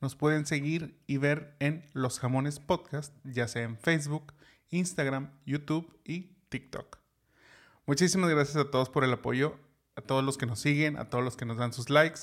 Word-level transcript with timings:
nos 0.00 0.16
pueden 0.16 0.46
seguir 0.46 1.00
y 1.06 1.16
ver 1.16 1.56
en 1.58 1.84
Los 1.92 2.20
Jamones 2.20 2.60
Podcast, 2.60 3.14
ya 3.24 3.48
sea 3.48 3.62
en 3.62 3.78
Facebook, 3.78 4.32
Instagram, 4.70 5.32
YouTube 5.44 5.98
y 6.04 6.36
TikTok. 6.48 6.98
Muchísimas 7.86 8.30
gracias 8.30 8.56
a 8.56 8.70
todos 8.70 8.90
por 8.90 9.04
el 9.04 9.12
apoyo, 9.12 9.58
a 9.96 10.02
todos 10.02 10.22
los 10.22 10.38
que 10.38 10.46
nos 10.46 10.60
siguen, 10.60 10.98
a 10.98 11.10
todos 11.10 11.24
los 11.24 11.36
que 11.36 11.44
nos 11.44 11.56
dan 11.56 11.72
sus 11.72 11.90
likes. 11.90 12.20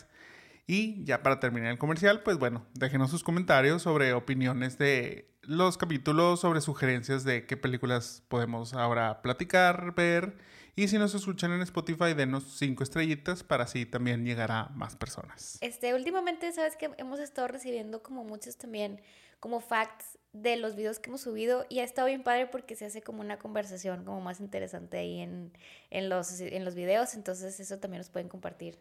Y 0.67 1.03
ya 1.03 1.21
para 1.21 1.39
terminar 1.39 1.71
el 1.71 1.77
comercial, 1.77 2.23
pues 2.23 2.37
bueno, 2.37 2.65
déjenos 2.73 3.11
sus 3.11 3.23
comentarios 3.23 3.81
sobre 3.81 4.13
opiniones 4.13 4.77
de 4.77 5.34
los 5.47 5.77
capítulos, 5.77 6.39
sobre 6.41 6.61
sugerencias 6.61 7.23
de 7.23 7.45
qué 7.45 7.57
películas 7.57 8.23
podemos 8.27 8.73
ahora 8.73 9.21
platicar, 9.21 9.93
ver 9.95 10.37
y 10.77 10.89
si 10.89 10.97
nos 10.97 11.15
escuchan 11.15 11.53
en 11.53 11.61
Spotify, 11.61 12.13
denos 12.13 12.43
cinco 12.57 12.83
estrellitas 12.83 13.43
para 13.43 13.63
así 13.63 13.85
también 13.85 14.25
llegar 14.25 14.51
a 14.51 14.67
más 14.75 14.97
personas. 14.97 15.57
Este, 15.61 15.93
últimamente, 15.93 16.51
sabes 16.51 16.75
que 16.75 16.91
hemos 16.97 17.19
estado 17.19 17.47
recibiendo 17.47 18.03
como 18.03 18.25
muchos 18.25 18.57
también, 18.57 19.01
como 19.39 19.61
facts 19.61 20.17
de 20.33 20.57
los 20.57 20.75
videos 20.75 20.99
que 20.99 21.09
hemos 21.09 21.21
subido 21.21 21.65
y 21.69 21.79
ha 21.79 21.85
estado 21.85 22.07
bien 22.07 22.23
padre 22.23 22.47
porque 22.47 22.75
se 22.75 22.83
hace 22.83 23.01
como 23.01 23.21
una 23.21 23.39
conversación 23.39 24.03
como 24.03 24.19
más 24.19 24.41
interesante 24.41 24.97
ahí 24.97 25.21
en, 25.21 25.53
en, 25.91 26.09
los, 26.09 26.41
en 26.41 26.65
los 26.65 26.75
videos, 26.75 27.13
entonces 27.13 27.57
eso 27.57 27.77
también 27.79 27.99
nos 27.99 28.09
pueden 28.09 28.27
compartir. 28.27 28.77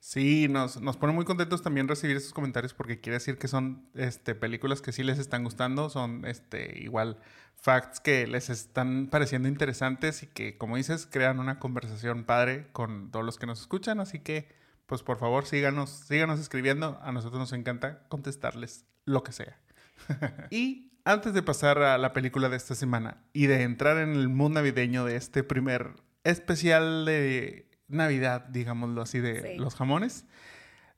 Sí, 0.00 0.46
nos, 0.48 0.80
nos 0.80 0.96
pone 0.96 1.12
muy 1.12 1.24
contentos 1.24 1.62
también 1.62 1.88
recibir 1.88 2.16
esos 2.16 2.32
comentarios 2.32 2.74
porque 2.74 3.00
quiere 3.00 3.14
decir 3.14 3.38
que 3.38 3.48
son 3.48 3.88
este, 3.94 4.34
películas 4.34 4.80
que 4.80 4.92
sí 4.92 5.02
les 5.02 5.18
están 5.18 5.42
gustando, 5.42 5.90
son 5.90 6.24
este, 6.24 6.78
igual 6.80 7.18
facts 7.56 8.00
que 8.00 8.26
les 8.26 8.50
están 8.50 9.08
pareciendo 9.08 9.48
interesantes 9.48 10.22
y 10.22 10.28
que, 10.28 10.56
como 10.56 10.76
dices, 10.76 11.08
crean 11.10 11.40
una 11.40 11.58
conversación 11.58 12.24
padre 12.24 12.68
con 12.72 13.10
todos 13.10 13.24
los 13.24 13.38
que 13.38 13.46
nos 13.46 13.60
escuchan. 13.60 13.98
Así 13.98 14.20
que, 14.20 14.48
pues 14.86 15.02
por 15.02 15.18
favor, 15.18 15.46
síganos, 15.46 15.90
síganos 15.90 16.38
escribiendo. 16.38 16.98
A 17.02 17.12
nosotros 17.12 17.40
nos 17.40 17.52
encanta 17.52 18.06
contestarles 18.08 18.86
lo 19.04 19.22
que 19.24 19.32
sea. 19.32 19.58
y 20.50 20.92
antes 21.04 21.34
de 21.34 21.42
pasar 21.42 21.82
a 21.82 21.98
la 21.98 22.12
película 22.12 22.48
de 22.48 22.56
esta 22.56 22.74
semana 22.74 23.24
y 23.32 23.46
de 23.46 23.62
entrar 23.62 23.98
en 23.98 24.10
el 24.10 24.28
mundo 24.28 24.60
navideño 24.60 25.04
de 25.04 25.16
este 25.16 25.42
primer 25.42 25.94
especial 26.24 27.04
de 27.04 27.70
Navidad, 27.88 28.42
digámoslo 28.48 29.02
así, 29.02 29.20
de 29.20 29.56
los 29.56 29.74
jamones, 29.74 30.24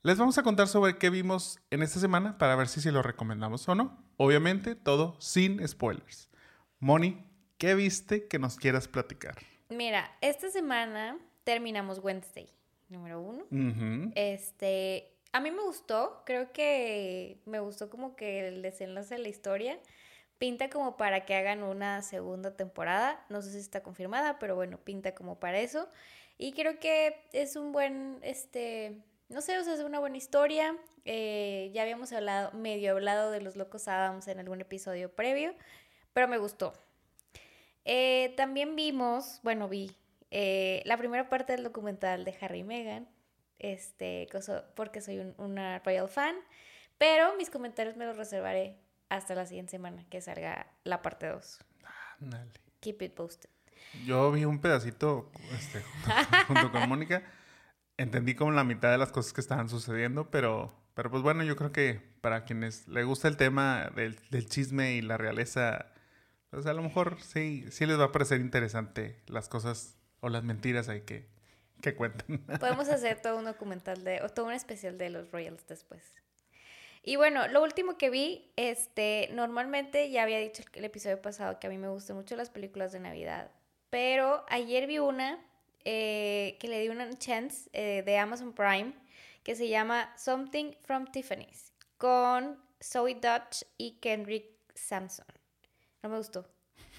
les 0.01 0.17
vamos 0.17 0.37
a 0.37 0.43
contar 0.43 0.67
sobre 0.67 0.97
qué 0.97 1.09
vimos 1.09 1.59
en 1.71 1.83
esta 1.83 1.99
semana 1.99 2.37
para 2.37 2.55
ver 2.55 2.67
si 2.67 2.89
lo 2.89 3.01
recomendamos 3.01 3.67
o 3.67 3.75
no. 3.75 4.01
Obviamente, 4.17 4.75
todo 4.75 5.15
sin 5.19 5.65
spoilers. 5.67 6.29
Moni, 6.79 7.25
¿qué 7.57 7.75
viste 7.75 8.27
que 8.27 8.39
nos 8.39 8.55
quieras 8.55 8.87
platicar? 8.87 9.35
Mira, 9.69 10.09
esta 10.21 10.49
semana 10.49 11.17
terminamos 11.43 11.99
Wednesday, 11.99 12.49
número 12.87 13.21
uno. 13.21 13.45
Este, 14.15 15.13
a 15.31 15.41
mí 15.41 15.51
me 15.51 15.61
gustó, 15.61 16.23
creo 16.25 16.51
que 16.51 17.41
me 17.45 17.59
gustó 17.59 17.89
como 17.89 18.15
que 18.15 18.47
el 18.47 18.61
desenlace 18.61 19.15
de 19.15 19.21
la 19.21 19.29
historia. 19.29 19.79
Pinta 20.37 20.69
como 20.69 20.95
para 20.95 21.25
que 21.25 21.35
hagan 21.35 21.63
una 21.63 22.01
segunda 22.01 22.55
temporada. 22.55 23.25
No 23.27 23.41
sé 23.41 23.51
si 23.51 23.57
está 23.57 23.83
confirmada, 23.83 24.39
pero 24.39 24.55
bueno, 24.55 24.77
pinta 24.77 25.13
como 25.13 25.37
para 25.39 25.59
eso. 25.59 25.89
Y 26.39 26.53
creo 26.53 26.79
que 26.79 27.27
es 27.33 27.55
un 27.55 27.71
buen, 27.71 28.17
este, 28.23 29.03
no 29.27 29.41
sé, 29.41 29.59
o 29.59 29.63
sea, 29.63 29.75
es 29.75 29.81
una 29.81 29.99
buena 29.99 30.17
historia. 30.17 30.75
Eh, 31.05 31.69
ya 31.75 31.83
habíamos 31.83 32.11
hablado, 32.13 32.51
medio 32.53 32.93
hablado 32.93 33.29
de 33.29 33.41
los 33.41 33.55
Locos 33.55 33.87
Adams 33.87 34.27
en 34.27 34.39
algún 34.39 34.61
episodio 34.61 35.13
previo 35.13 35.53
pero 36.13 36.27
me 36.27 36.37
gustó. 36.37 36.73
Eh, 37.85 38.33
también 38.35 38.75
vimos, 38.75 39.39
bueno, 39.43 39.67
vi 39.67 39.95
eh, 40.31 40.81
la 40.85 40.97
primera 40.97 41.29
parte 41.29 41.53
del 41.53 41.63
documental 41.63 42.25
de 42.25 42.35
Harry 42.41 42.59
y 42.59 42.63
Meghan, 42.63 43.07
este, 43.57 44.27
porque 44.75 45.01
soy 45.01 45.33
una 45.37 45.79
Royal 45.79 46.07
fan, 46.07 46.35
pero 46.97 47.35
mis 47.37 47.49
comentarios 47.49 47.95
me 47.95 48.05
los 48.05 48.17
reservaré 48.17 48.77
hasta 49.09 49.33
la 49.33 49.45
siguiente 49.45 49.71
semana 49.71 50.05
que 50.09 50.21
salga 50.21 50.67
la 50.83 51.01
parte 51.01 51.27
2. 51.27 51.59
Keep 52.81 53.01
it 53.01 53.13
posted. 53.13 53.49
Yo 54.05 54.31
vi 54.31 54.45
un 54.45 54.59
pedacito 54.59 55.31
este, 55.57 55.81
junto, 56.47 56.71
con 56.71 56.87
Mónica. 56.87 57.23
Entendí 57.97 58.35
como 58.35 58.51
la 58.51 58.63
mitad 58.63 58.91
de 58.91 58.97
las 58.97 59.11
cosas 59.11 59.33
que 59.33 59.41
estaban 59.41 59.67
sucediendo, 59.67 60.29
pero, 60.31 60.73
pero 60.93 61.11
pues 61.11 61.21
bueno, 61.21 61.43
yo 61.43 61.55
creo 61.55 61.71
que 61.71 62.01
para 62.21 62.45
quienes 62.45 62.87
le 62.87 63.03
gusta 63.03 63.27
el 63.27 63.37
tema 63.37 63.91
del, 63.95 64.17
chisme 64.47 64.93
y 64.93 65.01
la 65.01 65.17
realeza 65.17 65.87
pues 66.49 66.65
a 66.65 66.73
lo 66.73 66.81
mejor 66.81 67.17
sí, 67.21 67.65
sí 67.69 67.85
les 67.85 67.99
va 67.99 68.05
a 68.05 68.11
parecer 68.11 68.41
interesante 68.41 69.21
las 69.27 69.49
cosas 69.49 69.97
o 70.19 70.29
las 70.29 70.43
mentiras 70.43 70.89
ahí 70.89 71.01
que, 71.01 71.27
que 71.81 71.95
cuentan. 71.95 72.39
Podemos 72.59 72.89
hacer 72.89 73.21
todo 73.21 73.37
un 73.37 73.45
documental 73.45 74.03
de, 74.03 74.21
o 74.21 74.29
todo 74.29 74.47
un 74.47 74.53
especial 74.53 74.97
de 74.97 75.09
los 75.09 75.31
Royals 75.31 75.67
después. 75.67 76.01
Y 77.03 77.15
bueno, 77.15 77.47
lo 77.47 77.63
último 77.63 77.97
que 77.97 78.09
vi, 78.09 78.51
este, 78.55 79.29
normalmente 79.31 80.09
ya 80.09 80.23
había 80.23 80.39
dicho 80.39 80.63
el, 80.73 80.85
episodio 80.85 81.21
pasado 81.21 81.59
que 81.59 81.67
a 81.67 81.69
mí 81.69 81.77
me 81.77 81.87
gustan 81.87 82.17
mucho 82.17 82.35
las 82.35 82.49
películas 82.49 82.91
de 82.91 82.99
Navidad, 82.99 83.51
pero 83.89 84.45
ayer 84.49 84.87
vi 84.87 84.99
una 84.99 85.39
eh, 85.85 86.57
que 86.59 86.67
le 86.67 86.79
di 86.81 86.89
una 86.89 87.09
chance 87.17 87.69
eh, 87.73 88.03
de 88.05 88.17
Amazon 88.17 88.53
Prime 88.53 88.93
que 89.43 89.55
se 89.55 89.67
llama 89.67 90.13
Something 90.17 90.73
from 90.81 91.05
Tiffany's 91.07 91.73
con 91.97 92.61
Zoe 92.81 93.15
Dutch 93.15 93.63
y 93.77 93.99
Kendrick 93.99 94.45
Sampson. 94.73 95.25
No 96.01 96.09
me 96.09 96.17
gustó. 96.17 96.47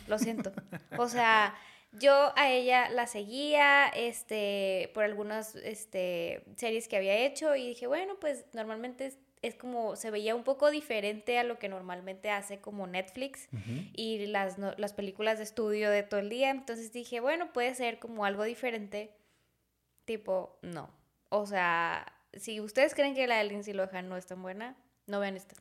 Lo 0.06 0.18
siento. 0.18 0.52
O 0.98 1.08
sea, 1.08 1.54
yo 1.92 2.32
a 2.36 2.50
ella 2.50 2.90
la 2.90 3.06
seguía 3.06 3.88
este, 3.88 4.90
por 4.94 5.04
algunas 5.04 5.54
este, 5.56 6.44
series 6.56 6.88
que 6.88 6.96
había 6.96 7.16
hecho 7.16 7.56
y 7.56 7.68
dije, 7.68 7.86
bueno, 7.86 8.18
pues 8.20 8.44
normalmente 8.52 9.12
es, 9.42 9.54
como, 9.54 9.96
se 9.96 10.10
veía 10.10 10.34
un 10.34 10.44
poco 10.44 10.70
diferente 10.70 11.38
a 11.38 11.44
lo 11.44 11.58
que 11.58 11.68
normalmente 11.68 12.30
hace 12.30 12.60
como 12.60 12.86
Netflix 12.86 13.48
y 13.94 14.26
las, 14.26 14.58
las 14.58 14.92
películas 14.92 15.38
de 15.38 15.44
estudio 15.44 15.90
de 15.90 16.02
todo 16.02 16.20
el 16.20 16.28
día. 16.28 16.50
Entonces 16.50 16.92
dije, 16.92 17.20
bueno, 17.20 17.52
puede 17.52 17.74
ser 17.74 17.98
como 17.98 18.24
algo 18.24 18.44
diferente. 18.44 19.12
Tipo, 20.04 20.58
no. 20.62 20.90
O 21.30 21.46
sea, 21.46 22.12
si 22.34 22.60
ustedes 22.60 22.94
creen 22.94 23.14
que 23.14 23.26
la 23.26 23.38
de 23.38 23.44
Lindsay 23.44 23.72
Lohan 23.72 24.08
no 24.08 24.16
es 24.16 24.26
tan 24.26 24.42
buena, 24.42 24.76
no 25.06 25.20
vean 25.20 25.36
esto. 25.36 25.54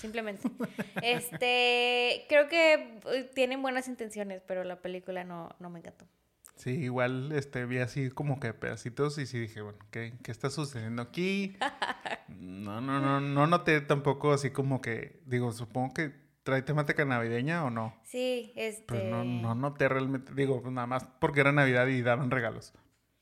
Simplemente. 0.00 0.48
este, 1.02 2.26
creo 2.28 2.48
que 2.48 3.00
uh, 3.04 3.34
tienen 3.34 3.60
buenas 3.62 3.88
intenciones, 3.88 4.42
pero 4.46 4.62
la 4.64 4.80
película 4.80 5.24
no, 5.24 5.50
no 5.58 5.70
me 5.70 5.80
encantó. 5.80 6.06
Sí, 6.56 6.70
igual 6.70 7.32
este, 7.32 7.66
vi 7.66 7.78
así 7.78 8.10
como 8.10 8.40
que 8.40 8.54
pedacitos 8.54 9.18
y 9.18 9.26
sí 9.26 9.38
dije, 9.38 9.60
bueno, 9.60 9.78
¿qué, 9.90 10.14
qué 10.22 10.30
está 10.30 10.48
sucediendo 10.48 11.02
aquí? 11.02 11.56
No, 12.28 12.80
no, 12.80 13.00
no, 13.00 13.20
no 13.20 13.46
noté 13.46 13.80
tampoco 13.80 14.32
así 14.32 14.50
como 14.50 14.80
que, 14.80 15.20
digo, 15.26 15.52
supongo 15.52 15.94
que 15.94 16.12
trae 16.42 16.62
temática 16.62 17.04
navideña 17.04 17.64
o 17.64 17.70
no. 17.70 17.94
Sí, 18.04 18.52
este... 18.56 18.84
Pero 18.86 19.08
no, 19.08 19.24
no 19.24 19.54
noté 19.54 19.88
realmente, 19.88 20.32
digo, 20.34 20.62
nada 20.70 20.86
más 20.86 21.04
porque 21.20 21.40
era 21.40 21.52
Navidad 21.52 21.86
y 21.86 22.02
daban 22.02 22.30
regalos. 22.30 22.72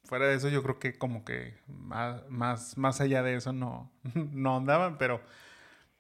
Fuera 0.05 0.27
de 0.27 0.35
eso 0.35 0.49
yo 0.51 0.63
creo 0.63 0.79
que 0.79 0.99
como 0.99 1.25
que 1.25 1.57
más, 1.67 2.29
más, 2.29 2.77
más 2.77 3.01
allá 3.01 3.23
de 3.23 3.37
eso 3.37 3.53
no, 3.53 3.91
no 4.15 4.57
andaban, 4.57 4.99
pero 4.99 5.23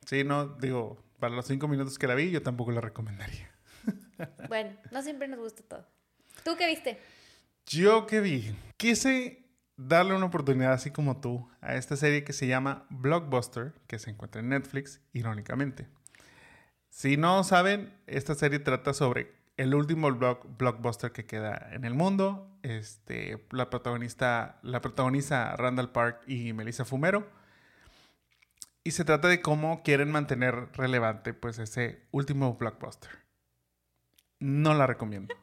Sí, 0.06 0.22
no, 0.22 0.46
digo, 0.46 1.02
para 1.18 1.34
los 1.34 1.46
cinco 1.46 1.66
minutos 1.68 1.98
que 1.98 2.06
la 2.06 2.14
vi, 2.14 2.30
yo 2.30 2.42
tampoco 2.42 2.72
la 2.72 2.80
recomendaría. 2.80 3.50
Bueno, 4.48 4.70
no 4.92 5.02
siempre 5.02 5.26
nos 5.26 5.40
gusta 5.40 5.64
todo. 5.64 5.86
¿Tú 6.44 6.56
qué 6.56 6.68
viste? 6.68 7.00
Yo 7.66 8.06
qué 8.06 8.20
vi. 8.20 8.54
Quise 8.76 9.43
darle 9.76 10.14
una 10.14 10.26
oportunidad, 10.26 10.72
así 10.72 10.90
como 10.90 11.20
tú, 11.20 11.48
a 11.60 11.74
esta 11.74 11.96
serie 11.96 12.24
que 12.24 12.32
se 12.32 12.46
llama 12.46 12.86
Blockbuster, 12.90 13.74
que 13.86 13.98
se 13.98 14.10
encuentra 14.10 14.40
en 14.40 14.50
Netflix, 14.50 15.00
irónicamente. 15.12 15.88
Si 16.90 17.16
no 17.16 17.42
saben, 17.44 17.92
esta 18.06 18.34
serie 18.34 18.60
trata 18.60 18.94
sobre 18.94 19.34
el 19.56 19.74
último 19.74 20.10
blockbuster 20.12 21.12
que 21.12 21.26
queda 21.26 21.70
en 21.72 21.84
el 21.84 21.94
mundo. 21.94 22.58
Este, 22.62 23.44
la 23.50 23.70
protagonista, 23.70 24.58
la 24.62 24.80
protagoniza 24.80 25.56
Randall 25.56 25.90
Park 25.90 26.22
y 26.26 26.52
Melissa 26.52 26.84
Fumero 26.84 27.28
y 28.84 28.90
se 28.90 29.04
trata 29.04 29.28
de 29.28 29.40
cómo 29.40 29.82
quieren 29.82 30.12
mantener 30.12 30.68
relevante 30.74 31.32
pues 31.32 31.58
ese 31.58 32.02
último 32.10 32.54
blockbuster. 32.54 33.10
No 34.38 34.74
la 34.74 34.86
recomiendo. 34.86 35.34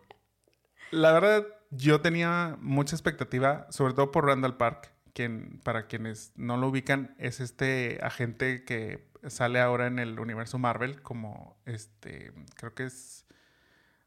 La 0.92 1.12
verdad, 1.12 1.48
yo 1.72 2.02
tenía 2.02 2.58
mucha 2.60 2.96
expectativa, 2.96 3.66
sobre 3.70 3.94
todo 3.94 4.12
por 4.12 4.26
Randall 4.26 4.58
Park, 4.58 4.92
quien 5.14 5.60
para 5.64 5.88
quienes 5.88 6.34
no 6.36 6.58
lo 6.58 6.68
ubican 6.68 7.16
es 7.18 7.40
este 7.40 8.00
agente 8.04 8.64
que 8.64 9.10
sale 9.28 9.60
ahora 9.60 9.88
en 9.88 10.00
el 10.00 10.20
universo 10.20 10.58
Marvel 10.58 11.02
como 11.02 11.58
este, 11.66 12.34
creo 12.56 12.74
que 12.74 12.86
es, 12.86 13.26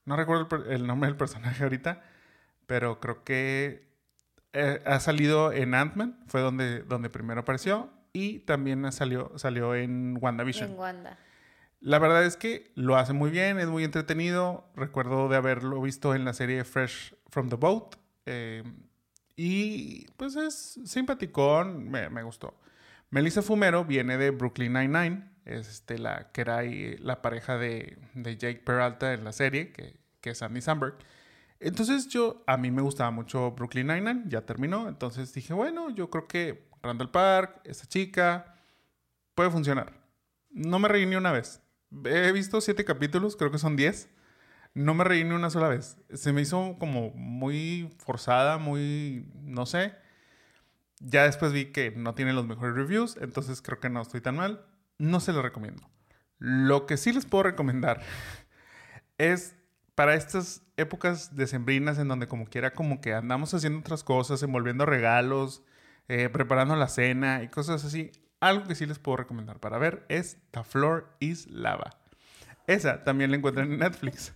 no 0.04 0.16
recuerdo 0.16 0.64
el, 0.70 0.86
nombre 0.86 1.08
del 1.08 1.16
personaje 1.16 1.62
ahorita, 1.62 2.02
pero 2.66 3.00
creo 3.00 3.24
que 3.24 3.88
eh, 4.52 4.82
ha 4.84 5.00
salido 5.00 5.52
en 5.52 5.74
Ant-Man, 5.74 6.18
fue 6.26 6.40
donde, 6.40 6.82
donde 6.82 7.10
primero 7.10 7.40
apareció, 7.40 7.90
y 8.12 8.40
también 8.40 8.90
salió, 8.92 9.32
salió 9.36 9.74
en 9.74 10.18
WandaVision. 10.20 10.72
En 10.72 10.78
Wanda. 10.78 11.18
La 11.80 11.98
verdad 11.98 12.24
es 12.24 12.36
que 12.36 12.72
lo 12.76 12.96
hace 12.96 13.12
muy 13.12 13.30
bien, 13.30 13.58
es 13.58 13.66
muy 13.66 13.84
entretenido. 13.84 14.70
Recuerdo 14.74 15.28
de 15.28 15.36
haberlo 15.36 15.82
visto 15.82 16.14
en 16.14 16.24
la 16.24 16.32
serie 16.32 16.64
Fresh 16.64 17.14
from 17.34 17.48
the 17.48 17.56
Boat. 17.56 17.96
Eh, 18.26 18.62
y 19.36 20.06
pues 20.16 20.36
es 20.36 20.78
simpaticón, 20.84 21.90
me, 21.90 22.08
me, 22.08 22.22
gustó. 22.22 22.56
Melissa 23.10 23.42
Fumero 23.42 23.84
viene 23.84 24.16
de 24.16 24.30
Brooklyn 24.30 24.72
Nine-Nine, 24.72 25.30
es 25.44 25.68
este, 25.68 25.98
la, 25.98 26.30
que 26.30 26.42
era 26.42 26.62
la 26.62 27.20
pareja 27.20 27.58
de, 27.58 27.98
de, 28.14 28.36
Jake 28.36 28.62
Peralta 28.64 29.12
en 29.12 29.24
la 29.24 29.32
serie, 29.32 29.72
que, 29.72 29.98
que 30.20 30.30
es 30.30 30.42
Andy 30.42 30.60
Samberg. 30.60 30.94
Entonces 31.58 32.08
yo, 32.08 32.44
a 32.46 32.56
mí 32.56 32.70
me 32.70 32.82
gustaba 32.82 33.10
mucho 33.10 33.50
Brooklyn 33.50 33.88
Nine-Nine, 33.88 34.24
ya 34.28 34.42
terminó, 34.42 34.88
entonces 34.88 35.34
dije, 35.34 35.52
bueno, 35.52 35.90
yo 35.90 36.10
creo 36.10 36.28
que 36.28 36.68
Randall 36.82 37.10
Park, 37.10 37.62
esta 37.64 37.86
chica, 37.86 38.54
puede 39.34 39.50
funcionar. 39.50 39.92
No 40.50 40.78
me 40.78 40.86
reí 40.86 41.04
ni 41.04 41.16
una 41.16 41.32
vez. 41.32 41.60
He 42.04 42.30
visto 42.30 42.60
siete 42.60 42.84
capítulos, 42.84 43.34
creo 43.34 43.50
que 43.50 43.58
son 43.58 43.74
diez. 43.74 44.08
No 44.74 44.92
me 44.94 45.04
reí 45.04 45.22
ni 45.24 45.30
una 45.30 45.50
sola 45.50 45.68
vez. 45.68 45.96
Se 46.12 46.32
me 46.32 46.42
hizo 46.42 46.76
como 46.78 47.10
muy 47.10 47.94
forzada, 47.98 48.58
muy, 48.58 49.28
no 49.42 49.66
sé. 49.66 49.94
Ya 50.98 51.24
después 51.24 51.52
vi 51.52 51.66
que 51.66 51.92
no 51.92 52.14
tiene 52.14 52.32
los 52.32 52.46
mejores 52.46 52.74
reviews, 52.74 53.16
entonces 53.20 53.62
creo 53.62 53.78
que 53.78 53.88
no 53.88 54.02
estoy 54.02 54.20
tan 54.20 54.36
mal. 54.36 54.66
No 54.98 55.20
se 55.20 55.32
lo 55.32 55.42
recomiendo. 55.42 55.88
Lo 56.38 56.86
que 56.86 56.96
sí 56.96 57.12
les 57.12 57.24
puedo 57.24 57.44
recomendar 57.44 58.02
es 59.18 59.54
para 59.94 60.14
estas 60.14 60.62
épocas 60.76 61.36
decembrinas 61.36 61.98
en 61.98 62.08
donde 62.08 62.26
como 62.26 62.46
quiera 62.46 62.72
como 62.74 63.00
que 63.00 63.14
andamos 63.14 63.54
haciendo 63.54 63.78
otras 63.78 64.02
cosas, 64.02 64.42
envolviendo 64.42 64.86
regalos, 64.86 65.62
eh, 66.08 66.28
preparando 66.28 66.74
la 66.74 66.88
cena 66.88 67.42
y 67.42 67.48
cosas 67.48 67.84
así. 67.84 68.10
Algo 68.40 68.66
que 68.66 68.74
sí 68.74 68.86
les 68.86 68.98
puedo 68.98 69.18
recomendar 69.18 69.60
para 69.60 69.78
ver 69.78 70.04
es 70.08 70.38
The 70.50 70.64
Floor 70.64 71.16
is 71.20 71.46
Lava. 71.48 71.90
Esa 72.66 73.04
también 73.04 73.30
la 73.30 73.36
encuentran 73.36 73.72
en 73.72 73.78
Netflix. 73.78 74.32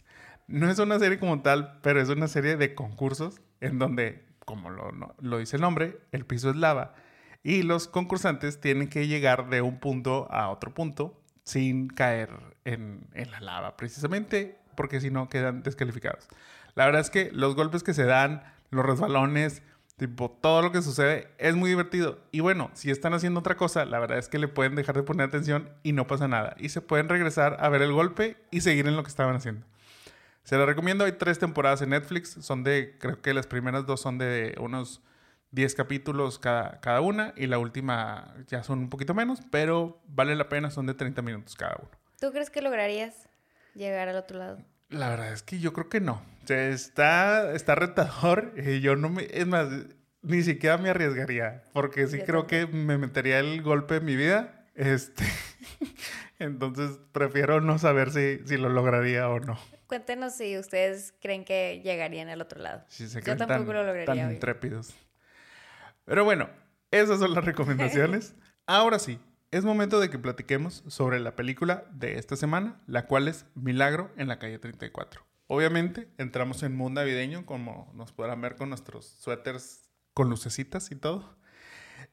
No 0.49 0.71
es 0.71 0.79
una 0.79 0.99
serie 0.99 1.19
como 1.19 1.43
tal, 1.43 1.79
pero 1.83 2.01
es 2.01 2.09
una 2.09 2.27
serie 2.27 2.57
de 2.57 2.75
concursos 2.75 3.41
en 3.61 3.79
donde, 3.79 4.25
como 4.47 4.71
lo, 4.71 5.39
dice 5.39 5.57
el 5.57 5.63
nombre, 5.63 6.01
el 6.11 6.25
piso 6.25 6.49
es 6.49 6.57
lava. 6.57 6.95
Y 7.43 7.63
los 7.63 7.87
concursantes 7.87 8.59
tienen 8.61 8.89
que 8.89 9.07
llegar 9.07 9.51
de 9.51 9.61
un 9.61 9.79
punto 9.79 10.27
a 10.33 10.49
otro 10.49 10.73
punto 10.73 11.21
sin 11.45 11.89
caer 11.89 12.31
en, 12.65 13.07
en 13.13 13.31
la 13.31 13.41
lava, 13.41 13.77
precisamente 13.77 14.59
porque 14.75 15.01
si 15.01 15.11
no 15.11 15.29
quedan 15.29 15.63
descalificados. 15.63 16.29
La 16.75 16.87
verdad 16.87 17.03
es 17.03 17.11
que 17.11 17.31
los 17.33 17.55
golpes 17.55 17.83
que 17.83 17.93
se 17.93 18.05
dan, 18.05 18.43
los 18.71 18.87
resbalones, 18.87 19.63
tipo 19.99 20.31
todo 20.31 20.63
lo 20.63 20.73
que 20.73 20.81
sucede 20.81 21.29
es 21.37 21.57
muy 21.57 21.69
divertido. 21.69 22.21
Y 22.33 22.41
bueno, 22.41 22.71
si 22.73 22.91
están 22.91 23.13
haciendo 23.13 23.41
otra 23.41 23.57
cosa, 23.57 23.85
la 23.85 23.99
verdad 23.99 24.17
es 24.17 24.29
que 24.29 24.39
le 24.39 24.49
pueden 24.49 24.77
dejar 24.77 24.97
de 24.97 25.03
poner 25.03 25.29
atención 25.29 25.69
y 25.83 25.93
no 25.93 26.07
pasa 26.07 26.27
nada. 26.27 26.57
Y 26.59 26.71
se 26.71 26.81
pueden 26.81 27.11
regresar 27.11 27.59
a 27.61 27.69
ver 27.69 27.83
el 27.83 27.93
golpe 27.93 28.39
y 28.51 28.63
seguir 28.63 28.87
en 28.87 28.97
lo 28.97 29.03
que 29.03 29.11
estaban 29.11 29.37
haciendo. 29.37 29.67
Se 30.49 30.57
la 30.57 30.65
recomiendo, 30.65 31.05
hay 31.05 31.13
tres 31.13 31.39
temporadas 31.39 31.83
en 31.83 31.91
Netflix, 31.91 32.31
son 32.41 32.65
de, 32.65 32.97
creo 32.99 33.21
que 33.21 33.35
las 33.35 33.47
primeras 33.47 33.85
dos 33.85 34.01
son 34.01 34.17
de 34.17 34.57
unos 34.59 35.03
10 35.51 35.75
capítulos 35.75 36.39
cada, 36.39 36.81
cada 36.81 37.03
una 37.03 37.35
y 37.37 37.49
la 37.49 37.59
última 37.59 38.35
ya 38.47 38.63
son 38.63 38.79
un 38.79 38.89
poquito 38.89 39.13
menos, 39.13 39.41
pero 39.51 40.01
vale 40.07 40.35
la 40.37 40.49
pena, 40.49 40.71
son 40.71 40.87
de 40.87 40.95
30 40.95 41.21
minutos 41.21 41.55
cada 41.55 41.77
uno. 41.79 41.91
¿Tú 42.19 42.33
crees 42.33 42.49
que 42.49 42.63
lograrías 42.63 43.29
llegar 43.75 44.09
al 44.09 44.17
otro 44.17 44.39
lado? 44.39 44.65
La 44.89 45.11
verdad 45.11 45.35
es 45.35 45.43
que 45.43 45.59
yo 45.59 45.75
creo 45.75 45.91
que 45.91 46.01
no. 46.01 46.23
O 46.45 46.47
sea, 46.47 46.69
está, 46.71 47.53
está 47.53 47.75
retador. 47.75 48.55
Y 48.57 48.81
yo 48.81 48.97
no 48.97 49.11
me. 49.11 49.29
Es 49.31 49.47
más, 49.47 49.69
ni 50.23 50.43
siquiera 50.43 50.79
me 50.79 50.89
arriesgaría. 50.89 51.63
Porque 51.75 52.07
sí 52.07 52.21
creo 52.21 52.47
que 52.47 52.67
me 52.67 52.97
metería 52.97 53.39
el 53.41 53.61
golpe 53.61 53.97
en 53.97 54.05
mi 54.07 54.17
vida. 54.17 54.65
Este. 54.75 55.25
Entonces 56.39 56.99
prefiero 57.13 57.61
no 57.61 57.79
saber 57.79 58.13
si, 58.13 58.39
si 58.47 58.57
lo 58.57 58.71
lograría 58.71 59.29
o 59.29 59.41
no. 59.41 59.59
Cuéntenos 59.89 60.35
si 60.35 60.59
ustedes 60.59 61.15
creen 61.19 61.47
que 61.47 61.81
llegarían 61.83 62.29
al 62.29 62.43
otro 62.43 62.61
lado. 62.61 62.85
Yo 62.91 63.37
tampoco 63.37 63.73
lo 63.73 63.85
lograría. 63.85 64.23
Tan 64.23 64.33
intrépidos. 64.33 64.95
Pero 66.05 66.25
bueno, 66.25 66.51
esas 66.91 67.19
son 67.19 67.33
las 67.33 67.45
recomendaciones. 67.45 68.35
Ahora 68.67 68.99
sí, 68.99 69.19
es 69.51 69.65
momento 69.65 69.99
de 69.99 70.11
que 70.11 70.19
platiquemos 70.19 70.85
sobre 70.89 71.21
la 71.21 71.35
película 71.37 71.85
de 71.91 72.19
esta 72.19 72.37
semana, 72.37 72.79
la 72.87 73.07
cual 73.07 73.29
es 73.29 73.47
Milagro 73.55 74.13
en 74.19 74.29
la 74.29 74.39
calle 74.39 74.59
34. 74.59 75.23
Obviamente, 75.47 76.11
entramos 76.19 76.63
en 76.63 76.77
mundo 76.77 77.01
navideño, 77.01 77.47
como 77.47 77.91
nos 77.95 78.13
podrán 78.13 78.43
ver 78.43 78.57
con 78.57 78.69
nuestros 78.69 79.07
suéteres 79.07 79.89
con 80.13 80.29
lucecitas 80.29 80.91
y 80.91 80.97
todo. 80.97 81.35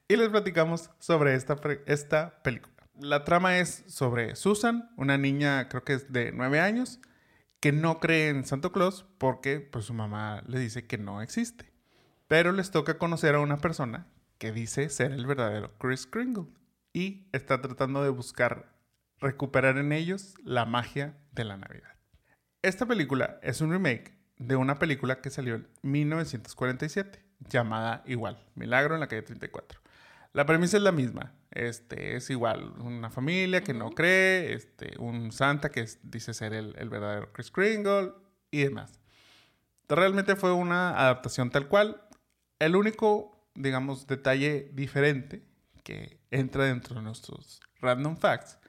Y 0.08 0.16
les 0.16 0.30
platicamos 0.30 0.92
sobre 1.00 1.36
esta, 1.36 1.60
esta 1.88 2.42
película. 2.42 2.74
La 2.98 3.26
trama 3.26 3.58
es 3.58 3.84
sobre 3.88 4.38
Susan, 4.38 4.90
una 4.96 5.18
niña 5.18 5.68
creo 5.68 5.84
que 5.84 5.94
es 5.96 6.14
de 6.14 6.32
9 6.32 6.62
años, 6.62 7.02
que 7.66 7.72
no 7.72 8.00
cree 8.00 8.30
en 8.30 8.46
Santo 8.46 8.72
Claus 8.72 9.08
porque 9.18 9.60
pues, 9.60 9.86
su 9.86 9.96
mamá 9.96 10.44
le 10.46 10.60
dice 10.60 10.86
que 10.86 11.00
no 11.00 11.24
existe. 11.24 11.74
Pero 12.28 12.52
les 12.52 12.70
toca 12.70 13.00
conocer 13.00 13.34
a 13.34 13.40
una 13.40 13.58
persona 13.58 14.06
que 14.38 14.52
dice 14.52 14.88
ser 14.90 15.12
el 15.12 15.26
verdadero 15.26 15.76
Chris 15.80 16.06
Kringle 16.06 16.46
y 16.94 17.28
está 17.32 17.62
tratando 17.62 18.04
de 18.04 18.10
buscar 18.10 18.72
recuperar 19.20 19.80
en 19.80 19.94
ellos 19.94 20.36
la 20.44 20.66
magia 20.68 21.18
de 21.32 21.44
la 21.44 21.58
Navidad. 21.58 21.90
Esta 22.62 22.86
película 22.86 23.40
es 23.42 23.62
un 23.62 23.72
remake 23.72 24.16
de 24.38 24.56
una 24.56 24.78
película 24.78 25.20
que 25.20 25.32
salió 25.32 25.56
en 25.56 25.68
1947 25.82 27.26
llamada 27.50 28.04
igual, 28.06 28.46
Milagro 28.54 28.94
en 28.94 29.00
la 29.00 29.08
calle 29.08 29.24
34. 29.24 29.82
La 30.34 30.46
premisa 30.46 30.78
es 30.78 30.84
la 30.84 30.92
misma. 30.92 31.34
Este, 31.56 32.18
es 32.18 32.30
igual, 32.30 32.74
una 32.80 33.10
familia 33.10 33.64
que 33.64 33.74
no 33.74 33.92
cree, 33.92 34.54
este, 34.54 34.94
un 35.00 35.32
santa 35.32 35.70
que 35.70 35.88
dice 36.04 36.34
ser 36.34 36.54
el, 36.54 36.90
verdadero 36.90 37.32
Chris 37.32 37.50
Kringle 37.50 38.12
y 38.52 38.64
demás. 38.64 39.00
Realmente 39.88 40.36
fue 40.36 40.52
una 40.52 41.00
adaptación 41.00 41.50
tal 41.50 41.70
cual. 41.70 42.02
El 42.60 42.76
único, 42.76 43.50
digamos, 43.56 44.06
detalle 44.06 44.70
diferente 44.74 45.44
que 45.84 46.20
entra 46.30 46.66
dentro 46.66 46.96
de 46.96 47.02
nuestros 47.02 47.62
random 47.80 48.18
facts 48.18 48.60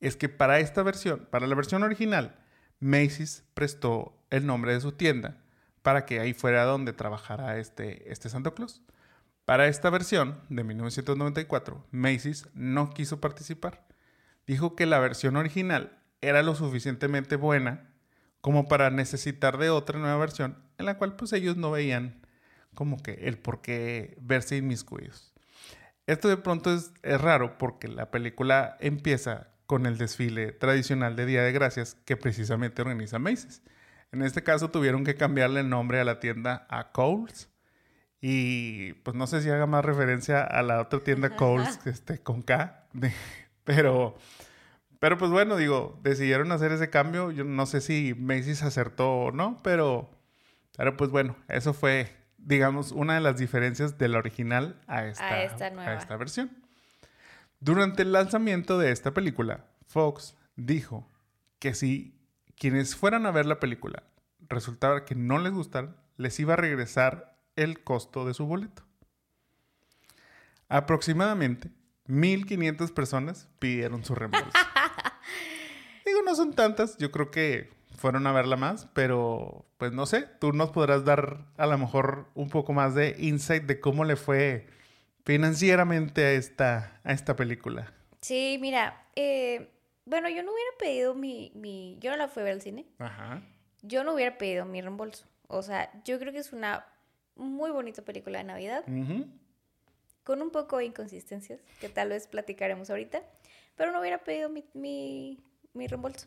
es 0.00 0.16
que 0.16 0.28
para 0.28 0.58
esta 0.58 0.82
versión, 0.82 1.28
para 1.30 1.46
la 1.46 1.54
versión 1.54 1.84
original, 1.84 2.40
Macy's 2.80 3.44
prestó 3.54 4.20
el 4.30 4.46
nombre 4.46 4.72
de 4.74 4.80
su 4.80 4.90
tienda 4.90 5.44
para 5.82 6.06
que 6.06 6.18
ahí 6.18 6.34
fuera 6.34 6.64
donde 6.64 6.92
trabajara 6.92 7.58
este, 7.58 8.10
este 8.10 8.28
Santa 8.28 8.50
Claus. 8.50 8.82
Para 9.46 9.68
esta 9.68 9.90
versión 9.90 10.40
de 10.48 10.64
1994, 10.64 11.86
Macy's 11.92 12.48
no 12.54 12.90
quiso 12.90 13.20
participar. 13.20 13.86
Dijo 14.44 14.74
que 14.74 14.86
la 14.86 14.98
versión 14.98 15.36
original 15.36 16.02
era 16.20 16.42
lo 16.42 16.56
suficientemente 16.56 17.36
buena 17.36 17.88
como 18.40 18.66
para 18.66 18.90
necesitar 18.90 19.56
de 19.56 19.70
otra 19.70 20.00
nueva 20.00 20.16
versión 20.16 20.58
en 20.78 20.86
la 20.86 20.98
cual 20.98 21.14
pues 21.14 21.32
ellos 21.32 21.56
no 21.56 21.70
veían 21.70 22.26
como 22.74 23.00
que 23.00 23.12
el 23.12 23.38
por 23.38 23.62
qué 23.62 24.18
verse 24.20 24.56
inmiscuidos. 24.56 25.32
Esto 26.08 26.26
de 26.26 26.38
pronto 26.38 26.74
es, 26.74 26.90
es 27.04 27.20
raro 27.20 27.56
porque 27.56 27.86
la 27.86 28.10
película 28.10 28.76
empieza 28.80 29.50
con 29.66 29.86
el 29.86 29.96
desfile 29.96 30.50
tradicional 30.50 31.14
de 31.14 31.24
Día 31.24 31.42
de 31.42 31.52
Gracias 31.52 31.94
que 32.04 32.16
precisamente 32.16 32.82
organiza 32.82 33.20
Macy's. 33.20 33.62
En 34.10 34.22
este 34.22 34.42
caso 34.42 34.72
tuvieron 34.72 35.04
que 35.04 35.14
cambiarle 35.14 35.60
el 35.60 35.68
nombre 35.68 36.00
a 36.00 36.04
la 36.04 36.18
tienda 36.18 36.66
a 36.68 36.90
Coles 36.90 37.48
y 38.20 38.94
pues 38.94 39.16
no 39.16 39.26
sé 39.26 39.42
si 39.42 39.50
haga 39.50 39.66
más 39.66 39.84
referencia 39.84 40.42
a 40.42 40.62
la 40.62 40.80
otra 40.80 41.00
tienda 41.00 41.36
Coles 41.36 41.78
este, 41.86 42.18
con 42.18 42.42
K. 42.42 42.86
pero, 43.64 44.16
pero 44.98 45.18
pues 45.18 45.30
bueno, 45.30 45.56
digo, 45.56 45.98
decidieron 46.02 46.50
hacer 46.52 46.72
ese 46.72 46.90
cambio. 46.90 47.30
Yo 47.30 47.44
no 47.44 47.66
sé 47.66 47.80
si 47.80 48.14
Macy's 48.14 48.62
acertó 48.62 49.10
o 49.10 49.32
no, 49.32 49.60
pero, 49.62 50.10
pero 50.76 50.96
pues 50.96 51.10
bueno, 51.10 51.36
eso 51.48 51.74
fue, 51.74 52.10
digamos, 52.38 52.92
una 52.92 53.14
de 53.14 53.20
las 53.20 53.36
diferencias 53.36 53.98
de 53.98 54.08
la 54.08 54.18
original 54.18 54.80
a 54.86 55.04
esta, 55.04 55.28
a 55.28 55.42
esta, 55.42 55.66
a 55.66 55.94
esta 55.94 56.16
versión. 56.16 56.50
Durante 57.60 58.02
el 58.02 58.12
lanzamiento 58.12 58.78
de 58.78 58.92
esta 58.92 59.12
película, 59.12 59.66
Fox 59.86 60.36
dijo 60.56 61.08
que 61.58 61.74
si 61.74 62.18
quienes 62.58 62.96
fueran 62.96 63.26
a 63.26 63.30
ver 63.30 63.46
la 63.46 63.60
película 63.60 64.04
resultaba 64.48 65.04
que 65.04 65.14
no 65.14 65.38
les 65.38 65.52
gustara, 65.52 65.96
les 66.16 66.38
iba 66.40 66.54
a 66.54 66.56
regresar 66.56 67.35
el 67.56 67.82
costo 67.82 68.26
de 68.26 68.34
su 68.34 68.46
boleto. 68.46 68.82
Aproximadamente 70.68 71.70
1.500 72.08 72.92
personas 72.92 73.48
pidieron 73.58 74.04
su 74.04 74.14
reembolso. 74.14 74.50
Digo, 76.06 76.22
no 76.24 76.34
son 76.34 76.54
tantas, 76.54 76.96
yo 76.98 77.10
creo 77.10 77.30
que 77.30 77.70
fueron 77.96 78.26
a 78.26 78.32
verla 78.32 78.56
más, 78.56 78.88
pero 78.92 79.66
pues 79.78 79.92
no 79.92 80.06
sé, 80.06 80.28
tú 80.40 80.52
nos 80.52 80.70
podrás 80.70 81.04
dar 81.04 81.46
a 81.56 81.66
lo 81.66 81.76
mejor 81.78 82.28
un 82.34 82.48
poco 82.48 82.72
más 82.72 82.94
de 82.94 83.16
insight 83.18 83.64
de 83.64 83.80
cómo 83.80 84.04
le 84.04 84.16
fue 84.16 84.66
financieramente 85.24 86.24
a 86.24 86.32
esta, 86.32 87.00
a 87.02 87.12
esta 87.12 87.34
película. 87.34 87.92
Sí, 88.20 88.58
mira, 88.60 89.06
eh, 89.16 89.70
bueno, 90.04 90.28
yo 90.28 90.42
no 90.42 90.52
hubiera 90.52 90.70
pedido 90.78 91.14
mi, 91.14 91.50
mi, 91.54 91.96
yo 92.00 92.10
no 92.10 92.16
la 92.16 92.28
fui 92.28 92.42
a 92.42 92.44
ver 92.44 92.54
al 92.54 92.62
cine. 92.62 92.86
Ajá. 92.98 93.42
Yo 93.82 94.04
no 94.04 94.14
hubiera 94.14 94.38
pedido 94.38 94.64
mi 94.64 94.80
reembolso. 94.80 95.26
O 95.48 95.62
sea, 95.62 95.90
yo 96.04 96.18
creo 96.18 96.32
que 96.32 96.38
es 96.38 96.52
una 96.52 96.86
muy 97.36 97.70
bonita 97.70 98.02
película 98.02 98.38
de 98.38 98.44
Navidad, 98.44 98.84
con 100.24 100.42
un 100.42 100.50
poco 100.50 100.78
de 100.78 100.86
inconsistencias, 100.86 101.60
que 101.80 101.88
tal 101.88 102.08
vez 102.08 102.26
platicaremos 102.26 102.90
ahorita, 102.90 103.22
pero 103.76 103.92
no 103.92 104.00
hubiera 104.00 104.24
pedido 104.24 104.48
mi, 104.48 104.64
mi, 104.74 105.40
mi 105.72 105.86
reembolso. 105.86 106.26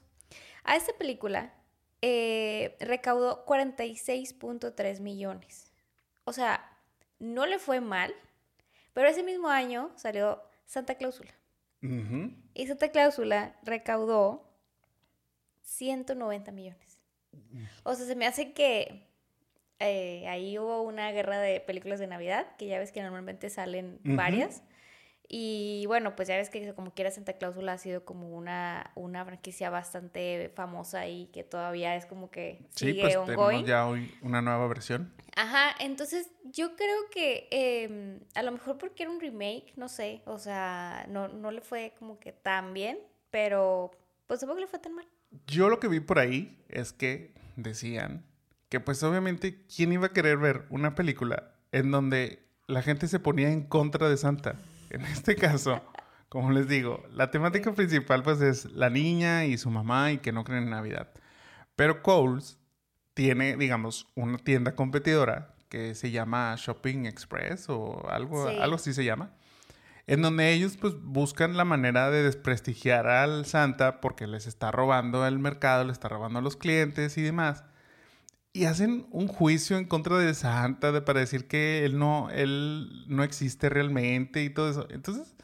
A 0.64 0.76
esta 0.76 0.94
película 0.94 1.54
eh, 2.02 2.78
recaudó 2.80 3.46
46.3 3.46 5.00
millones. 5.02 5.72
O 6.24 6.32
sea, 6.32 6.78
no 7.18 7.46
le 7.46 7.60
fue 7.60 7.82
mal, 7.82 8.14
pero 8.94 9.10
ese 9.10 9.24
mismo 9.24 9.50
año 9.50 9.92
salió 9.96 10.42
Santa 10.66 10.96
Cláusula. 10.96 11.32
Ujú. 11.82 12.32
Y 12.54 12.68
Santa 12.68 12.92
Cláusula 12.92 13.56
recaudó 13.64 14.50
190 15.62 16.52
millones. 16.52 17.02
O 17.84 17.96
sea, 17.96 18.06
se 18.06 18.16
me 18.16 18.28
hace 18.28 18.54
que 18.54 19.09
eh, 19.80 20.28
ahí 20.28 20.58
hubo 20.60 20.82
una 20.82 21.12
guerra 21.12 21.40
de 21.40 21.60
películas 21.62 22.00
de 22.00 22.08
Navidad, 22.08 22.48
que 22.58 22.68
ya 22.68 22.80
ves 22.80 22.92
que 22.92 23.02
normalmente 23.02 23.50
salen 23.50 24.00
varias. 24.04 24.64
Y 25.32 25.84
bueno, 25.86 26.16
pues 26.16 26.28
ya 26.28 26.38
ves 26.38 26.50
que 26.50 26.74
como 26.74 26.92
quiera 26.96 27.12
Santa 27.12 27.34
Cláusula 27.34 27.74
ha 27.74 27.78
sido 27.78 28.04
como 28.04 28.36
una, 28.36 28.92
una 28.96 29.24
franquicia 29.26 29.70
bastante 29.70 30.52
famosa 30.56 31.08
y 31.08 31.28
que 31.28 31.44
todavía 31.44 31.96
es 31.96 32.08
como 32.08 32.32
que 32.32 32.66
Sí, 32.72 32.94
pues 32.94 33.16
ongoing. 33.16 33.38
tenemos 33.38 33.66
ya 33.68 33.88
hoy 33.88 34.12
una 34.24 34.42
nueva 34.42 34.68
versión. 34.68 35.14
Ajá, 35.36 35.70
entonces 35.80 36.32
yo 36.46 36.76
creo 36.76 36.98
que 37.12 37.48
em, 37.52 38.20
a 38.34 38.42
lo 38.42 38.52
mejor 38.52 38.80
porque 38.80 39.04
era 39.04 39.12
un 39.12 39.20
remake, 39.22 39.72
no 39.76 39.88
sé, 39.88 40.24
o 40.26 40.40
sea, 40.40 41.06
no, 41.10 41.28
no 41.28 41.52
le 41.52 41.62
fue 41.62 41.94
como 42.00 42.20
que 42.20 42.32
tan 42.32 42.74
bien, 42.74 42.98
pero 43.30 43.92
pues 44.26 44.40
tampoco 44.40 44.60
le 44.62 44.68
fue 44.68 44.80
tan 44.80 44.96
mal. 44.96 45.08
Yo 45.46 45.70
lo 45.70 45.80
que 45.80 45.88
vi 45.88 46.00
por 46.00 46.18
ahí 46.18 46.58
es 46.70 46.92
que 46.92 47.36
decían 47.56 48.26
que 48.70 48.80
pues 48.80 49.02
obviamente 49.04 49.66
quién 49.74 49.92
iba 49.92 50.08
a 50.08 50.14
querer 50.14 50.38
ver 50.38 50.66
una 50.70 50.96
película 50.96 51.52
en 51.72 51.92
donde 51.92 52.48
la 52.68 52.82
gente 52.82 53.08
se 53.08 53.20
ponía 53.20 53.52
en 53.52 53.64
contra 53.64 54.10
de 54.10 54.18
Santa. 54.18 54.56
En 54.92 55.02
este 55.06 55.36
caso, 55.36 55.82
como 56.30 56.52
les 56.52 56.68
digo, 56.68 57.04
la 57.12 57.32
temática 57.32 57.72
principal 57.74 58.24
pues 58.24 58.42
es 58.42 58.66
la 58.66 58.90
niña 58.90 59.46
y 59.46 59.58
su 59.58 59.70
mamá 59.72 60.12
y 60.12 60.20
que 60.20 60.32
no 60.32 60.44
creen 60.44 60.64
en 60.64 60.70
Navidad. 60.72 61.10
Pero 61.76 62.02
Coles 62.04 62.60
tiene, 63.14 63.58
digamos, 63.58 64.08
una 64.16 64.38
tienda 64.38 64.76
competidora 64.76 65.56
que 65.70 65.94
se 65.96 66.12
llama 66.12 66.56
Shopping 66.58 67.06
Express 67.06 67.66
o 67.70 68.08
algo, 68.10 68.50
Sí. 68.50 68.58
algo 68.60 68.76
así 68.76 68.94
se 68.94 69.04
llama. 69.06 69.32
En 70.08 70.24
donde 70.24 70.52
ellos 70.52 70.78
pues 70.78 70.96
buscan 71.00 71.56
la 71.58 71.66
manera 71.66 72.10
de 72.10 72.24
desprestigiar 72.24 73.08
al 73.08 73.46
Santa 73.46 74.02
porque 74.02 74.26
les 74.26 74.48
está 74.48 74.72
robando 74.72 75.26
el 75.28 75.38
mercado, 75.38 75.84
le 75.84 75.92
está 75.92 76.08
robando 76.10 76.40
a 76.40 76.42
los 76.42 76.56
clientes 76.58 77.18
y 77.18 77.22
demás. 77.22 77.64
Y 78.52 78.66
hacen 78.66 79.06
un 79.12 79.28
juicio 79.28 79.78
en 79.78 79.86
contra 79.86 80.18
de 80.18 80.34
Santa 80.34 80.92
de, 80.92 81.02
para 81.02 81.20
decir 81.20 81.48
que 81.48 81.86
él 81.86 82.00
no, 82.00 82.30
él 82.32 83.06
no 83.08 83.24
existe 83.24 83.70
realmente 83.70 84.44
y 84.44 84.50
todo 84.50 84.70
eso. 84.70 84.88
Entonces, 84.90 85.36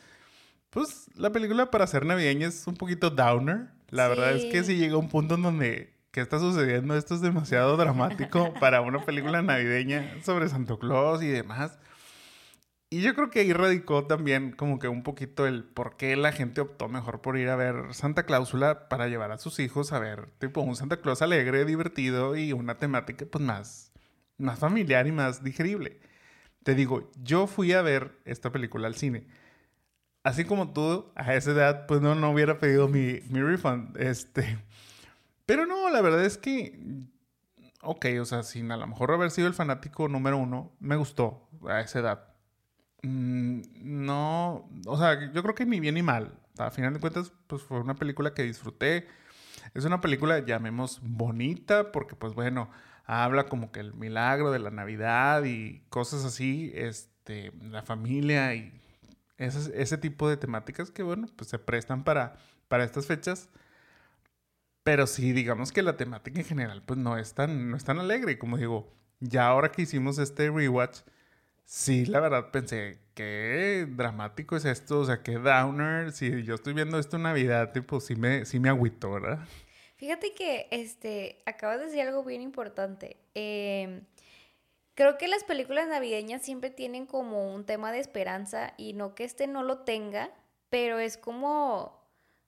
pues 0.71 1.09
la 1.15 1.31
película 1.31 1.71
para 1.71 1.87
ser 1.87 2.05
navideña 2.05 2.47
es 2.47 2.65
un 2.67 2.75
poquito 2.75 3.09
downer. 3.09 3.67
La 3.89 4.07
verdad 4.07 4.35
es 4.35 4.45
que 4.51 4.63
si 4.63 4.75
llega 4.75 4.97
un 4.97 5.07
punto 5.07 5.35
en 5.35 5.43
donde, 5.43 5.93
¿qué 6.11 6.21
está 6.21 6.39
sucediendo? 6.39 6.97
Esto 6.97 7.15
es 7.15 7.21
demasiado 7.21 7.77
dramático 7.77 8.53
para 8.59 8.81
una 8.81 9.05
película 9.05 9.41
navideña 9.41 10.15
sobre 10.23 10.49
Santa 10.49 10.75
Claus 10.77 11.21
y 11.21 11.27
demás. 11.27 11.77
Y 12.89 13.01
yo 13.01 13.15
creo 13.15 13.29
que 13.29 13.39
ahí 13.39 13.51
radicó 13.51 14.05
también 14.05 14.51
como 14.51 14.79
que 14.79 14.87
un 14.87 15.03
poquito 15.03 15.47
el 15.47 15.63
por 15.63 15.97
qué 15.97 16.15
la 16.15 16.31
gente 16.31 16.61
optó 16.61 16.87
mejor 16.87 17.21
por 17.21 17.37
ir 17.37 17.49
a 17.49 17.55
ver 17.55 17.93
Santa 17.93 18.23
Cláusula 18.23 18.87
para 18.89 19.07
llevar 19.07 19.31
a 19.31 19.37
sus 19.37 19.59
hijos 19.59 19.91
a 19.91 19.99
ver 19.99 20.29
tipo 20.39 20.61
un 20.61 20.75
Santa 20.75 21.01
Claus 21.01 21.21
alegre, 21.21 21.65
divertido 21.65 22.35
y 22.35 22.53
una 22.53 22.77
temática 22.77 23.25
pues 23.29 23.43
más, 23.43 23.91
más 24.37 24.59
familiar 24.59 25.07
y 25.07 25.11
más 25.11 25.43
digerible. 25.43 25.99
Te 26.63 26.75
digo, 26.75 27.11
yo 27.21 27.47
fui 27.47 27.73
a 27.73 27.81
ver 27.81 28.19
esta 28.25 28.51
película 28.51 28.87
al 28.87 28.95
cine. 28.95 29.27
Así 30.23 30.45
como 30.45 30.73
tú, 30.73 31.11
a 31.15 31.35
esa 31.35 31.51
edad, 31.51 31.85
pues 31.87 32.01
no, 32.01 32.15
no 32.15 32.31
hubiera 32.31 32.59
pedido 32.59 32.87
mi, 32.87 33.19
mi 33.29 33.41
refund. 33.41 33.95
Este. 33.97 34.57
Pero 35.45 35.67
no, 35.67 35.89
la 35.91 36.01
verdad 36.01 36.25
es 36.25 36.37
que. 36.39 36.79
Ok, 37.83 38.07
o 38.19 38.25
sea, 38.25 38.41
sin 38.41 38.71
a 38.71 38.77
lo 38.77 38.87
mejor 38.87 39.11
haber 39.11 39.29
sido 39.29 39.47
el 39.47 39.53
fanático 39.53 40.07
número 40.07 40.39
uno, 40.39 40.75
me 40.79 40.95
gustó 40.95 41.47
a 41.67 41.81
esa 41.81 41.99
edad. 41.99 42.34
Mm, 43.05 43.61
no, 43.83 44.67
o 44.87 44.97
sea, 44.97 45.31
yo 45.31 45.43
creo 45.43 45.53
que 45.53 45.65
ni 45.65 45.79
bien 45.79 45.95
ni 45.95 46.01
mal. 46.03 46.39
A 46.57 46.71
final 46.71 46.93
de 46.93 46.99
cuentas, 46.99 47.31
pues 47.47 47.61
fue 47.61 47.79
una 47.79 47.95
película 47.95 48.33
que 48.33 48.43
disfruté. 48.43 49.07
Es 49.75 49.85
una 49.85 50.01
película, 50.01 50.39
llamemos, 50.39 50.99
bonita, 51.03 51.91
porque 51.91 52.15
pues 52.15 52.33
bueno, 52.33 52.69
habla 53.05 53.45
como 53.47 53.71
que 53.71 53.81
el 53.81 53.93
milagro 53.93 54.51
de 54.51 54.59
la 54.59 54.71
Navidad 54.71 55.43
y 55.45 55.81
cosas 55.89 56.25
así, 56.25 56.71
este, 56.73 57.51
la 57.61 57.83
familia 57.83 58.55
y 58.55 58.81
ese, 59.37 59.97
tipo 59.97 60.29
de 60.29 60.37
temáticas 60.37 60.91
que 60.91 61.03
bueno, 61.03 61.27
pues 61.35 61.49
se 61.49 61.59
prestan 61.59 62.03
para, 62.03 62.37
para 62.67 62.85
estas 62.85 63.05
fechas. 63.05 63.49
Pero 64.83 65.07
sí, 65.07 65.33
digamos 65.33 65.71
que 65.71 65.81
la 65.83 65.97
temática 65.97 66.39
en 66.39 66.45
general 66.45 66.83
pues 66.85 66.99
no 66.99 67.17
es 67.17 67.33
tan, 67.33 67.69
no 67.69 67.77
es 67.77 67.83
tan 67.83 67.99
alegre. 67.99 68.39
Como 68.39 68.57
digo, 68.57 68.91
ya 69.19 69.47
ahora 69.47 69.71
que 69.71 69.83
hicimos 69.83 70.17
este 70.19 70.49
rewatch, 70.49 70.99
sí, 71.65 72.05
la 72.05 72.19
verdad 72.19 72.51
pensé, 72.51 72.99
qué 73.13 73.87
dramático 73.89 74.55
es 74.55 74.65
esto, 74.65 74.99
o 74.99 75.05
sea, 75.05 75.23
qué 75.23 75.33
downer. 75.33 76.11
Si 76.11 76.43
yo 76.43 76.55
estoy 76.55 76.73
viendo 76.73 76.99
esto 76.99 77.17
en 77.17 77.23
Navidad, 77.23 77.71
tipo, 77.71 77.99
sí 77.99 78.15
me, 78.15 78.45
sí 78.45 78.59
me 78.59 78.69
agüito, 78.69 79.11
¿verdad? 79.11 79.39
Fíjate 79.97 80.33
que 80.33 80.67
este, 80.71 81.41
acabas 81.45 81.79
de 81.79 81.85
decir 81.85 82.01
algo 82.01 82.23
bien 82.23 82.41
importante. 82.41 83.17
Em, 83.33 84.01
creo 84.93 85.17
que 85.17 85.27
las 85.27 85.43
películas 85.43 85.87
navideñas 85.87 86.41
siempre 86.41 86.69
tienen 86.69 87.05
como 87.05 87.53
un 87.53 87.65
tema 87.65 87.91
de 87.91 87.99
esperanza 87.99 88.73
y 88.77 88.93
no 88.93 89.15
que 89.15 89.23
este 89.23 89.47
no 89.47 89.63
lo 89.63 89.79
tenga, 89.79 90.31
pero 90.69 90.99
es 90.99 91.17
como, 91.17 92.04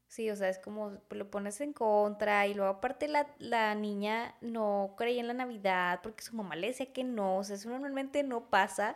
sí, 0.08 0.30
o 0.30 0.36
sea, 0.36 0.50
es 0.50 0.60
como 0.60 0.98
lo 1.10 1.30
pones 1.30 1.62
en 1.62 1.74
contra 1.74 2.48
y 2.48 2.54
luego 2.54 2.72
aparte 2.72 3.08
la, 3.08 3.28
la 3.40 3.76
niña 3.76 4.36
no 4.42 4.96
creía 4.98 5.22
en 5.22 5.28
la 5.28 5.34
Navidad 5.34 6.00
porque 6.02 6.24
su 6.24 6.36
mamá 6.36 6.56
le 6.56 6.68
decía 6.68 6.92
que 6.94 7.04
no, 7.04 7.38
o 7.38 7.44
sea, 7.44 7.56
eso 7.56 7.70
normalmente 7.70 8.24
no 8.24 8.50
pasa. 8.50 8.96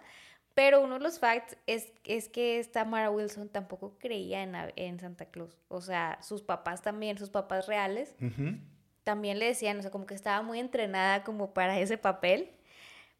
Pero 0.53 0.81
uno 0.81 0.95
de 0.95 0.99
los 0.99 1.19
facts 1.19 1.55
es, 1.65 1.93
es 2.03 2.27
que 2.27 2.59
esta 2.59 2.83
Mara 2.83 3.09
Wilson 3.09 3.47
tampoco 3.47 3.97
creía 3.97 4.43
en, 4.43 4.53
en 4.75 4.99
Santa 4.99 5.25
Claus. 5.25 5.57
O 5.69 5.79
sea, 5.79 6.21
sus 6.21 6.41
papás 6.41 6.81
también, 6.81 7.17
sus 7.17 7.29
papás 7.29 7.67
reales, 7.67 8.15
también 9.03 9.39
le 9.39 9.45
decían, 9.45 9.79
o 9.79 9.81
sea, 9.81 9.91
como 9.91 10.05
que 10.05 10.13
estaba 10.13 10.41
muy 10.41 10.59
entrenada 10.59 11.23
como 11.23 11.53
para 11.53 11.79
ese 11.79 11.97
papel. 11.97 12.51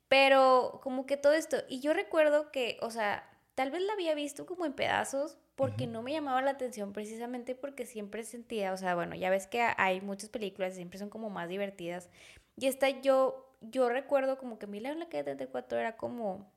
Pero 0.10 0.82
como 0.84 1.06
que 1.06 1.16
todo 1.16 1.32
esto, 1.32 1.58
y 1.70 1.80
yo 1.80 1.94
recuerdo 1.94 2.52
que, 2.52 2.78
o 2.82 2.92
sea, 2.92 3.30
tal 3.56 3.72
vez 3.72 3.82
la 3.84 3.94
había 3.94 4.14
visto 4.14 4.46
como 4.46 4.66
en 4.66 4.74
pedazos 4.74 5.38
porque 5.56 5.88
no 5.88 6.02
me 6.02 6.12
llamaba 6.12 6.42
la 6.42 6.52
atención 6.52 6.94
precisamente 6.94 7.56
porque 7.56 7.86
siempre 7.86 8.24
sentía, 8.24 8.74
o 8.74 8.78
sea, 8.78 8.96
bueno, 8.96 9.16
ya 9.16 9.30
ves 9.30 9.48
que 9.48 9.62
hay 9.78 10.02
muchas 10.02 10.30
películas, 10.30 10.76
siempre 10.76 10.98
son 10.98 11.10
como 11.10 11.30
más 11.30 11.50
divertidas. 11.50 12.10
Y 12.58 12.68
esta 12.68 12.90
yo, 12.90 13.56
yo 13.62 13.90
recuerdo 13.90 14.38
como 14.38 14.58
que 14.58 14.68
Milagro 14.68 14.94
en 14.94 15.00
la 15.00 15.10
calle 15.10 15.24
34 15.24 15.78
era 15.78 15.98
como, 15.98 16.52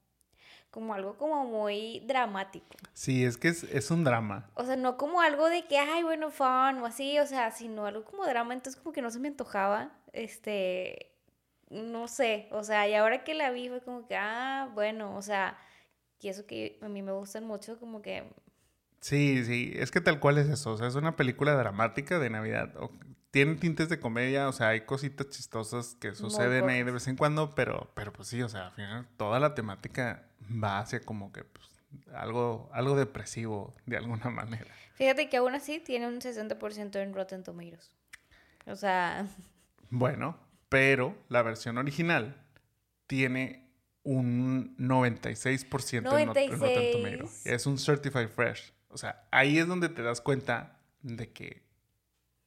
como 0.71 0.95
algo 0.95 1.17
como 1.17 1.45
muy 1.45 2.01
dramático. 2.07 2.67
Sí, 2.93 3.25
es 3.25 3.37
que 3.37 3.49
es, 3.49 3.65
es 3.65 3.91
un 3.91 4.05
drama. 4.05 4.51
O 4.55 4.65
sea, 4.65 4.77
no 4.77 4.97
como 4.97 5.21
algo 5.21 5.49
de 5.49 5.67
que, 5.67 5.79
ay, 5.79 6.03
bueno, 6.03 6.31
fun 6.31 6.79
o 6.81 6.87
así, 6.87 7.19
o 7.19 7.27
sea, 7.27 7.51
sino 7.51 7.87
algo 7.87 8.05
como 8.05 8.27
drama, 8.27 8.55
entonces 8.55 8.81
como 8.81 8.93
que 8.93 9.03
no 9.03 9.11
se 9.11 9.19
me 9.19 9.29
antojaba, 9.29 9.93
este, 10.13 11.15
no 11.71 12.09
sé, 12.09 12.49
o 12.53 12.63
sea, 12.63 12.89
y 12.89 12.95
ahora 12.95 13.25
que 13.25 13.35
la 13.35 13.51
vi 13.51 13.69
fue 13.69 13.83
como 13.83 14.07
que, 14.07 14.17
ah, 14.17 14.71
bueno, 14.75 15.17
o 15.17 15.23
sea, 15.23 15.59
y 16.21 16.29
eso 16.29 16.47
que 16.47 16.79
a 16.81 16.89
mí 16.89 17.03
me 17.03 17.13
gustan 17.13 17.45
mucho, 17.45 17.79
como 17.79 18.01
que, 18.01 18.25
Sí, 19.04 19.44
sí, 19.44 19.70
es 19.76 19.90
que 19.90 20.00
tal 20.00 20.18
cual 20.18 20.38
es 20.38 20.49
eso. 20.49 20.70
O 20.73 20.78
sea, 20.78 20.87
es 20.87 20.94
una 20.94 21.14
película 21.14 21.52
dramática 21.54 22.18
de 22.18 22.30
Navidad. 22.30 22.75
O- 22.78 22.90
tiene 23.30 23.56
tintes 23.56 23.90
de 23.90 24.00
comedia, 24.00 24.49
o 24.49 24.52
sea, 24.52 24.68
hay 24.68 24.82
cositas 24.87 25.28
chistosas 25.28 25.94
que 26.00 26.14
suceden 26.14 26.68
ahí 26.70 26.82
de 26.84 26.90
vez 26.90 27.06
en 27.08 27.16
cuando, 27.16 27.54
pero, 27.54 27.90
pero 27.94 28.14
pues 28.14 28.28
sí, 28.28 28.40
o 28.40 28.49
sea, 28.49 28.68
al 28.68 28.73
final 28.73 29.06
toda 29.18 29.40
la 29.40 29.54
temática 29.54 30.25
va 30.50 30.78
hacia 30.78 31.00
como 31.00 31.32
que 31.32 31.44
pues, 31.44 31.66
algo, 32.14 32.70
algo 32.73 32.96
depresivo 32.96 33.75
de 33.84 33.99
alguna 33.99 34.30
manera. 34.30 34.70
fíjate 34.94 35.28
que 35.28 35.37
aún 35.37 35.54
así 35.54 35.80
tiene 35.80 36.06
un 36.08 36.20
60% 36.20 36.96
en 37.02 37.12
Rotten 37.12 37.42
Tomatoes. 37.42 37.92
O 38.66 38.76
sea, 38.76 39.26
Bueno, 39.90 40.38
pero 40.70 41.14
la 41.28 41.42
versión 41.42 41.76
original 41.76 42.40
tiene 43.06 43.68
un 44.04 44.76
96% 44.78 45.96
en 45.96 46.04
Rot- 46.04 46.37
en 46.37 46.50
Rotten 46.52 46.58
96. 46.58 46.92
Tomatoes. 46.92 47.46
Es 47.46 47.66
un 47.66 47.78
Certified 47.78 48.28
Fresh. 48.28 48.73
O 48.95 48.99
sea, 48.99 49.27
ahí 49.33 49.59
es 49.59 49.67
donde 49.67 49.89
te 49.89 50.03
das 50.03 50.21
cuenta 50.21 50.79
de 51.03 51.33
que 51.33 51.65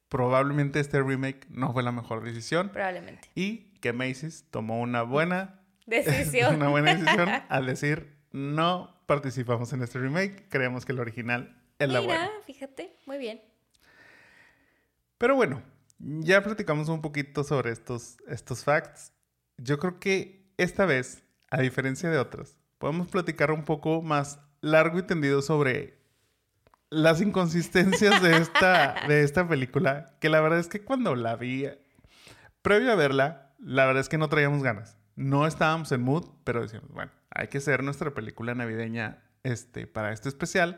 probablemente 0.08 0.80
este 0.80 1.04
remake 1.04 1.46
no 1.50 1.74
fue 1.74 1.84
la 1.84 1.92
mejor 1.92 2.24
decisión 2.24 2.70
probablemente. 2.70 3.30
y 3.36 3.74
que 3.82 3.92
Macy's 3.92 4.46
tomó 4.50 4.80
una 4.80 5.01
buena 5.04 5.62
Decisión. 5.86 6.56
una 6.62 6.70
buena 6.70 6.96
decisión 6.96 7.30
al 7.50 7.66
decir 7.66 8.16
no 8.32 8.98
participamos 9.06 9.74
en 9.74 9.84
este 9.84 10.00
remake, 10.00 10.48
creemos 10.50 10.86
que 10.86 10.94
el 10.94 11.00
original 11.00 11.62
es 11.80 11.89
la 11.89 12.00
buena. 12.00 12.30
fíjate, 12.46 12.96
muy 13.06 13.18
bien. 13.18 13.42
Pero 15.18 15.36
bueno, 15.36 15.62
ya 16.00 16.42
platicamos 16.44 16.88
un 16.89 17.01
poquito 17.01 17.44
sobre 17.44 17.72
estos, 17.72 18.18
estos 18.27 18.63
facts. 18.63 19.12
Yo 19.58 19.80
creo 19.80 20.00
que 20.00 20.50
esta 20.58 20.86
vez, 20.86 21.24
a 21.50 21.62
diferencia 21.62 22.10
de 22.10 22.20
otras, 22.20 22.58
podemos 22.77 23.08
platicar 23.10 23.51
un 23.51 23.63
poco 23.66 24.01
más 24.01 24.39
largo 24.62 25.00
y 25.00 25.04
tendido 25.04 25.42
sobre 25.42 25.97
las 26.89 27.22
inconsistencias 27.22 28.22
de 28.22 28.38
esta, 28.38 28.96
de 29.08 29.24
esta 29.24 29.48
película, 29.48 30.13
que 30.20 30.29
la 30.29 30.41
verdad 30.41 30.60
es 30.60 30.67
que 30.67 30.84
cuando 30.84 31.15
la 31.15 31.36
vi, 31.36 31.67
previo 32.62 32.91
a 32.91 32.96
verla, 32.96 33.53
la 33.60 33.86
verdad 33.86 34.01
es 34.01 34.10
que 34.10 34.17
no 34.17 34.29
traíamos 34.29 34.63
ganas. 34.63 34.98
No 35.15 35.48
estábamos 35.48 35.91
en 35.91 36.01
mood, 36.01 36.25
pero 36.44 36.62
decíamos, 36.62 36.91
bueno, 36.91 37.12
hay 37.32 37.48
que 37.48 37.58
hacer 37.58 37.84
nuestra 37.84 38.13
película 38.13 38.53
navideña 38.53 39.24
este, 39.44 39.88
para 39.88 40.12
este 40.12 40.29
especial. 40.29 40.77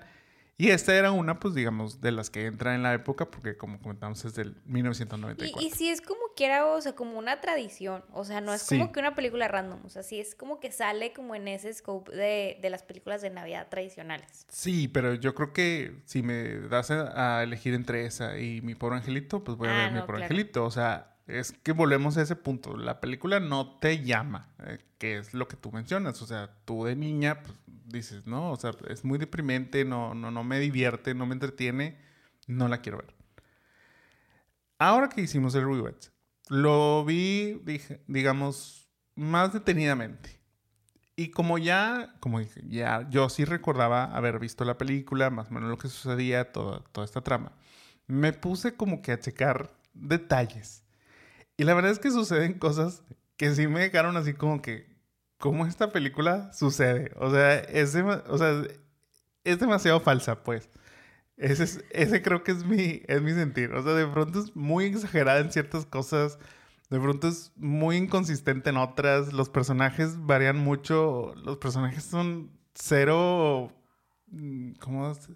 Y 0.62 0.72
esta 0.72 0.94
era 0.94 1.13
una, 1.13 1.39
pues 1.39 1.56
digamos, 1.56 2.01
de 2.01 2.12
las 2.12 2.30
que 2.30 2.46
entra 2.46 2.75
en 2.75 2.84
la 2.84 2.94
época, 2.94 3.32
porque 3.32 3.56
como 3.56 3.80
comentamos 3.82 4.25
es 4.25 4.36
del 4.36 4.58
Y, 4.68 4.72
1994. 4.74 5.62
y 5.66 5.72
sí 5.72 5.88
es 5.89 6.01
como 6.01 6.20
quiera, 6.36 6.66
o 6.66 6.82
sea, 6.82 6.96
como 6.98 7.18
una 7.18 7.39
tradición. 7.39 8.04
O 8.12 8.25
sea, 8.25 8.42
no 8.42 8.54
es 8.54 8.63
Sí. 8.63 8.78
como 8.78 8.92
que 8.92 9.00
una 9.00 9.16
película 9.16 9.48
random. 9.48 9.80
O 9.86 9.89
sea, 9.89 10.04
sí 10.04 10.20
es 10.20 10.36
como 10.36 10.60
que 10.60 10.70
sale 10.74 11.13
como 11.13 11.34
en 11.34 11.48
ese 11.48 11.74
scope 11.74 12.13
de, 12.13 12.60
de 12.62 12.70
las 12.70 12.84
películas 12.84 13.22
de 13.22 13.30
Navidad 13.30 13.68
tradicionales. 13.70 14.46
Sí, 14.50 14.89
pero 14.89 15.13
yo 15.13 15.34
creo 15.34 15.54
que 15.54 16.01
si 16.04 16.24
me 16.24 16.60
das 16.68 16.92
a, 16.92 17.42
elegir 17.42 17.74
entre 17.74 18.06
esa 18.06 18.38
y 18.38 18.60
mi 18.62 18.75
pobre 18.75 18.98
angelito, 18.98 19.42
pues 19.46 19.58
voy 19.58 19.70
a 19.70 19.72
Ah, 19.72 19.75
ver 19.78 19.92
mi 19.94 20.00
pobre 20.01 20.18
claro. 20.18 20.24
angelito. 20.25 20.66
O 20.66 20.72
sea, 20.72 21.16
es 21.29 21.51
que 21.51 21.71
volvemos 21.71 22.17
a 22.17 22.24
ese 22.24 22.36
punto. 22.36 22.75
La 22.75 23.00
película 23.00 23.39
no 23.39 23.77
te 23.79 24.03
llama, 24.03 24.50
eh, 24.65 24.79
que 24.98 25.17
es 25.17 25.33
lo 25.33 25.48
que 25.48 25.55
tú 25.55 25.71
mencionas. 25.71 26.21
O 26.21 26.27
sea, 26.27 26.50
tú 26.65 26.86
de 26.86 26.95
niña, 26.95 27.41
pues 27.41 27.57
dices, 27.86 28.27
no, 28.27 28.51
o 28.51 28.55
sea, 28.55 28.71
es 28.88 29.03
muy 29.05 29.17
deprimente, 29.17 29.86
no, 29.86 30.13
no, 30.13 30.31
no 30.31 30.43
me 30.43 30.59
divierte, 30.59 31.13
no 31.13 31.25
me 31.25 31.33
entretiene, 31.33 31.98
no 32.48 32.67
la 32.67 32.81
quiero 32.81 32.98
ver. 32.98 33.13
Ahora 34.79 35.09
que 35.09 35.21
hicimos 35.21 35.55
el 35.55 35.65
rewatch, 35.65 36.07
lo 36.48 37.03
vi, 37.05 37.62
dije, 37.63 38.01
digamos, 38.07 38.89
más 39.15 39.53
detenidamente. 39.53 40.39
Y 41.15 41.31
como 41.31 41.57
ya, 41.57 42.15
como 42.21 42.39
dije, 42.39 42.62
ya 42.67 43.07
yo 43.09 43.27
sí 43.27 43.43
recordaba 43.43 44.05
haber 44.05 44.39
visto 44.39 44.63
la 44.63 44.77
película, 44.77 45.29
más 45.29 45.50
o 45.50 45.53
menos 45.53 45.69
lo 45.69 45.77
que 45.77 45.89
sucedía, 45.89 46.53
toda, 46.53 46.79
toda 46.93 47.03
esta 47.03 47.21
trama, 47.21 47.51
me 48.07 48.31
puse 48.31 48.75
como 48.75 49.01
que 49.01 49.12
a 49.12 49.19
checar 49.19 49.69
detalles. 49.93 50.83
Y 51.60 51.66
la 51.66 51.74
verdad 51.74 51.92
es 51.92 52.00
que 52.00 52.12
suceden 52.12 52.54
cosas 52.60 53.04
que 53.38 53.54
sí 53.56 53.68
me 53.68 53.82
dejaron 53.82 54.18
así 54.18 54.34
como 54.34 54.62
que, 54.62 54.88
¿cómo 55.38 55.66
esta 55.66 55.92
película 55.92 56.54
sucede? 56.54 57.12
O 57.18 57.32
sea, 57.32 57.56
es, 57.60 57.96
o 57.96 58.38
sea, 58.38 58.63
es 59.44 59.60
demasiado 59.60 60.00
falsa, 60.00 60.44
pues. 60.44 60.70
Ese, 61.38 61.63
es- 61.66 61.84
ese 61.92 62.22
creo 62.22 62.44
que 62.44 62.51
es 62.54 62.66
mi, 62.66 63.01
es 63.08 63.22
mi 63.22 63.34
sentir. 63.34 63.74
O 63.74 63.84
sea, 63.84 63.94
de 63.94 64.08
pronto 64.08 64.39
es 64.42 64.56
muy 64.56 64.86
exagerada 64.86 65.39
en 65.42 65.51
ciertas 65.51 65.86
cosas. 65.86 66.39
De 66.89 67.00
pronto 67.00 67.28
es 67.30 67.51
muy 67.58 67.98
inconsistente 67.98 68.70
en 68.72 68.78
otras. 68.78 69.34
Los 69.34 69.50
personajes 69.50 70.18
varían 70.25 70.58
mucho. 70.60 71.34
Los 71.38 71.58
personajes 71.58 72.04
son 72.06 72.51
cero. 72.75 73.72
mm, 74.28 74.74
¿Cómo? 74.82 75.12
es? 75.12 75.30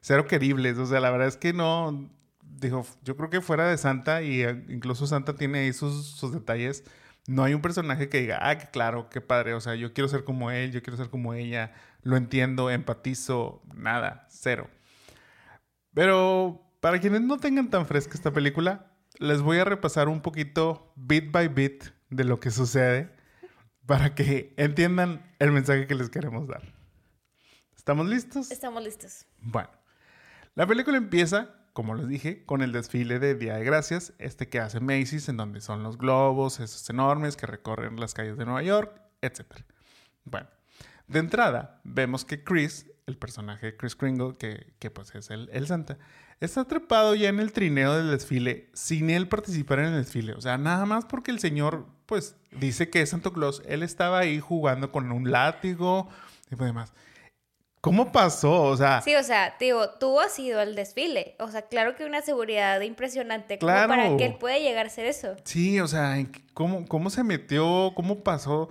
Cero 0.00 0.26
queribles. 0.26 0.78
O 0.78 0.86
sea, 0.86 1.00
la 1.00 1.10
verdad 1.10 1.28
es 1.28 1.36
que 1.36 1.52
no. 1.54 2.10
Digo, 2.60 2.86
yo 3.02 3.16
creo 3.16 3.30
que 3.30 3.40
fuera 3.40 3.68
de 3.68 3.78
Santa, 3.78 4.22
y 4.22 4.42
eh, 4.42 4.64
incluso 4.68 5.06
Santa 5.06 5.34
tiene 5.34 5.60
ahí 5.60 5.72
sus, 5.72 6.06
sus 6.06 6.32
detalles. 6.32 6.84
No 7.26 7.44
hay 7.44 7.54
un 7.54 7.60
personaje 7.62 8.08
que 8.08 8.20
diga, 8.20 8.38
ah, 8.40 8.58
claro, 8.58 9.08
qué 9.10 9.20
padre. 9.20 9.54
O 9.54 9.60
sea, 9.60 9.74
yo 9.74 9.92
quiero 9.92 10.08
ser 10.08 10.24
como 10.24 10.50
él, 10.50 10.72
yo 10.72 10.82
quiero 10.82 10.96
ser 10.96 11.10
como 11.10 11.34
ella. 11.34 11.72
Lo 12.02 12.16
entiendo, 12.16 12.70
empatizo. 12.70 13.62
Nada, 13.74 14.26
cero. 14.30 14.68
Pero 15.94 16.62
para 16.80 17.00
quienes 17.00 17.20
no 17.20 17.38
tengan 17.38 17.70
tan 17.70 17.86
fresca 17.86 18.14
esta 18.14 18.32
película, 18.32 18.92
les 19.18 19.42
voy 19.42 19.58
a 19.58 19.64
repasar 19.64 20.08
un 20.08 20.22
poquito, 20.22 20.92
bit 20.96 21.30
by 21.30 21.48
bit, 21.48 21.84
de 22.10 22.24
lo 22.24 22.40
que 22.40 22.50
sucede 22.50 23.18
para 23.88 24.14
que 24.14 24.52
entiendan 24.58 25.34
el 25.38 25.50
mensaje 25.50 25.86
que 25.86 25.94
les 25.94 26.10
queremos 26.10 26.46
dar. 26.46 26.62
¿Estamos 27.74 28.06
listos? 28.06 28.50
Estamos 28.50 28.84
listos. 28.84 29.24
Bueno, 29.40 29.70
la 30.54 30.66
película 30.66 30.98
empieza, 30.98 31.48
como 31.78 31.94
les 31.94 32.08
dije, 32.08 32.44
con 32.44 32.60
el 32.62 32.72
desfile 32.72 33.20
de 33.20 33.36
Día 33.36 33.54
de 33.54 33.62
Gracias, 33.62 34.12
este 34.18 34.48
que 34.48 34.58
hace 34.58 34.80
Macy's, 34.80 35.28
en 35.28 35.36
donde 35.36 35.60
son 35.60 35.84
los 35.84 35.96
globos, 35.96 36.58
esos 36.58 36.90
enormes 36.90 37.36
que 37.36 37.46
recorren 37.46 38.00
las 38.00 38.14
calles 38.14 38.36
de 38.36 38.44
Nueva 38.44 38.64
York, 38.64 39.00
etc. 39.22 39.42
Bueno, 40.24 40.48
de 41.06 41.20
entrada, 41.20 41.80
vemos 41.84 42.24
que 42.24 42.42
Chris, 42.42 42.86
el 43.06 43.16
personaje 43.16 43.66
de 43.66 43.76
Chris 43.76 43.94
Kringle, 43.94 44.34
que, 44.36 44.72
que 44.80 44.90
pues 44.90 45.14
es 45.14 45.30
el, 45.30 45.48
el 45.52 45.68
Santa, 45.68 45.98
está 46.40 46.64
trepado 46.64 47.14
ya 47.14 47.28
en 47.28 47.38
el 47.38 47.52
trineo 47.52 47.96
del 47.96 48.10
desfile 48.10 48.70
sin 48.72 49.08
él 49.08 49.28
participar 49.28 49.78
en 49.78 49.84
el 49.84 50.02
desfile. 50.02 50.32
O 50.32 50.40
sea, 50.40 50.58
nada 50.58 50.84
más 50.84 51.04
porque 51.04 51.30
el 51.30 51.38
señor, 51.38 51.86
pues, 52.06 52.34
dice 52.50 52.90
que 52.90 53.02
es 53.02 53.10
Santo 53.10 53.32
Claus. 53.32 53.62
Él 53.66 53.84
estaba 53.84 54.18
ahí 54.18 54.40
jugando 54.40 54.90
con 54.90 55.12
un 55.12 55.30
látigo 55.30 56.08
y 56.50 56.56
demás. 56.56 56.92
¿Cómo 57.88 58.12
pasó? 58.12 58.62
O 58.64 58.76
sea, 58.76 59.00
Sí, 59.02 59.14
o 59.14 59.22
sea, 59.22 59.54
digo, 59.58 59.90
tú 60.00 60.20
has 60.20 60.38
ido 60.38 60.60
al 60.60 60.74
desfile. 60.74 61.34
O 61.38 61.48
sea, 61.48 61.62
claro 61.62 61.94
que 61.96 62.04
una 62.04 62.20
seguridad 62.22 62.80
impresionante. 62.82 63.58
Como 63.58 63.72
Claro. 63.72 63.88
para 63.88 64.16
que 64.16 64.26
él 64.26 64.36
pueda 64.38 64.58
llegar 64.58 64.86
a 64.86 64.88
hacer 64.88 65.06
eso. 65.06 65.36
Sí, 65.44 65.80
o 65.80 65.86
sea, 65.88 66.18
¿en 66.18 66.26
qué- 66.26 66.42
¿cómo, 66.54 66.86
¿cómo 66.86 67.10
se 67.10 67.24
metió? 67.24 67.92
¿Cómo 67.94 68.22
pasó? 68.22 68.68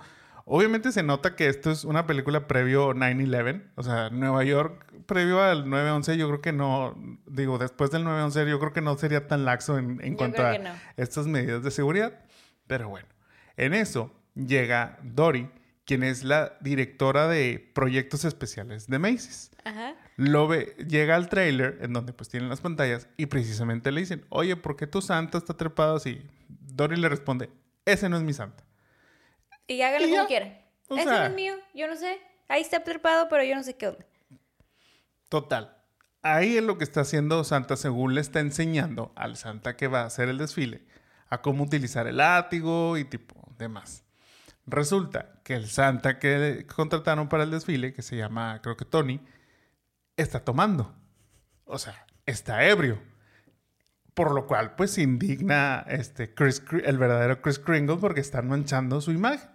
Obviamente 0.50 0.92
se 0.92 1.02
nota 1.02 1.36
que 1.36 1.46
esto 1.48 1.70
es 1.70 1.84
una 1.84 2.06
película 2.06 2.46
previo 2.46 2.94
9-11. 2.94 3.62
O 3.76 3.82
sea, 3.82 4.08
Nueva 4.10 4.44
York 4.44 4.86
previo 5.06 5.42
al 5.42 5.66
9-11 5.66 6.16
yo 6.16 6.26
creo 6.28 6.40
que 6.40 6.52
no, 6.52 6.94
digo, 7.26 7.58
después 7.58 7.90
del 7.90 8.04
9-11 8.04 8.48
yo 8.48 8.58
creo 8.58 8.72
que 8.72 8.80
no 8.80 8.96
sería 8.96 9.26
tan 9.26 9.44
laxo 9.44 9.76
en, 9.78 10.00
en 10.02 10.14
cuanto 10.14 10.44
a 10.46 10.56
no. 10.58 10.70
estas 10.96 11.26
medidas 11.26 11.62
de 11.62 11.70
seguridad. 11.70 12.12
Pero 12.66 12.88
bueno, 12.88 13.08
en 13.56 13.74
eso 13.74 14.10
llega 14.34 14.98
Dory, 15.02 15.50
quien 15.88 16.02
es 16.02 16.22
la 16.22 16.58
directora 16.60 17.28
de 17.28 17.70
proyectos 17.74 18.26
especiales 18.26 18.88
de 18.88 18.98
Macy's. 18.98 19.50
Ajá. 19.64 19.94
Lo 20.16 20.46
ve, 20.46 20.76
llega 20.86 21.16
al 21.16 21.30
trailer 21.30 21.78
en 21.80 21.94
donde 21.94 22.12
pues 22.12 22.28
tienen 22.28 22.50
las 22.50 22.60
pantallas 22.60 23.08
y 23.16 23.24
precisamente 23.26 23.90
le 23.90 24.00
dicen, 24.02 24.26
oye, 24.28 24.54
¿por 24.54 24.76
qué 24.76 24.86
tu 24.86 25.00
santa 25.00 25.38
está 25.38 25.56
trepado 25.56 25.96
así? 25.96 26.20
Dory 26.48 26.96
le 26.96 27.08
responde, 27.08 27.48
ese 27.86 28.10
no 28.10 28.18
es 28.18 28.22
mi 28.22 28.34
santa. 28.34 28.62
Y 29.66 29.80
hágalo 29.80 30.04
Y 30.06 30.10
como 30.10 30.22
ya. 30.22 30.26
quiera. 30.26 30.60
O 30.88 30.96
Ese 30.96 31.08
sea- 31.08 31.20
no 31.20 31.24
es 31.28 31.34
mío, 31.34 31.54
yo 31.74 31.88
no 31.88 31.96
sé. 31.96 32.18
Ahí 32.48 32.60
está 32.60 32.84
trepado, 32.84 33.28
pero 33.30 33.42
yo 33.44 33.54
no 33.54 33.62
sé 33.62 33.74
qué 33.76 33.86
onda. 33.88 34.04
Total. 35.30 35.74
Ahí 36.22 36.58
es 36.58 36.62
lo 36.64 36.76
que 36.76 36.84
está 36.84 37.00
haciendo 37.00 37.44
Santa 37.44 37.76
según 37.76 38.14
le 38.14 38.20
está 38.20 38.40
enseñando 38.40 39.12
al 39.16 39.36
Santa 39.38 39.74
que 39.76 39.86
va 39.88 40.02
a 40.02 40.06
hacer 40.06 40.28
el 40.28 40.36
desfile 40.36 40.82
a 41.30 41.40
cómo 41.40 41.64
utilizar 41.64 42.06
el 42.06 42.18
látigo 42.18 42.98
y 42.98 43.04
tipo 43.04 43.54
demás. 43.58 44.04
Resulta 44.68 45.40
que 45.44 45.54
el 45.54 45.68
Santa 45.68 46.18
que 46.18 46.66
contrataron 46.66 47.28
para 47.28 47.44
el 47.44 47.50
desfile, 47.50 47.92
que 47.92 48.02
se 48.02 48.16
llama 48.16 48.60
creo 48.62 48.76
que 48.76 48.84
Tony, 48.84 49.20
está 50.16 50.40
tomando. 50.40 50.94
O 51.64 51.78
sea, 51.78 52.06
está 52.26 52.64
ebrio. 52.64 53.00
Por 54.12 54.32
lo 54.32 54.46
cual, 54.46 54.74
pues 54.74 54.98
indigna 54.98 55.84
este 55.88 56.34
Chris, 56.34 56.62
el 56.84 56.98
verdadero 56.98 57.40
Chris 57.40 57.58
Kringle 57.58 57.96
porque 57.96 58.20
están 58.20 58.48
manchando 58.48 59.00
su 59.00 59.12
imagen. 59.12 59.48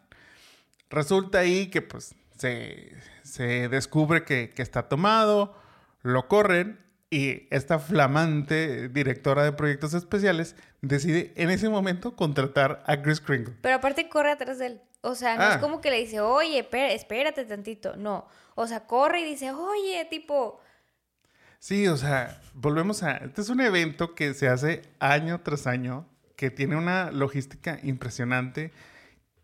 Resulta 0.89 1.39
ahí 1.39 1.67
que 1.67 1.81
pues 1.81 2.15
se, 2.37 2.95
se 3.23 3.67
descubre 3.67 4.23
que, 4.23 4.51
que 4.51 4.61
está 4.61 4.87
tomado, 4.87 5.55
lo 6.01 6.27
corren 6.27 6.79
y 7.09 7.47
esta 7.51 7.77
flamante 7.77 8.89
directora 8.89 9.43
de 9.43 9.51
proyectos 9.51 9.93
especiales 9.93 10.55
decide 10.81 11.33
en 11.35 11.51
ese 11.51 11.69
momento 11.69 12.15
contratar 12.15 12.83
a 12.87 13.01
Chris 13.01 13.21
Kringle. 13.21 13.55
Pero 13.61 13.75
aparte 13.75 14.09
corre 14.09 14.31
atrás 14.31 14.59
de 14.59 14.67
él. 14.67 14.81
O 15.05 15.15
sea, 15.15 15.35
no 15.35 15.43
Ah. 15.43 15.51
es 15.55 15.57
como 15.57 15.81
que 15.81 15.89
le 15.91 15.97
dice, 15.99 16.21
oye, 16.21 16.59
espé- 16.69 16.93
espérate 16.93 17.43
tantito. 17.45 17.95
No. 17.97 18.25
O 18.55 18.67
sea, 18.67 18.85
corre 18.87 19.19
y 19.21 19.25
dice, 19.25 19.51
oye, 19.51 20.05
tipo. 20.09 20.61
Sí, 21.59 21.87
o 21.87 21.97
sea, 21.97 22.41
volvemos 22.53 23.03
a... 23.03 23.17
Este 23.17 23.41
es 23.41 23.49
un 23.49 23.61
evento 23.61 24.15
que 24.15 24.33
se 24.33 24.47
hace 24.47 24.81
año 24.99 25.41
tras 25.41 25.67
año, 25.67 26.07
que 26.35 26.51
tiene 26.51 26.75
una 26.77 27.11
logística 27.11 27.79
impresionante, 27.83 28.71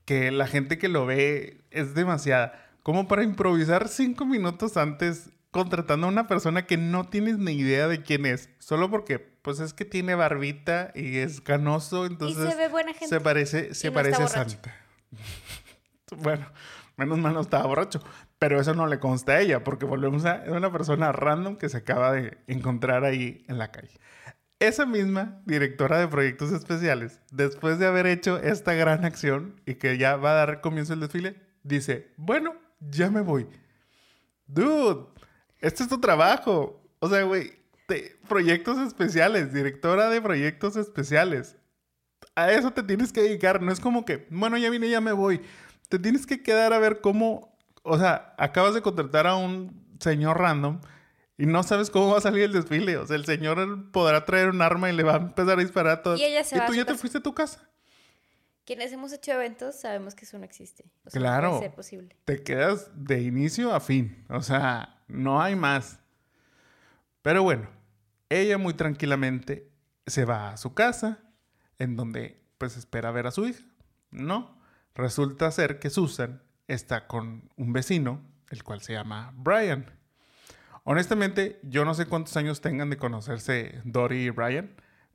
que 0.05 0.31
la 0.31 0.47
gente 0.47 0.77
que 0.77 0.87
lo 0.89 1.05
ve 1.05 1.61
es 1.71 1.93
demasiada. 1.93 2.65
Como 2.83 3.07
para 3.07 3.23
improvisar 3.23 3.87
cinco 3.89 4.25
minutos 4.25 4.77
antes 4.77 5.29
contratando 5.51 6.07
a 6.07 6.09
una 6.09 6.27
persona 6.27 6.65
que 6.65 6.77
no 6.77 7.07
tienes 7.09 7.37
ni 7.37 7.51
idea 7.53 7.87
de 7.87 8.01
quién 8.01 8.25
es, 8.25 8.49
solo 8.59 8.89
porque 8.89 9.17
pues 9.19 9.59
es 9.59 9.73
que 9.73 9.83
tiene 9.85 10.13
barbita 10.15 10.91
y 10.95 11.17
es 11.17 11.41
canoso, 11.41 12.05
entonces 12.05 12.49
se 12.51 12.55
ve 12.55 12.67
buena 12.69 12.91
gente. 12.93 13.07
se 13.07 13.19
parece, 13.19 13.73
se 13.73 13.87
Y 13.87 13.89
no 13.89 13.93
parece. 13.95 14.27
Santa. 14.27 14.75
Bueno, 16.17 16.45
menos 16.97 17.17
mal 17.19 17.33
no 17.33 17.41
estaba 17.41 17.65
borracho, 17.65 18.01
pero 18.37 18.59
eso 18.59 18.73
no 18.73 18.87
le 18.87 18.99
consta 18.99 19.33
a 19.33 19.39
ella, 19.41 19.63
porque 19.63 19.85
volvemos 19.85 20.25
a 20.25 20.43
es 20.45 20.51
una 20.51 20.71
persona 20.71 21.11
random 21.11 21.57
que 21.57 21.69
se 21.69 21.77
acaba 21.77 22.11
de 22.11 22.37
encontrar 22.47 23.03
ahí 23.03 23.45
en 23.47 23.57
la 23.57 23.71
calle. 23.71 23.99
Esa 24.59 24.85
misma 24.85 25.41
directora 25.45 25.99
de 25.99 26.07
proyectos 26.07 26.51
especiales, 26.51 27.21
después 27.31 27.79
de 27.79 27.85
haber 27.87 28.07
hecho 28.07 28.37
esta 28.39 28.73
gran 28.73 29.05
acción 29.05 29.61
y 29.65 29.75
que 29.75 29.97
ya 29.97 30.17
va 30.17 30.31
a 30.31 30.45
dar 30.45 30.61
comienzo 30.61 30.93
el 30.93 30.99
desfile, 30.99 31.41
dice, 31.63 32.11
bueno, 32.17 32.55
ya 32.79 33.09
me 33.09 33.21
voy. 33.21 33.47
Dude, 34.47 35.07
este 35.59 35.83
es 35.83 35.89
tu 35.89 36.01
trabajo. 36.01 36.81
O 36.99 37.07
sea, 37.07 37.23
güey, 37.23 37.53
proyectos 38.27 38.77
especiales, 38.79 39.53
directora 39.53 40.09
de 40.09 40.21
proyectos 40.21 40.75
especiales. 40.75 41.55
A 42.35 42.51
eso 42.51 42.71
te 42.71 42.83
tienes 42.83 43.13
que 43.13 43.21
dedicar. 43.21 43.61
No 43.61 43.71
es 43.71 43.79
como 43.79 44.05
que, 44.05 44.27
bueno, 44.29 44.57
ya 44.57 44.69
vine, 44.69 44.89
ya 44.89 45.01
me 45.01 45.11
voy. 45.11 45.41
Te 45.89 45.99
tienes 45.99 46.25
que 46.25 46.41
quedar 46.41 46.73
a 46.73 46.79
ver 46.79 47.01
cómo. 47.01 47.57
O 47.83 47.97
sea, 47.97 48.33
acabas 48.37 48.73
de 48.73 48.81
contratar 48.81 49.27
a 49.27 49.35
un 49.35 49.97
señor 49.99 50.37
random 50.39 50.79
y 51.37 51.45
no 51.45 51.63
sabes 51.63 51.89
cómo 51.89 52.11
va 52.11 52.17
a 52.17 52.21
salir 52.21 52.43
el 52.43 52.51
desfile. 52.53 52.97
O 52.97 53.07
sea, 53.07 53.15
el 53.15 53.25
señor 53.25 53.91
podrá 53.91 54.25
traer 54.25 54.49
un 54.49 54.61
arma 54.61 54.89
y 54.89 54.95
le 54.95 55.03
va 55.03 55.13
a 55.13 55.17
empezar 55.17 55.57
a 55.57 55.61
disparar 55.61 55.99
a 55.99 56.03
todos. 56.03 56.19
Y 56.19 56.25
ella 56.25 56.43
se 56.43 56.57
y 56.57 56.59
va 56.59 56.65
tú 56.65 56.73
a 56.73 56.75
ya 56.75 56.85
te 56.85 56.95
fuiste 56.95 57.17
a 57.17 57.21
tu 57.21 57.33
casa. 57.33 57.69
Quienes 58.65 58.91
hemos 58.91 59.13
hecho 59.13 59.31
eventos 59.31 59.79
sabemos 59.79 60.15
que 60.15 60.25
eso 60.25 60.37
no 60.37 60.43
existe. 60.45 60.83
O 61.05 61.09
sea, 61.09 61.19
Claro. 61.19 61.47
No 61.47 61.53
puede 61.53 61.69
ser 61.69 61.75
posible. 61.75 62.15
Te 62.25 62.43
quedas 62.43 62.91
de 62.93 63.21
inicio 63.21 63.73
a 63.73 63.79
fin. 63.79 64.25
O 64.29 64.41
sea, 64.41 65.01
no 65.07 65.41
hay 65.41 65.55
más. 65.55 65.99
Pero 67.21 67.41
bueno, 67.41 67.69
ella 68.27 68.57
muy 68.57 68.73
tranquilamente 68.73 69.71
se 70.05 70.25
va 70.25 70.51
a 70.51 70.57
su 70.57 70.73
casa, 70.73 71.19
en 71.79 71.95
donde 71.95 72.43
pues 72.57 72.75
espera 72.77 73.11
ver 73.11 73.27
a 73.27 73.31
su 73.31 73.47
hija. 73.47 73.63
No, 74.11 74.58
resulta 74.95 75.51
ser 75.51 75.79
que 75.79 75.89
Susan 75.89 76.41
está 76.67 77.07
con 77.07 77.49
un 77.55 77.73
vecino, 77.73 78.21
el 78.49 78.63
cual 78.63 78.81
se 78.81 78.93
llama 78.93 79.31
Brian. 79.35 79.85
Honestamente, 80.83 81.59
yo 81.63 81.85
no 81.85 81.93
sé 81.93 82.05
cuántos 82.05 82.35
años 82.37 82.61
tengan 82.61 82.89
de 82.89 82.97
conocerse 82.97 83.81
Dory 83.83 84.25
y 84.25 84.29
Brian, 84.29 84.71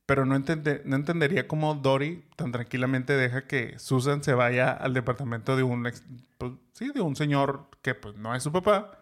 pero 0.07 0.25
no, 0.27 0.37
entende- 0.37 0.83
no 0.85 0.97
entendería 0.97 1.49
cómo 1.49 1.75
Dory 1.75 2.25
tan 2.37 2.53
tranquilamente 2.53 3.15
deja 3.15 3.47
que 3.47 3.79
Susan 3.79 4.23
se 4.23 4.35
vaya 4.35 4.71
al 4.71 4.95
departamento 4.95 5.57
de 5.57 5.63
un 5.63 5.87
ex- 5.87 6.05
pues, 6.39 6.53
sí, 6.73 6.91
de 6.93 7.01
un 7.01 7.17
señor 7.17 7.69
que 7.83 7.95
pues 7.95 8.15
no 8.17 8.35
es 8.35 8.43
su 8.43 8.53
papá. 8.53 9.01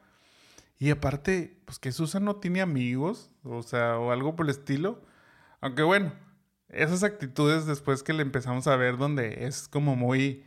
Y 0.78 0.90
aparte, 0.90 1.60
pues 1.64 1.78
que 1.78 1.92
Susan 1.92 2.24
no 2.24 2.36
tiene 2.36 2.60
amigos, 2.60 3.30
o 3.44 3.62
sea, 3.62 3.98
o 3.98 4.10
algo 4.12 4.34
por 4.36 4.46
el 4.46 4.50
estilo. 4.50 5.02
Aunque 5.60 5.82
bueno, 5.82 6.12
esas 6.68 7.02
actitudes 7.02 7.66
después 7.66 8.02
que 8.02 8.12
le 8.12 8.22
empezamos 8.22 8.66
a 8.66 8.76
ver 8.76 8.96
donde 8.96 9.46
es 9.46 9.68
como 9.68 9.94
muy 9.96 10.44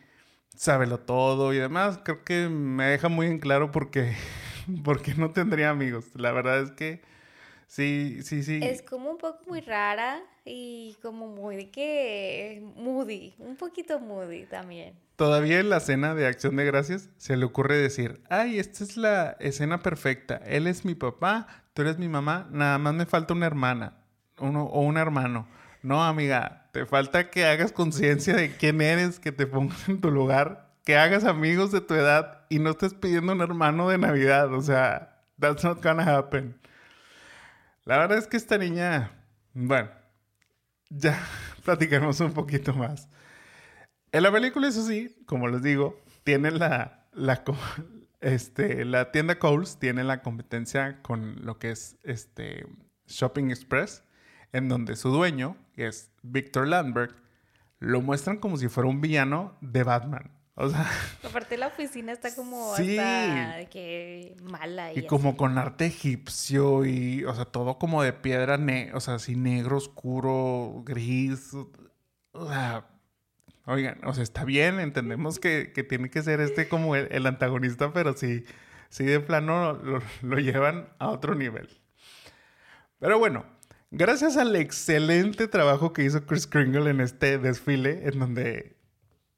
sábelo 0.56 1.00
todo 1.00 1.54
y 1.54 1.58
demás, 1.58 2.00
creo 2.04 2.24
que 2.24 2.50
me 2.50 2.86
deja 2.86 3.10
muy 3.10 3.28
en 3.28 3.40
claro 3.40 3.72
porque, 3.72 4.16
porque 4.84 5.14
no 5.16 5.32
tendría 5.32 5.70
amigos. 5.70 6.06
La 6.16 6.32
verdad 6.32 6.62
es 6.62 6.72
que 6.72 7.02
sí, 7.68 8.20
sí, 8.24 8.44
sí. 8.44 8.60
Es 8.62 8.82
como 8.82 9.12
un 9.12 9.18
poco 9.18 9.40
muy 9.48 9.62
rara 9.62 10.22
y 10.44 10.96
como 11.02 11.28
muy 11.28 11.56
de 11.56 11.72
que 11.72 12.64
moody, 12.76 13.34
un 13.40 13.56
poquito 13.56 14.00
moody 14.00 14.46
también. 14.46 14.94
Todavía 15.16 15.60
en 15.60 15.70
la 15.70 15.78
escena 15.78 16.14
de 16.14 16.28
Acción 16.28 16.58
de 16.58 16.66
Gracias 16.66 17.10
se 17.18 17.38
le 17.38 17.46
ocurre 17.46 17.78
decir, 17.78 18.22
ay, 18.30 18.60
esta 18.60 18.84
es 18.84 18.98
la 18.98 19.38
escena 19.40 19.82
perfecta. 19.82 20.42
Él 20.46 20.68
es 20.68 20.84
mi 20.84 20.94
papá, 20.94 21.48
tú 21.74 21.84
eres 21.84 21.98
mi 21.98 22.10
mamá, 22.10 22.50
nada 22.52 22.78
más 22.78 22.94
me 22.94 23.06
falta 23.06 23.34
una 23.34 23.46
hermana 23.46 24.06
uno, 24.40 24.66
o 24.66 24.82
un 24.82 24.98
hermano. 24.98 25.48
No, 25.82 26.04
amiga, 26.04 26.65
te 26.76 26.86
falta 26.86 27.30
que 27.30 27.46
hagas 27.46 27.72
conciencia 27.72 28.36
de 28.36 28.52
quién 28.52 28.82
eres, 28.82 29.18
que 29.18 29.32
te 29.32 29.48
pongas 29.48 29.88
en 29.88 30.02
tu 30.02 30.12
lugar, 30.12 30.74
que 30.84 30.98
hagas 30.98 31.24
amigos 31.24 31.72
de 31.72 31.80
tu 31.80 31.94
edad 31.94 32.46
y 32.50 32.60
no 32.60 32.72
estés 32.72 32.94
pidiendo 32.94 33.32
un 33.32 33.40
hermano 33.40 33.88
de 33.88 33.98
Navidad. 33.98 34.54
O 34.54 34.62
sea, 34.62 35.24
that's 35.40 35.64
not 35.64 35.82
gonna 35.82 36.04
happen. 36.04 36.60
La 37.86 37.98
verdad 37.98 38.18
es 38.18 38.28
que 38.28 38.36
esta 38.36 38.58
niña, 38.58 39.10
bueno, 39.54 39.90
ya 40.90 41.18
platicaremos 41.64 42.20
un 42.20 42.34
poquito 42.34 42.74
más. 42.74 43.08
En 44.12 44.24
la 44.24 44.32
película, 44.34 44.68
eso 44.68 44.86
sí, 44.86 45.16
como 45.26 45.48
les 45.48 45.64
digo, 45.64 46.04
tiene 46.26 46.52
la, 46.52 47.08
la, 47.14 47.42
este, 48.20 48.84
la 48.84 49.14
tienda 49.14 49.40
Coles 49.40 49.78
tiene 49.80 50.04
la 50.04 50.22
competencia 50.22 51.02
con 51.04 51.38
lo 51.46 51.58
que 51.58 51.72
es 51.72 51.96
este 52.04 52.68
Shopping 53.08 53.50
Express, 53.50 54.04
en 54.52 54.68
donde 54.68 54.98
su 54.98 55.08
dueño, 55.08 55.56
que 55.76 55.88
es 55.88 56.12
Victor 56.24 56.68
Landberg, 56.68 57.16
lo 57.80 58.02
muestran 58.02 58.38
como 58.38 58.58
si 58.58 58.68
fuera 58.70 58.90
un 58.90 59.02
villano 59.02 59.58
de 59.62 59.84
Batman. 59.84 60.32
O 60.58 60.70
sea, 60.70 60.90
Aparte 61.24 61.58
la 61.58 61.68
oficina 61.68 62.14
está 62.14 62.34
como 62.34 62.74
Sí. 62.78 62.98
hasta 62.98 63.66
que 63.70 64.38
mala 64.42 64.94
y, 64.94 65.00
y 65.00 65.06
como 65.06 65.30
así. 65.30 65.38
con 65.38 65.58
arte 65.58 65.86
egipcio 65.88 66.86
y, 66.86 67.26
o 67.26 67.34
sea, 67.36 67.44
todo 67.46 67.78
como 67.78 68.02
de 68.04 68.14
piedra, 68.14 68.58
ne 68.58 68.92
o 68.94 69.02
sea, 69.02 69.16
así 69.16 69.36
negro, 69.36 69.76
oscuro, 69.78 70.82
gris. 70.86 71.52
O 72.32 72.48
sea, 72.48 72.88
oigan, 73.66 74.00
o 74.06 74.14
sea, 74.14 74.24
está 74.24 74.46
bien, 74.46 74.80
entendemos 74.80 75.40
que, 75.40 75.74
que 75.74 75.84
tiene 75.84 76.10
que 76.10 76.24
ser 76.24 76.40
este 76.40 76.70
como 76.70 76.96
el, 76.96 77.10
el 77.12 77.26
antagonista, 77.28 77.92
pero 77.92 78.14
sí, 78.14 78.46
sí 78.88 79.04
de 79.04 79.20
plano 79.20 79.74
lo, 79.74 80.02
lo 80.22 80.38
llevan 80.40 80.88
a 81.00 81.10
otro 81.10 81.36
nivel. 81.36 81.68
Pero 83.00 83.20
bueno, 83.20 83.46
gracias 83.92 84.38
al 84.38 84.56
excelente 84.56 85.48
trabajo 85.48 85.94
que 85.94 86.04
hizo 86.04 86.26
Chris 86.26 86.48
Kringle 86.48 86.90
en 86.90 87.02
este 87.02 87.38
desfile, 87.38 88.08
en 88.08 88.20
donde 88.20 88.78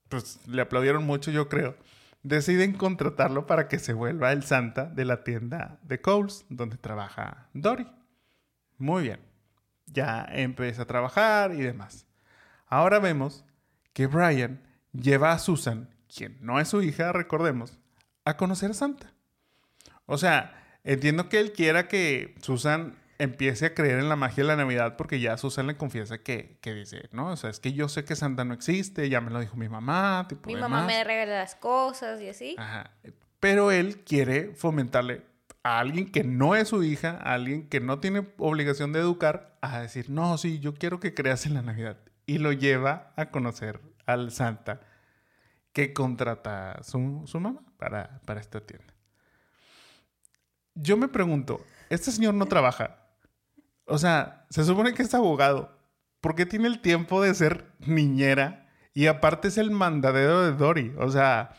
pues 0.10 0.40
le 0.48 0.62
aplaudieron 0.62 1.06
mucho, 1.06 1.32
yo 1.32 1.50
creo, 1.50 1.76
deciden 2.24 2.74
contratarlo 2.74 3.46
para 3.46 3.68
que 3.68 3.80
se 3.80 3.94
vuelva 3.94 4.32
el 4.32 4.44
Santa 4.44 4.86
de 4.86 5.06
la 5.06 5.24
tienda 5.24 5.80
de 5.84 6.02
Coles, 6.02 6.46
donde 6.50 6.78
trabaja 6.78 7.50
Dory. 7.54 7.88
Muy 8.78 9.04
bien. 9.04 9.20
Ya 9.86 10.26
empieza 10.30 10.84
a 10.84 10.88
trabajar 10.88 11.54
y 11.54 11.62
demás. 11.62 12.06
Ahora 12.68 13.00
vemos 13.00 13.46
que 13.94 14.08
Brian 14.08 14.62
lleva 14.92 15.32
a 15.32 15.40
Susan, 15.40 15.90
quien 16.14 16.38
no 16.42 16.60
es 16.60 16.68
su 16.68 16.82
hija, 16.82 17.14
recordemos, 17.14 17.80
a 18.26 18.36
conocer 18.36 18.72
a 18.72 18.74
Santa. 18.74 19.14
O 20.06 20.18
sea, 20.18 20.80
entiendo 20.84 21.30
que 21.30 21.40
él 21.40 21.54
quiera 21.54 21.88
que 21.88 22.36
Susan 22.42 22.96
empiece 23.20 23.66
a 23.66 23.74
creer 23.74 24.00
en 24.00 24.10
la 24.10 24.16
magia 24.16 24.44
de 24.44 24.48
la 24.50 24.56
Navidad 24.56 24.96
porque 24.96 25.20
ya 25.20 25.38
Susan 25.38 25.68
le 25.68 25.76
confiesa 25.78 26.20
que, 26.20 26.58
que 26.62 26.74
dice, 26.74 27.10
no, 27.12 27.32
o 27.32 27.36
sea, 27.38 27.50
es 27.50 27.60
que 27.60 27.74
yo 27.74 27.90
sé 27.90 28.06
que 28.06 28.16
Santa 28.16 28.46
no 28.46 28.54
existe, 28.54 29.10
ya 29.10 29.22
me 29.22 29.32
lo 29.32 29.40
dijo 29.40 29.56
mi 29.58 29.70
mamá, 29.70 30.26
tipo 30.30 30.48
Mi 30.48 30.56
demás". 30.56 30.70
mamá 30.70 30.86
me 30.86 31.04
regala 31.04 31.40
las 31.40 31.56
cosas 31.56 32.22
y 32.22 32.30
así. 32.30 32.56
Ajá. 32.58 32.92
Pero 33.40 33.72
él 33.72 34.04
quiere 34.04 34.54
fomentarle 34.56 35.24
a 35.64 35.80
alguien 35.80 36.12
que 36.12 36.24
no 36.24 36.56
es 36.56 36.70
su 36.70 36.84
hija, 36.84 37.20
a 37.22 37.34
alguien 37.34 37.68
que 37.68 37.80
no 37.80 38.00
tiene 38.00 38.28
obligación 38.38 38.94
de 38.94 39.00
educar, 39.00 39.58
a 39.62 39.80
decir, 39.82 40.10
no, 40.10 40.38
sí, 40.38 40.60
yo 40.60 40.74
quiero 40.74 41.00
que 41.00 41.14
creas 41.14 41.46
en 41.46 41.54
la 41.56 41.62
Navidad. 41.62 41.98
Y 42.26 42.38
lo 42.38 42.52
lleva 42.52 43.14
a 43.16 43.32
conocer 43.32 43.80
al 44.06 44.32
Santa 44.32 44.82
que 45.74 45.94
contrata 45.94 46.82
su, 46.84 47.24
su 47.26 47.40
mamá 47.40 47.62
para, 47.78 48.20
para 48.26 48.40
esta 48.40 48.62
tienda. 48.62 48.94
Yo 50.74 50.98
me 50.98 51.08
pregunto, 51.08 51.66
este 51.90 52.12
señor 52.12 52.34
no 52.34 52.46
trabaja. 52.46 53.07
O 53.88 53.98
sea, 53.98 54.46
se 54.50 54.64
supone 54.64 54.94
que 54.94 55.04
es 55.04 55.14
abogado. 55.14 55.76
¿Por 56.22 56.36
qué 56.36 56.46
tiene 56.46 56.68
el 56.68 56.80
tiempo 56.82 57.22
de 57.22 57.34
ser 57.34 57.66
niñera? 57.80 58.70
Y 58.94 59.08
aparte 59.08 59.48
es 59.48 59.58
el 59.58 59.72
mandadero 59.72 60.42
de 60.44 60.52
Dory. 60.54 60.94
O 61.00 61.10
sea, 61.10 61.52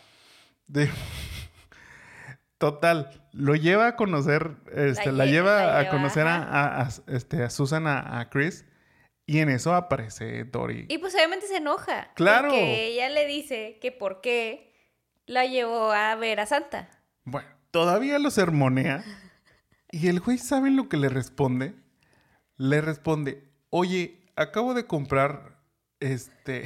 de... 0.67 0.91
Total, 2.59 3.29
lo 3.33 3.55
lleva 3.55 3.87
a 3.87 3.97
conocer, 3.97 4.57
este, 4.75 5.13
la, 5.13 5.27
lle- 5.27 5.31
lleva 5.31 5.63
la 5.65 5.79
a 5.79 5.89
conocer 5.91 6.27
a, 6.27 6.37
ajá. 6.37 6.51
a- 6.51 6.83
a- 6.83 6.89
este, 7.07 7.45
a 7.45 7.51
Susan, 7.51 7.87
a, 7.87 8.29
Chris, 8.31 8.65
y 9.27 9.39
en 9.39 9.49
eso 9.49 9.75
aparece 9.75 10.43
Dory. 10.43 10.87
Y 10.89 10.99
pues 10.99 11.15
obviamente 11.15 11.47
se 11.47 11.59
enoja. 11.59 12.11
Claro. 12.15 12.49
Porque 12.49 12.87
ella 12.89 13.11
le 13.11 13.27
dice 13.27 13.79
que 13.81 13.93
por 13.93 14.21
qué 14.21 14.75
la 15.27 15.47
llevó 15.47 15.93
a 15.93 16.17
ver 16.17 16.41
a 16.41 16.47
Santa. 16.47 16.89
Bueno, 17.25 17.49
todavía 17.71 18.19
lo 18.19 18.31
sermonea, 18.33 19.05
y 19.93 20.09
el 20.09 20.19
güey, 20.19 20.39
¿saben 20.39 20.75
lo 20.75 20.89
que 20.89 20.97
le 20.97 21.09
responde? 21.09 21.77
Le 22.59 22.81
responde, 22.83 23.51
oye, 23.71 24.21
acabo 24.37 24.75
de 24.75 24.87
comprar, 24.87 25.59
este... 26.01 26.65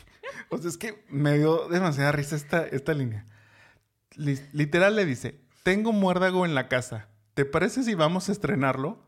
o 0.48 0.58
sea, 0.58 0.68
es 0.68 0.76
que 0.76 1.04
me 1.08 1.38
dio 1.38 1.68
demasiada 1.68 2.10
risa 2.12 2.34
esta, 2.34 2.66
esta 2.66 2.92
línea. 2.94 3.24
Li- 4.16 4.40
literal 4.52 4.96
le 4.96 5.04
dice, 5.04 5.40
tengo 5.62 5.92
muérdago 5.92 6.44
en 6.44 6.54
la 6.54 6.68
casa. 6.68 7.08
¿Te 7.34 7.44
parece 7.44 7.82
si 7.84 7.94
vamos 7.94 8.28
a 8.28 8.32
estrenarlo? 8.32 9.02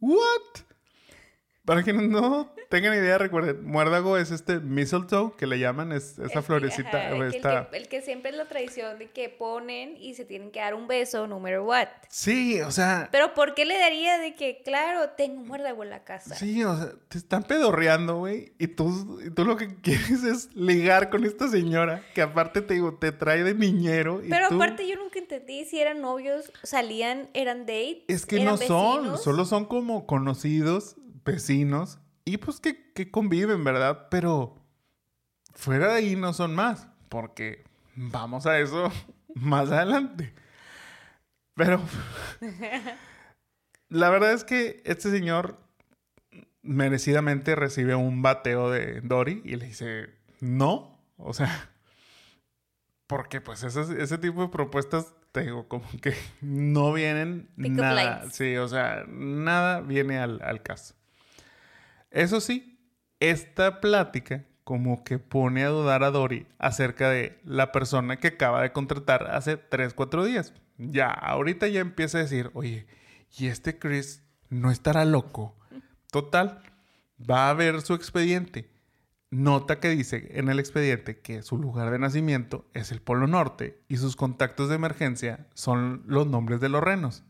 ¿What? 0.00 0.60
Para 1.64 1.82
quienes 1.82 2.08
no 2.08 2.52
tengan 2.70 2.94
idea, 2.94 3.18
recuerden, 3.18 3.64
muérdago 3.64 4.16
es 4.16 4.30
este 4.30 4.60
mistletoe 4.60 5.34
que 5.36 5.46
le 5.46 5.58
llaman, 5.58 5.92
es 5.92 6.18
esa 6.18 6.38
Es- 6.40 6.44
florecita. 6.46 6.88
ajá, 6.88 7.08
el, 7.10 7.30
que- 7.30 7.36
esta- 7.36 7.58
el 7.60 7.66
que, 7.68 7.76
el 7.76 7.88
que 7.88 8.02
siempre 8.02 8.30
es 8.30 8.36
la 8.36 8.46
tradición 8.48 8.98
de 8.98 9.10
que 9.10 9.28
ponen 9.28 9.96
y 9.98 10.14
se 10.14 10.24
tienen 10.24 10.50
que 10.50 10.60
dar 10.60 10.74
un 10.74 10.88
beso, 10.88 11.26
no 11.26 11.38
matter 11.38 11.60
what. 11.60 11.88
Sí, 12.08 12.60
o 12.62 12.70
sea, 12.70 13.08
Pero 13.12 13.34
¿por 13.34 13.54
qué 13.54 13.66
le 13.66 13.78
daría 13.78 14.18
de 14.18 14.34
que, 14.34 14.62
claro, 14.64 15.10
tengo 15.10 15.42
muérdago 15.44 15.84
en 15.84 15.90
la 15.90 16.02
casa? 16.02 16.34
Sí, 16.34 16.64
o 16.64 16.74
sea, 16.76 16.92
te 17.08 17.18
están 17.18 17.42
pedorreando, 17.44 18.16
güey. 18.18 18.52
Y 18.58 18.68
tú, 18.68 19.20
y 19.24 19.30
tú 19.30 19.44
lo 19.44 19.56
que 19.56 19.68
quieres 19.82 20.24
es 20.24 20.48
ligar 20.56 21.10
con 21.10 21.24
esta 21.24 21.46
señora 21.48 22.02
que 22.14 22.22
aparte 22.22 22.62
te 22.62 22.74
digo, 22.74 22.94
te 22.94 23.12
trae 23.12 23.44
de 23.44 23.54
niñero. 23.54 24.24
Y 24.24 24.28
Pero 24.30 24.48
tú- 24.48 24.54
aparte 24.56 24.88
yo 24.88 24.96
nunca 24.96 25.18
entendí 25.18 25.64
si 25.66 25.78
eran 25.78 26.00
novios, 26.00 26.50
salían, 26.62 27.28
eran 27.34 27.60
dates. 27.66 28.02
Es 28.08 28.24
que 28.26 28.40
no 28.40 28.56
son, 28.56 29.18
solo 29.18 29.44
son 29.44 29.66
como 29.66 30.06
conocidos, 30.06 30.96
vecinos. 31.24 31.98
Y 32.24 32.36
pues 32.36 32.60
que, 32.60 32.92
que 32.92 33.10
conviven, 33.10 33.64
¿verdad? 33.64 34.08
Pero 34.10 34.56
fuera 35.54 35.88
de 35.88 35.94
ahí 35.94 36.16
no 36.16 36.32
son 36.32 36.54
más. 36.54 36.88
Porque 37.08 37.64
vamos 37.96 38.46
a 38.46 38.58
eso 38.58 38.90
más 39.34 39.70
adelante. 39.70 40.32
Pero 41.54 41.80
la 43.88 44.10
verdad 44.10 44.32
es 44.32 44.44
que 44.44 44.82
este 44.84 45.10
señor 45.10 45.58
merecidamente 46.62 47.54
recibe 47.54 47.94
un 47.94 48.22
bateo 48.22 48.70
de 48.70 49.00
Dory 49.00 49.42
y 49.44 49.56
le 49.56 49.66
dice, 49.66 50.10
no, 50.40 50.98
o 51.16 51.32
sea, 51.32 51.70
porque 53.06 53.40
pues 53.40 53.62
ese, 53.62 53.80
ese 54.00 54.18
tipo 54.18 54.42
de 54.42 54.48
propuestas, 54.48 55.12
te 55.32 55.42
digo, 55.42 55.68
como 55.68 55.84
que 56.00 56.14
no 56.40 56.92
vienen 56.92 57.50
nada. 57.56 58.30
Sí, 58.30 58.56
o 58.56 58.68
sea, 58.68 59.04
nada 59.08 59.80
viene 59.80 60.18
al, 60.18 60.40
al 60.42 60.62
caso. 60.62 60.94
Eso 62.10 62.40
sí, 62.40 62.78
esta 63.20 63.80
plática 63.80 64.46
como 64.64 65.02
que 65.02 65.18
pone 65.18 65.64
a 65.64 65.68
dudar 65.68 66.04
a 66.04 66.10
Dory 66.10 66.46
acerca 66.58 67.10
de 67.10 67.40
la 67.44 67.72
persona 67.72 68.18
que 68.18 68.28
acaba 68.28 68.62
de 68.62 68.72
contratar 68.72 69.28
hace 69.30 69.56
3, 69.56 69.94
4 69.94 70.24
días. 70.24 70.54
Ya, 70.78 71.08
ahorita 71.08 71.68
ya 71.68 71.80
empieza 71.80 72.18
a 72.18 72.22
decir, 72.22 72.50
oye, 72.54 72.86
¿y 73.36 73.46
este 73.46 73.78
Chris 73.78 74.22
no 74.48 74.70
estará 74.70 75.04
loco? 75.04 75.56
Total, 76.10 76.62
va 77.18 77.50
a 77.50 77.54
ver 77.54 77.82
su 77.82 77.94
expediente. 77.94 78.70
Nota 79.30 79.78
que 79.78 79.90
dice 79.90 80.28
en 80.32 80.48
el 80.48 80.58
expediente 80.58 81.20
que 81.20 81.42
su 81.42 81.56
lugar 81.56 81.90
de 81.90 81.98
nacimiento 81.98 82.68
es 82.74 82.90
el 82.90 83.00
Polo 83.00 83.26
Norte 83.26 83.80
y 83.88 83.96
sus 83.96 84.16
contactos 84.16 84.68
de 84.68 84.74
emergencia 84.74 85.46
son 85.54 86.02
los 86.06 86.26
nombres 86.26 86.60
de 86.60 86.68
los 86.68 86.82
renos. 86.82 87.22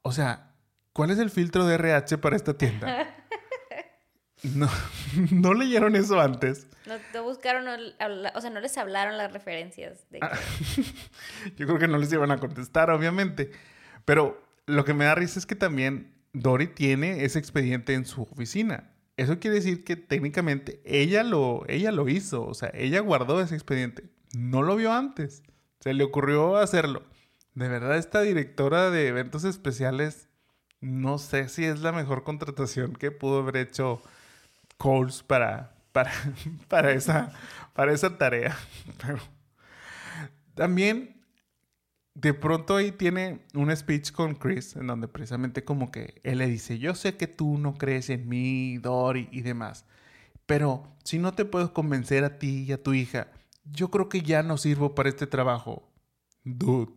O 0.00 0.12
sea, 0.12 0.54
¿cuál 0.92 1.10
es 1.10 1.18
el 1.18 1.30
filtro 1.30 1.66
de 1.66 1.74
RH 1.74 2.18
para 2.18 2.36
esta 2.36 2.56
tienda? 2.56 3.14
No, 4.42 4.68
no 5.30 5.54
leyeron 5.54 5.96
eso 5.96 6.20
antes. 6.20 6.66
No, 6.86 7.22
buscaron, 7.22 7.66
o 7.68 8.40
sea, 8.40 8.50
no 8.50 8.60
les 8.60 8.76
hablaron 8.76 9.16
las 9.16 9.32
referencias. 9.32 10.04
Ah, 10.20 10.36
yo 11.56 11.66
creo 11.66 11.78
que 11.78 11.88
no 11.88 11.98
les 11.98 12.12
iban 12.12 12.30
a 12.30 12.38
contestar, 12.38 12.90
obviamente. 12.90 13.52
Pero 14.04 14.42
lo 14.66 14.84
que 14.84 14.94
me 14.94 15.04
da 15.04 15.14
risa 15.14 15.38
es 15.38 15.46
que 15.46 15.54
también 15.54 16.12
Dory 16.32 16.68
tiene 16.68 17.24
ese 17.24 17.38
expediente 17.38 17.94
en 17.94 18.04
su 18.04 18.22
oficina. 18.22 18.90
Eso 19.16 19.38
quiere 19.38 19.56
decir 19.56 19.84
que 19.84 19.96
técnicamente 19.96 20.80
ella 20.84 21.22
lo, 21.22 21.64
ella 21.68 21.92
lo 21.92 22.08
hizo, 22.08 22.44
o 22.44 22.54
sea, 22.54 22.70
ella 22.74 23.00
guardó 23.00 23.40
ese 23.40 23.54
expediente. 23.54 24.04
No 24.34 24.62
lo 24.62 24.74
vio 24.74 24.92
antes. 24.92 25.42
Se 25.80 25.92
le 25.92 26.02
ocurrió 26.02 26.56
hacerlo. 26.56 27.04
De 27.54 27.68
verdad, 27.68 27.98
esta 27.98 28.22
directora 28.22 28.90
de 28.90 29.08
eventos 29.08 29.44
especiales, 29.44 30.28
no 30.80 31.18
sé 31.18 31.48
si 31.48 31.64
es 31.64 31.80
la 31.80 31.92
mejor 31.92 32.24
contratación 32.24 32.94
que 32.94 33.10
pudo 33.10 33.40
haber 33.40 33.58
hecho 33.58 34.02
Coles 34.82 35.22
para, 35.22 35.76
para, 35.92 36.10
para, 36.68 36.90
esa, 36.90 37.32
para 37.72 37.92
esa 37.92 38.18
tarea. 38.18 38.56
Pero 39.06 39.20
también 40.54 41.22
de 42.14 42.34
pronto 42.34 42.74
ahí 42.74 42.90
tiene 42.90 43.46
un 43.54 43.74
speech 43.74 44.10
con 44.10 44.34
Chris 44.34 44.74
en 44.74 44.88
donde 44.88 45.06
precisamente 45.06 45.62
como 45.62 45.92
que 45.92 46.20
él 46.24 46.38
le 46.38 46.48
dice, 46.48 46.80
yo 46.80 46.96
sé 46.96 47.16
que 47.16 47.28
tú 47.28 47.58
no 47.58 47.74
crees 47.74 48.10
en 48.10 48.28
mí, 48.28 48.76
Dory 48.78 49.28
y 49.30 49.42
demás, 49.42 49.86
pero 50.46 50.82
si 51.04 51.20
no 51.20 51.32
te 51.32 51.44
puedo 51.44 51.72
convencer 51.72 52.24
a 52.24 52.38
ti 52.40 52.64
y 52.64 52.72
a 52.72 52.82
tu 52.82 52.92
hija, 52.92 53.28
yo 53.64 53.88
creo 53.88 54.08
que 54.08 54.22
ya 54.22 54.42
no 54.42 54.58
sirvo 54.58 54.96
para 54.96 55.08
este 55.08 55.28
trabajo. 55.28 55.88
Dude, 56.42 56.92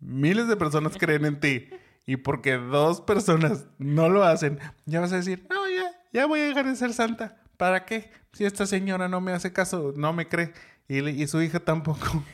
miles 0.00 0.48
de 0.48 0.56
personas 0.56 0.98
creen 0.98 1.24
en 1.24 1.38
ti 1.38 1.68
y 2.04 2.16
porque 2.16 2.54
dos 2.54 3.00
personas 3.00 3.66
no 3.78 4.08
lo 4.08 4.24
hacen, 4.24 4.58
ya 4.84 5.00
vas 5.00 5.12
a 5.12 5.16
decir, 5.16 5.46
no, 5.48 5.70
ya, 5.70 5.89
ya 6.12 6.26
voy 6.26 6.40
a 6.40 6.44
dejar 6.44 6.66
de 6.66 6.76
ser 6.76 6.92
santa. 6.92 7.36
¿Para 7.56 7.84
qué? 7.84 8.10
Si 8.32 8.44
esta 8.44 8.66
señora 8.66 9.08
no 9.08 9.20
me 9.20 9.32
hace 9.32 9.52
caso, 9.52 9.92
no 9.96 10.12
me 10.12 10.28
cree 10.28 10.52
y, 10.90 11.08
y 11.08 11.26
su 11.28 11.40
hija 11.40 11.60
tampoco. 11.60 12.24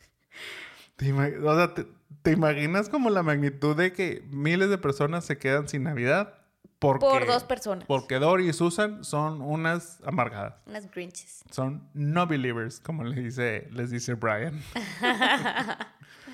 ¿Te, 0.96 1.12
o 1.12 1.56
sea, 1.56 1.74
te, 2.22 2.32
imaginas 2.32 2.88
como 2.88 3.10
la 3.10 3.22
magnitud 3.22 3.76
de 3.76 3.92
que 3.92 4.24
miles 4.30 4.70
de 4.70 4.78
personas 4.78 5.24
se 5.24 5.38
quedan 5.38 5.68
sin 5.68 5.84
Navidad? 5.84 6.34
Porque, 6.78 7.06
Por 7.06 7.26
dos 7.26 7.44
personas. 7.44 7.84
Porque 7.86 8.18
Dory 8.18 8.48
y 8.48 8.52
Susan 8.52 9.04
son 9.04 9.40
unas 9.40 10.00
amargadas. 10.04 10.54
Unas 10.66 10.90
grinches. 10.90 11.44
Son 11.50 11.88
no 11.94 12.26
believers, 12.26 12.80
como 12.80 13.04
les 13.04 13.22
dice, 13.22 13.68
les 13.70 13.90
dice 13.90 14.14
Brian. 14.14 14.60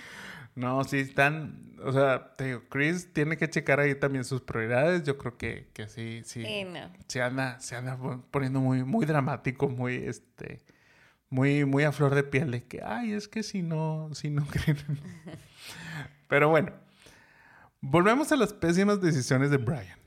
no, 0.55 0.85
sí 0.85 0.99
están, 0.99 1.77
o 1.83 1.93
sea, 1.93 2.35
te 2.37 2.45
digo, 2.45 2.63
Chris 2.69 3.13
tiene 3.13 3.37
que 3.37 3.49
checar 3.49 3.81
ahí 3.81 3.95
también 3.95 4.25
sus 4.25 4.43
prioridades. 4.43 5.03
Yo 5.05 5.17
creo 5.17 5.37
que, 5.39 5.71
que 5.73 5.89
sí, 5.89 6.23
sí. 6.25 6.45
Se 7.09 7.23
anda, 7.23 7.59
se 7.61 7.77
anda 7.77 7.99
poniendo 8.31 8.61
muy, 8.61 8.85
muy 8.85 9.07
dramático, 9.07 9.69
muy, 9.69 9.97
este, 9.97 10.63
muy, 11.31 11.65
muy 11.65 11.85
a 11.85 11.93
flor 11.93 12.15
de 12.15 12.23
piel 12.23 12.51
de 12.51 12.65
que, 12.65 12.83
ay, 12.85 13.13
es 13.13 13.29
que 13.29 13.43
si 13.43 13.63
no, 13.63 14.11
si 14.13 14.29
no 14.29 14.47
creen. 14.51 14.77
Pero 16.29 16.51
bueno, 16.51 16.73
volvemos 17.81 18.31
a 18.33 18.37
las 18.37 18.53
pésimas 18.53 19.01
decisiones 19.01 19.51
de 19.51 19.57
Brian. 19.57 19.99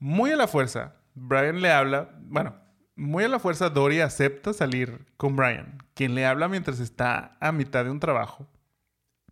Muy 0.00 0.32
a 0.32 0.36
la 0.36 0.48
fuerza, 0.48 0.96
Brian 1.14 1.60
le 1.60 1.70
habla, 1.70 2.10
bueno, 2.22 2.54
muy 2.96 3.22
a 3.24 3.28
la 3.28 3.38
fuerza, 3.38 3.70
Dory 3.70 4.00
acepta 4.00 4.52
salir 4.52 5.06
con 5.16 5.36
Brian, 5.36 5.78
quien 5.94 6.16
le 6.16 6.26
habla 6.26 6.48
mientras 6.48 6.80
está 6.80 7.36
a 7.40 7.52
mitad 7.52 7.84
de 7.84 7.90
un 7.90 8.00
trabajo, 8.00 8.48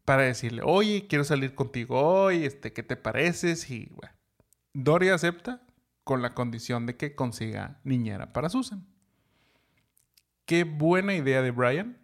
para 0.07 0.23
decirle, 0.23 0.63
oye, 0.65 1.07
quiero 1.09 1.25
salir 1.25 1.55
contigo 1.55 2.01
hoy, 2.01 2.45
este, 2.45 2.73
¿qué 2.73 2.83
te 2.83 2.97
pareces? 2.97 3.69
Y 3.71 3.91
bueno, 3.91 4.15
Dory 4.73 5.09
acepta 5.09 5.61
con 6.05 6.23
la 6.23 6.33
condición 6.33 6.87
de 6.87 6.97
que 6.97 7.17
consiga 7.17 7.81
niñera 7.83 8.33
para 8.33 8.49
Susan. 8.49 8.87
Qué 10.47 10.63
buena 10.63 11.15
idea 11.15 11.43
de 11.43 11.51
Brian 11.51 11.99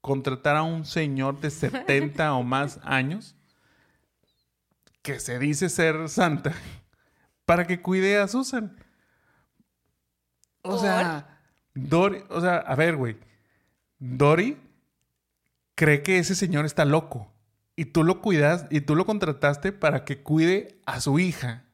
contratar 0.00 0.56
a 0.56 0.62
un 0.62 0.84
señor 0.84 1.40
de 1.40 1.50
70 1.50 2.34
o 2.34 2.42
más 2.42 2.80
años 2.82 3.36
que 5.02 5.20
se 5.20 5.38
dice 5.38 5.68
ser 5.68 6.08
santa 6.08 6.52
para 7.44 7.66
que 7.68 7.80
cuide 7.80 8.18
a 8.18 8.26
Susan. 8.26 8.76
O 10.62 10.78
sea, 10.78 11.40
Dory, 11.74 12.24
o 12.28 12.40
sea, 12.40 12.56
a 12.56 12.74
ver, 12.74 12.96
güey. 12.96 13.16
Dory 14.00 14.58
cree 15.80 16.02
que 16.02 16.18
ese 16.18 16.34
señor 16.34 16.66
está 16.66 16.84
loco 16.84 17.32
y 17.74 17.86
tú 17.86 18.04
lo 18.04 18.20
cuidas 18.20 18.66
y 18.68 18.82
tú 18.82 18.94
lo 18.94 19.06
contrataste 19.06 19.72
para 19.72 20.04
que 20.04 20.22
cuide 20.22 20.78
a 20.84 21.00
su 21.00 21.18
hija. 21.18 21.64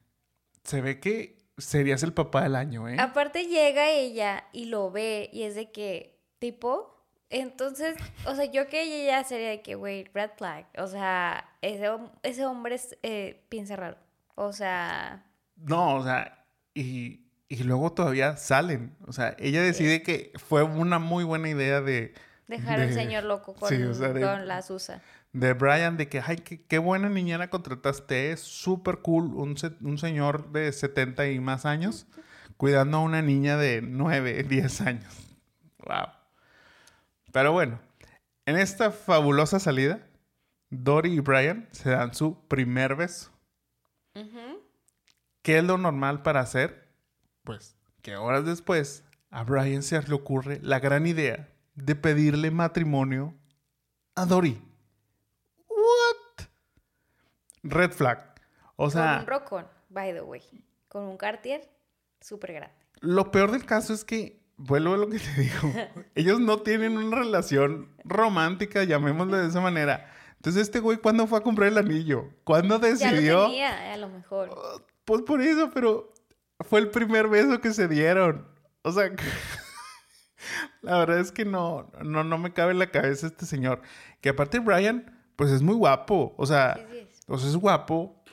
Se 0.63 0.79
ve 0.79 1.01
que 1.01 1.35
serías 1.57 2.03
el 2.03 2.13
papá 2.13 2.43
del 2.43 2.55
año, 2.55 2.87
¿eh? 2.87 2.95
Aparte 3.01 3.47
llega 3.47 3.91
ella 3.91 4.45
y 4.53 4.67
lo 4.67 4.91
ve 4.91 5.29
y 5.33 5.43
es 5.43 5.55
de 5.55 5.73
que, 5.73 6.21
tipo, 6.39 7.05
entonces, 7.29 7.97
o 8.25 8.33
sea, 8.33 8.45
yo 8.45 8.67
que 8.67 8.83
ella 8.83 9.25
sería 9.25 9.49
de 9.49 9.61
que, 9.61 9.75
güey, 9.75 10.05
red 10.13 10.29
flag. 10.37 10.67
O 10.77 10.87
sea, 10.87 11.43
ese, 11.61 11.89
ese 12.23 12.45
hombre 12.45 12.79
eh, 13.03 13.43
piensa 13.49 13.75
raro. 13.75 13.97
O 14.35 14.53
sea... 14.53 15.25
No, 15.57 15.95
o 15.95 16.03
sea, 16.05 16.45
y, 16.73 17.25
y 17.49 17.63
luego 17.63 17.91
todavía 17.91 18.37
salen. 18.37 18.95
O 19.05 19.11
sea, 19.11 19.35
ella 19.37 19.61
decide 19.61 20.01
que 20.01 20.31
fue 20.35 20.63
una 20.63 20.97
muy 20.97 21.25
buena 21.25 21.49
idea 21.49 21.81
de... 21.81 22.13
Dejar 22.47 22.79
al 22.79 22.93
señor 22.93 23.25
loco 23.25 23.53
con, 23.53 23.69
con 23.69 24.47
la 24.47 24.61
Susa 24.61 25.01
de 25.33 25.53
Brian 25.53 25.97
de 25.97 26.09
que, 26.09 26.21
ay, 26.25 26.37
qué, 26.37 26.77
buena 26.79 27.09
niñera 27.09 27.49
contrataste, 27.49 28.31
es 28.31 28.41
súper 28.41 28.99
cool, 28.99 29.35
un, 29.35 29.55
un, 29.81 29.97
señor 29.97 30.51
de 30.51 30.71
70 30.71 31.27
y 31.27 31.39
más 31.39 31.65
años 31.65 32.07
cuidando 32.57 32.97
a 32.97 33.01
una 33.01 33.21
niña 33.21 33.57
de 33.57 33.81
9, 33.81 34.43
10 34.43 34.81
años. 34.87 35.37
Wow. 35.85 36.07
Pero 37.31 37.51
bueno, 37.51 37.79
en 38.45 38.57
esta 38.57 38.91
fabulosa 38.91 39.59
salida, 39.59 40.07
Dory 40.69 41.13
y 41.13 41.19
Brian 41.19 41.69
se 41.71 41.91
dan 41.91 42.13
su 42.13 42.47
primer 42.47 42.95
beso. 42.95 43.31
¿Qué 45.43 45.59
es 45.59 45.63
lo 45.63 45.77
normal 45.77 46.23
para 46.23 46.39
hacer? 46.39 46.89
Pues 47.43 47.77
que 48.01 48.17
horas 48.17 48.45
después 48.45 49.03
a 49.29 49.43
Brian 49.43 49.83
se 49.83 50.01
le 50.01 50.13
ocurre 50.15 50.59
la 50.63 50.79
gran 50.79 51.05
idea 51.05 51.47
de 51.77 51.95
pedirle 51.95 52.51
matrimonio 52.51 53.33
a 54.15 54.25
Dory. 54.25 54.61
Red 57.63 57.91
flag. 57.91 58.35
O 58.75 58.89
sea. 58.89 59.13
Con 59.13 59.19
un 59.21 59.27
Rocon, 59.27 59.67
by 59.89 60.13
the 60.13 60.21
way. 60.21 60.41
Con 60.87 61.03
un 61.03 61.17
Cartier 61.17 61.69
súper 62.19 62.53
grande. 62.53 62.75
Lo 62.99 63.31
peor 63.31 63.51
del 63.51 63.65
caso 63.65 63.93
es 63.93 64.03
que, 64.03 64.41
vuelvo 64.57 64.95
a 64.95 64.97
lo 64.97 65.09
que 65.09 65.19
te 65.19 65.41
digo, 65.41 65.73
ellos 66.15 66.39
no 66.39 66.61
tienen 66.61 66.97
una 66.97 67.17
relación 67.17 67.95
romántica, 68.03 68.83
llamémosle 68.83 69.37
de 69.37 69.47
esa 69.47 69.61
manera. 69.61 70.11
Entonces, 70.35 70.63
este 70.63 70.79
güey, 70.79 70.97
¿cuándo 70.97 71.27
fue 71.27 71.39
a 71.39 71.43
comprar 71.43 71.69
el 71.69 71.77
anillo? 71.77 72.29
¿Cuándo 72.43 72.79
decidió? 72.79 73.21
Ya 73.21 73.33
lo 73.33 73.45
tenía, 73.45 73.93
a 73.93 73.97
lo 73.97 74.09
mejor. 74.09 74.83
Pues 75.05 75.21
por 75.23 75.41
eso, 75.41 75.69
pero 75.73 76.13
fue 76.61 76.79
el 76.79 76.89
primer 76.89 77.27
beso 77.27 77.59
que 77.59 77.73
se 77.73 77.87
dieron. 77.87 78.47
O 78.81 78.91
sea, 78.91 79.11
la 80.81 80.99
verdad 80.99 81.19
es 81.19 81.31
que 81.31 81.45
no, 81.45 81.91
no, 82.03 82.23
no 82.23 82.37
me 82.37 82.53
cabe 82.53 82.71
en 82.71 82.79
la 82.79 82.91
cabeza 82.91 83.27
este 83.27 83.45
señor. 83.45 83.81
Que 84.21 84.29
aparte 84.29 84.59
Brian, 84.59 85.17
pues 85.35 85.51
es 85.51 85.61
muy 85.61 85.75
guapo. 85.75 86.33
O 86.37 86.45
sea, 86.45 86.77
entonces 87.21 87.49
es 87.49 87.55
guapo. 87.55 88.23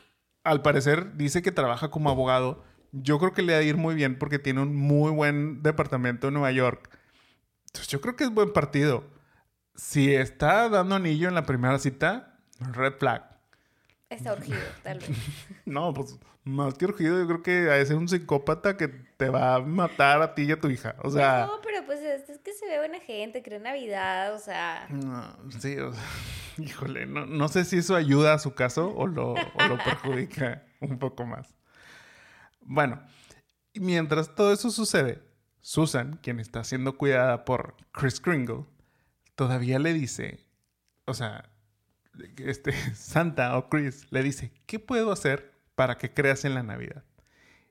Al 0.42 0.62
parecer 0.62 1.16
dice 1.16 1.42
que 1.42 1.52
trabaja 1.52 1.90
como 1.90 2.10
abogado. 2.10 2.64
Yo 2.92 3.18
creo 3.18 3.32
que 3.32 3.42
le 3.42 3.54
va 3.54 3.58
a 3.58 3.62
ir 3.62 3.76
muy 3.76 3.94
bien 3.94 4.18
porque 4.18 4.38
tiene 4.38 4.60
un 4.60 4.74
muy 4.74 5.10
buen 5.10 5.62
departamento 5.62 6.28
en 6.28 6.34
Nueva 6.34 6.52
York. 6.52 6.90
Entonces 7.66 7.88
yo 7.88 8.00
creo 8.00 8.16
que 8.16 8.24
es 8.24 8.30
buen 8.30 8.52
partido. 8.52 9.04
Si 9.74 10.14
está 10.14 10.68
dando 10.68 10.94
anillo 10.94 11.28
en 11.28 11.34
la 11.34 11.44
primera 11.44 11.78
cita, 11.78 12.38
red 12.60 12.94
flag. 12.98 13.34
Está 14.08 14.34
urgido, 14.34 14.58
tal 14.82 14.98
vez. 14.98 15.10
no, 15.64 15.92
pues 15.92 16.16
más 16.44 16.74
que 16.74 16.84
urgido, 16.84 17.18
yo 17.18 17.26
creo 17.26 17.42
que 17.42 17.70
a 17.70 17.78
ese 17.78 17.94
es 17.94 17.98
un 17.98 18.08
psicópata 18.08 18.76
que 18.76 18.88
te 18.88 19.30
va 19.30 19.54
a 19.54 19.60
matar 19.60 20.20
a 20.20 20.34
ti 20.34 20.42
y 20.42 20.52
a 20.52 20.60
tu 20.60 20.68
hija. 20.68 20.94
O 21.02 21.10
sea. 21.10 21.46
No, 21.46 21.60
pero 21.62 21.84
pues 21.86 22.00
es, 22.00 22.28
es 22.28 22.38
que 22.38 22.52
se 22.52 22.66
ve 22.66 22.78
buena 22.78 23.00
gente, 23.00 23.42
cree 23.42 23.58
Navidad, 23.58 24.34
o 24.34 24.38
sea. 24.38 24.86
No, 24.90 25.36
sí, 25.58 25.78
o 25.78 25.92
sea, 25.92 26.02
híjole, 26.58 27.06
no, 27.06 27.24
no 27.26 27.48
sé 27.48 27.64
si 27.64 27.78
eso 27.78 27.96
ayuda 27.96 28.34
a 28.34 28.38
su 28.38 28.54
caso 28.54 28.94
o 28.94 29.06
lo, 29.06 29.32
o 29.32 29.68
lo 29.68 29.78
perjudica 29.78 30.64
un 30.80 30.98
poco 30.98 31.24
más. 31.24 31.54
Bueno, 32.60 33.02
mientras 33.74 34.34
todo 34.34 34.52
eso 34.52 34.70
sucede, 34.70 35.22
Susan, 35.60 36.18
quien 36.22 36.40
está 36.40 36.62
siendo 36.62 36.98
cuidada 36.98 37.46
por 37.46 37.74
Chris 37.92 38.20
Kringle, 38.20 38.66
todavía 39.34 39.78
le 39.78 39.94
dice, 39.94 40.40
o 41.06 41.14
sea, 41.14 41.48
este, 42.36 42.72
Santa 42.94 43.56
o 43.56 43.70
Chris 43.70 44.06
le 44.12 44.22
dice, 44.22 44.52
¿qué 44.66 44.78
puedo 44.78 45.10
hacer 45.10 45.53
para 45.74 45.98
que 45.98 46.12
creas 46.12 46.44
en 46.44 46.54
la 46.54 46.62
Navidad? 46.62 47.04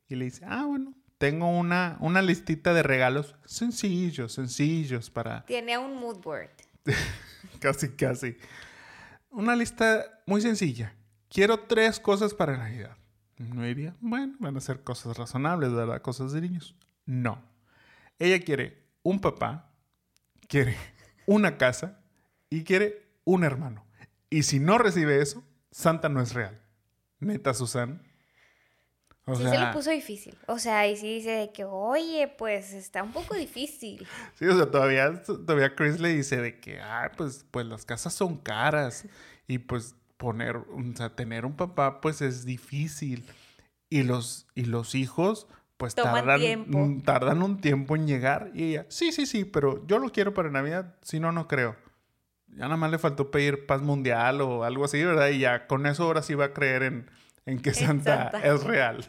Y 0.07 0.15
le 0.15 0.25
dice, 0.25 0.45
ah, 0.47 0.65
bueno, 0.65 0.93
tengo 1.17 1.49
una, 1.49 1.97
una 2.01 2.21
listita 2.21 2.73
de 2.73 2.83
regalos 2.83 3.35
sencillos, 3.45 4.33
sencillos 4.33 5.09
para... 5.09 5.45
Tiene 5.45 5.77
un 5.77 5.95
mood 5.95 6.17
board. 6.21 6.49
casi, 7.59 7.89
casi. 7.89 8.37
Una 9.29 9.55
lista 9.55 10.21
muy 10.25 10.41
sencilla. 10.41 10.93
Quiero 11.29 11.61
tres 11.61 11.99
cosas 11.99 12.33
para 12.33 12.57
Navidad. 12.57 12.97
No 13.37 13.63
diría, 13.63 13.95
bueno, 13.99 14.35
van 14.39 14.55
a 14.57 14.61
ser 14.61 14.83
cosas 14.83 15.17
razonables, 15.17 15.73
¿verdad? 15.73 16.01
Cosas 16.01 16.31
de 16.33 16.41
niños. 16.41 16.75
No. 17.05 17.41
Ella 18.19 18.39
quiere 18.43 18.83
un 19.01 19.19
papá, 19.19 19.71
quiere 20.47 20.77
una 21.25 21.57
casa 21.57 21.99
y 22.49 22.63
quiere 22.63 23.07
un 23.23 23.43
hermano. 23.43 23.85
Y 24.29 24.43
si 24.43 24.59
no 24.59 24.77
recibe 24.77 25.21
eso, 25.21 25.43
Santa 25.71 26.09
no 26.09 26.21
es 26.21 26.33
real. 26.33 26.62
Neta, 27.25 27.53
Susan. 27.53 28.01
O 29.25 29.35
sí 29.35 29.43
se 29.43 29.57
lo 29.57 29.71
puso 29.71 29.89
difícil. 29.91 30.37
O 30.47 30.59
sea, 30.59 30.87
y 30.87 30.97
sí 30.97 31.15
dice 31.15 31.51
que, 31.53 31.63
oye, 31.63 32.27
pues 32.37 32.73
está 32.73 33.01
un 33.03 33.13
poco 33.13 33.35
difícil. 33.35 34.05
Sí, 34.35 34.45
o 34.45 34.55
sea, 34.55 34.69
todavía, 34.69 35.21
todavía 35.23 35.75
Chris 35.75 35.99
le 35.99 36.09
dice 36.09 36.37
de 36.37 36.59
que, 36.59 36.81
ah, 36.81 37.11
pues, 37.15 37.45
pues 37.49 37.65
las 37.65 37.85
casas 37.85 38.13
son 38.13 38.37
caras. 38.37 39.05
Y 39.45 39.57
pues 39.57 39.95
poner, 40.15 40.55
o 40.55 40.65
sea, 40.95 41.09
tener 41.09 41.45
un 41.45 41.57
papá, 41.57 41.99
pues 41.99 42.21
es 42.21 42.45
difícil. 42.45 43.25
Y 43.89 44.03
los, 44.03 44.47
y 44.55 44.63
los 44.63 44.95
hijos, 44.95 45.47
pues 45.75 45.95
tardan, 45.95 47.03
tardan 47.03 47.43
un 47.43 47.59
tiempo 47.59 47.97
en 47.97 48.07
llegar. 48.07 48.51
Y 48.53 48.69
ella, 48.71 48.85
sí, 48.87 49.11
sí, 49.11 49.25
sí, 49.25 49.43
pero 49.43 49.85
yo 49.85 49.99
lo 49.99 50.13
quiero 50.13 50.33
para 50.33 50.49
Navidad, 50.49 50.95
si 51.01 51.19
no, 51.19 51.33
no 51.33 51.49
creo. 51.49 51.75
Ya 52.55 52.63
nada 52.65 52.77
más 52.77 52.91
le 52.91 52.99
faltó 52.99 53.31
pedir 53.31 53.65
paz 53.65 53.81
mundial 53.81 54.41
o 54.41 54.63
algo 54.63 54.85
así, 54.85 55.03
¿verdad? 55.03 55.29
Y 55.29 55.39
ya 55.39 55.67
con 55.67 55.85
eso 55.85 56.03
ahora 56.03 56.21
sí 56.21 56.35
va 56.35 56.45
a 56.45 56.53
creer 56.53 56.83
en, 56.83 57.09
en 57.45 57.59
que 57.59 57.73
Santa, 57.73 58.31
es 58.43 58.63
real. 58.63 59.05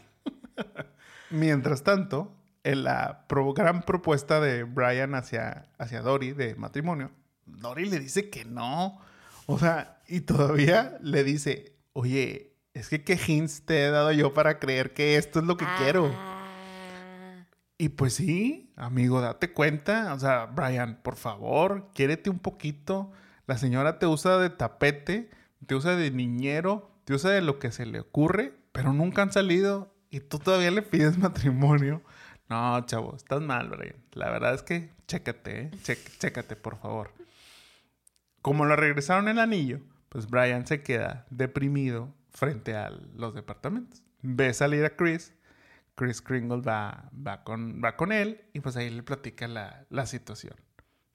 Mientras 1.29 1.83
tanto, 1.83 2.35
en 2.63 2.83
la 2.83 3.25
gran 3.55 3.83
propuesta 3.83 4.39
de 4.39 4.63
Brian 4.63 5.15
hacia, 5.15 5.67
hacia 5.77 6.01
Dory 6.01 6.33
de 6.33 6.55
matrimonio, 6.55 7.11
Dory 7.45 7.89
le 7.89 7.99
dice 7.99 8.29
que 8.29 8.45
no. 8.45 8.99
O 9.45 9.59
sea, 9.59 9.99
y 10.07 10.21
todavía 10.21 10.97
le 11.01 11.23
dice, 11.23 11.75
oye, 11.93 12.55
es 12.73 12.89
que 12.89 13.03
qué 13.03 13.19
hints 13.27 13.63
te 13.65 13.85
he 13.85 13.89
dado 13.89 14.11
yo 14.11 14.33
para 14.33 14.59
creer 14.59 14.93
que 14.93 15.17
esto 15.17 15.39
es 15.39 15.45
lo 15.45 15.57
que 15.57 15.65
quiero. 15.77 16.11
Ah. 16.13 17.45
Y 17.77 17.89
pues 17.89 18.13
sí, 18.13 18.71
amigo, 18.75 19.21
date 19.21 19.51
cuenta. 19.51 20.13
O 20.13 20.19
sea, 20.19 20.45
Brian, 20.45 20.99
por 21.01 21.15
favor, 21.15 21.89
quiérete 21.93 22.29
un 22.29 22.39
poquito. 22.39 23.11
La 23.47 23.57
señora 23.57 23.99
te 23.99 24.07
usa 24.07 24.37
de 24.37 24.49
tapete, 24.49 25.29
te 25.65 25.75
usa 25.75 25.95
de 25.95 26.11
niñero, 26.11 26.91
te 27.05 27.13
usa 27.13 27.31
de 27.31 27.41
lo 27.41 27.59
que 27.59 27.71
se 27.71 27.85
le 27.85 27.99
ocurre, 27.99 28.53
pero 28.71 28.91
nunca 28.91 29.21
han 29.21 29.31
salido 29.31 29.93
y 30.09 30.19
tú 30.19 30.39
todavía 30.39 30.71
le 30.71 30.81
pides 30.81 31.17
matrimonio. 31.19 32.01
No, 32.49 32.85
chavo, 32.85 33.15
estás 33.15 33.41
mal, 33.41 33.69
Brian. 33.69 33.95
La 34.13 34.29
verdad 34.29 34.53
es 34.53 34.63
que 34.63 34.91
chécate, 35.07 35.61
¿eh? 35.61 35.71
chécate, 36.19 36.55
por 36.55 36.77
favor. 36.77 37.11
Como 38.41 38.65
lo 38.65 38.75
regresaron 38.75 39.27
el 39.27 39.39
anillo, 39.39 39.79
pues 40.09 40.29
Brian 40.29 40.67
se 40.67 40.83
queda 40.83 41.25
deprimido 41.29 42.13
frente 42.29 42.75
a 42.75 42.91
los 43.15 43.33
departamentos. 43.33 44.03
Ve 44.21 44.53
salir 44.53 44.85
a 44.85 44.95
Chris. 44.95 45.33
Chris 45.95 46.21
Kringle 46.21 46.61
va, 46.61 47.09
con 47.95 48.11
él 48.11 48.41
y 48.53 48.59
pues 48.59 48.75
ahí 48.75 48.89
le 48.89 49.01
platica 49.01 49.47
la, 49.47 49.85
la 49.89 50.05
situación. 50.05 50.55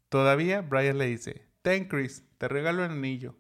Todavía 0.08 0.62
Brian 0.62 0.96
le 0.96 1.06
dice, 1.06 1.49
ten 1.62 1.86
Chris, 1.86 2.24
te 2.38 2.48
regalo 2.48 2.84
el 2.84 2.90
anillo. 2.90 3.36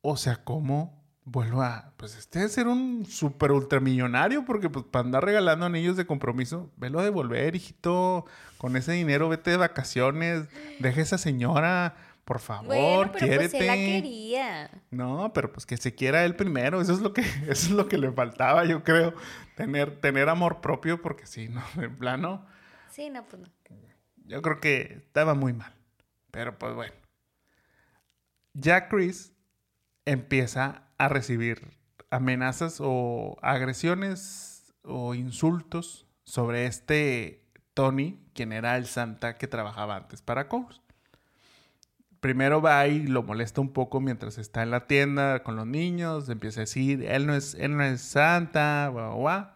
O 0.00 0.16
sea, 0.16 0.44
¿cómo 0.44 1.02
vuelvo 1.24 1.62
a, 1.62 1.92
pues 1.96 2.16
este 2.16 2.40
debe 2.40 2.50
ser 2.50 2.66
un 2.66 3.06
super 3.06 3.52
ultramillonario 3.52 4.44
porque 4.44 4.68
pues 4.68 4.84
para 4.84 5.04
andar 5.04 5.24
regalando 5.24 5.66
anillos 5.66 5.96
de 5.96 6.06
compromiso, 6.06 6.70
velo 6.76 7.00
a 7.00 7.04
devolver, 7.04 7.54
hijito, 7.54 8.26
con 8.58 8.76
ese 8.76 8.92
dinero 8.92 9.28
vete 9.28 9.52
de 9.52 9.56
vacaciones, 9.56 10.48
deja 10.80 11.00
a 11.00 11.02
esa 11.02 11.18
señora, 11.18 11.94
por 12.24 12.40
favor, 12.40 12.66
bueno, 12.66 13.12
pero 13.12 13.36
Pues 13.36 13.54
él 13.54 13.66
la 13.66 13.74
quería. 13.74 14.70
No, 14.90 15.32
pero 15.32 15.52
pues 15.52 15.66
que 15.66 15.76
se 15.76 15.94
quiera 15.94 16.24
él 16.24 16.34
primero, 16.34 16.80
eso 16.80 16.92
es 16.92 17.00
lo 17.00 17.12
que, 17.12 17.20
eso 17.48 17.50
es 17.66 17.70
lo 17.70 17.88
que 17.88 17.98
le 17.98 18.10
faltaba, 18.10 18.64
yo 18.64 18.82
creo, 18.82 19.14
tener, 19.56 20.00
tener 20.00 20.28
amor 20.28 20.60
propio 20.60 21.00
porque 21.00 21.26
sí, 21.26 21.48
no, 21.48 21.62
en 21.80 21.96
plano. 21.96 22.46
Sí, 22.90 23.10
no, 23.10 23.24
pues 23.24 23.42
no. 23.42 23.48
Yo 24.24 24.40
creo 24.40 24.60
que 24.60 25.02
estaba 25.04 25.34
muy 25.34 25.52
mal. 25.52 25.74
Pero 26.32 26.58
pues 26.58 26.74
bueno. 26.74 26.94
Ya 28.54 28.88
Chris 28.88 29.32
empieza 30.04 30.88
a 30.98 31.08
recibir 31.08 31.78
amenazas 32.10 32.78
o 32.80 33.38
agresiones 33.40 34.74
o 34.82 35.14
insultos 35.14 36.06
sobre 36.24 36.66
este 36.66 37.44
Tony, 37.74 38.18
quien 38.34 38.52
era 38.52 38.76
el 38.76 38.86
Santa 38.86 39.38
que 39.38 39.46
trabajaba 39.46 39.96
antes 39.96 40.20
para 40.20 40.48
Coles. 40.48 40.80
Primero 42.20 42.60
va 42.60 42.86
y 42.86 43.06
lo 43.06 43.22
molesta 43.22 43.60
un 43.60 43.72
poco 43.72 44.00
mientras 44.00 44.38
está 44.38 44.62
en 44.62 44.70
la 44.70 44.86
tienda 44.86 45.42
con 45.42 45.56
los 45.56 45.66
niños, 45.66 46.28
empieza 46.28 46.60
a 46.60 46.62
decir, 46.62 47.04
él 47.04 47.26
no 47.26 47.34
es, 47.34 47.54
él 47.54 47.76
no 47.76 47.82
es 47.82 48.00
Santa, 48.00 48.88
guau, 48.88 49.48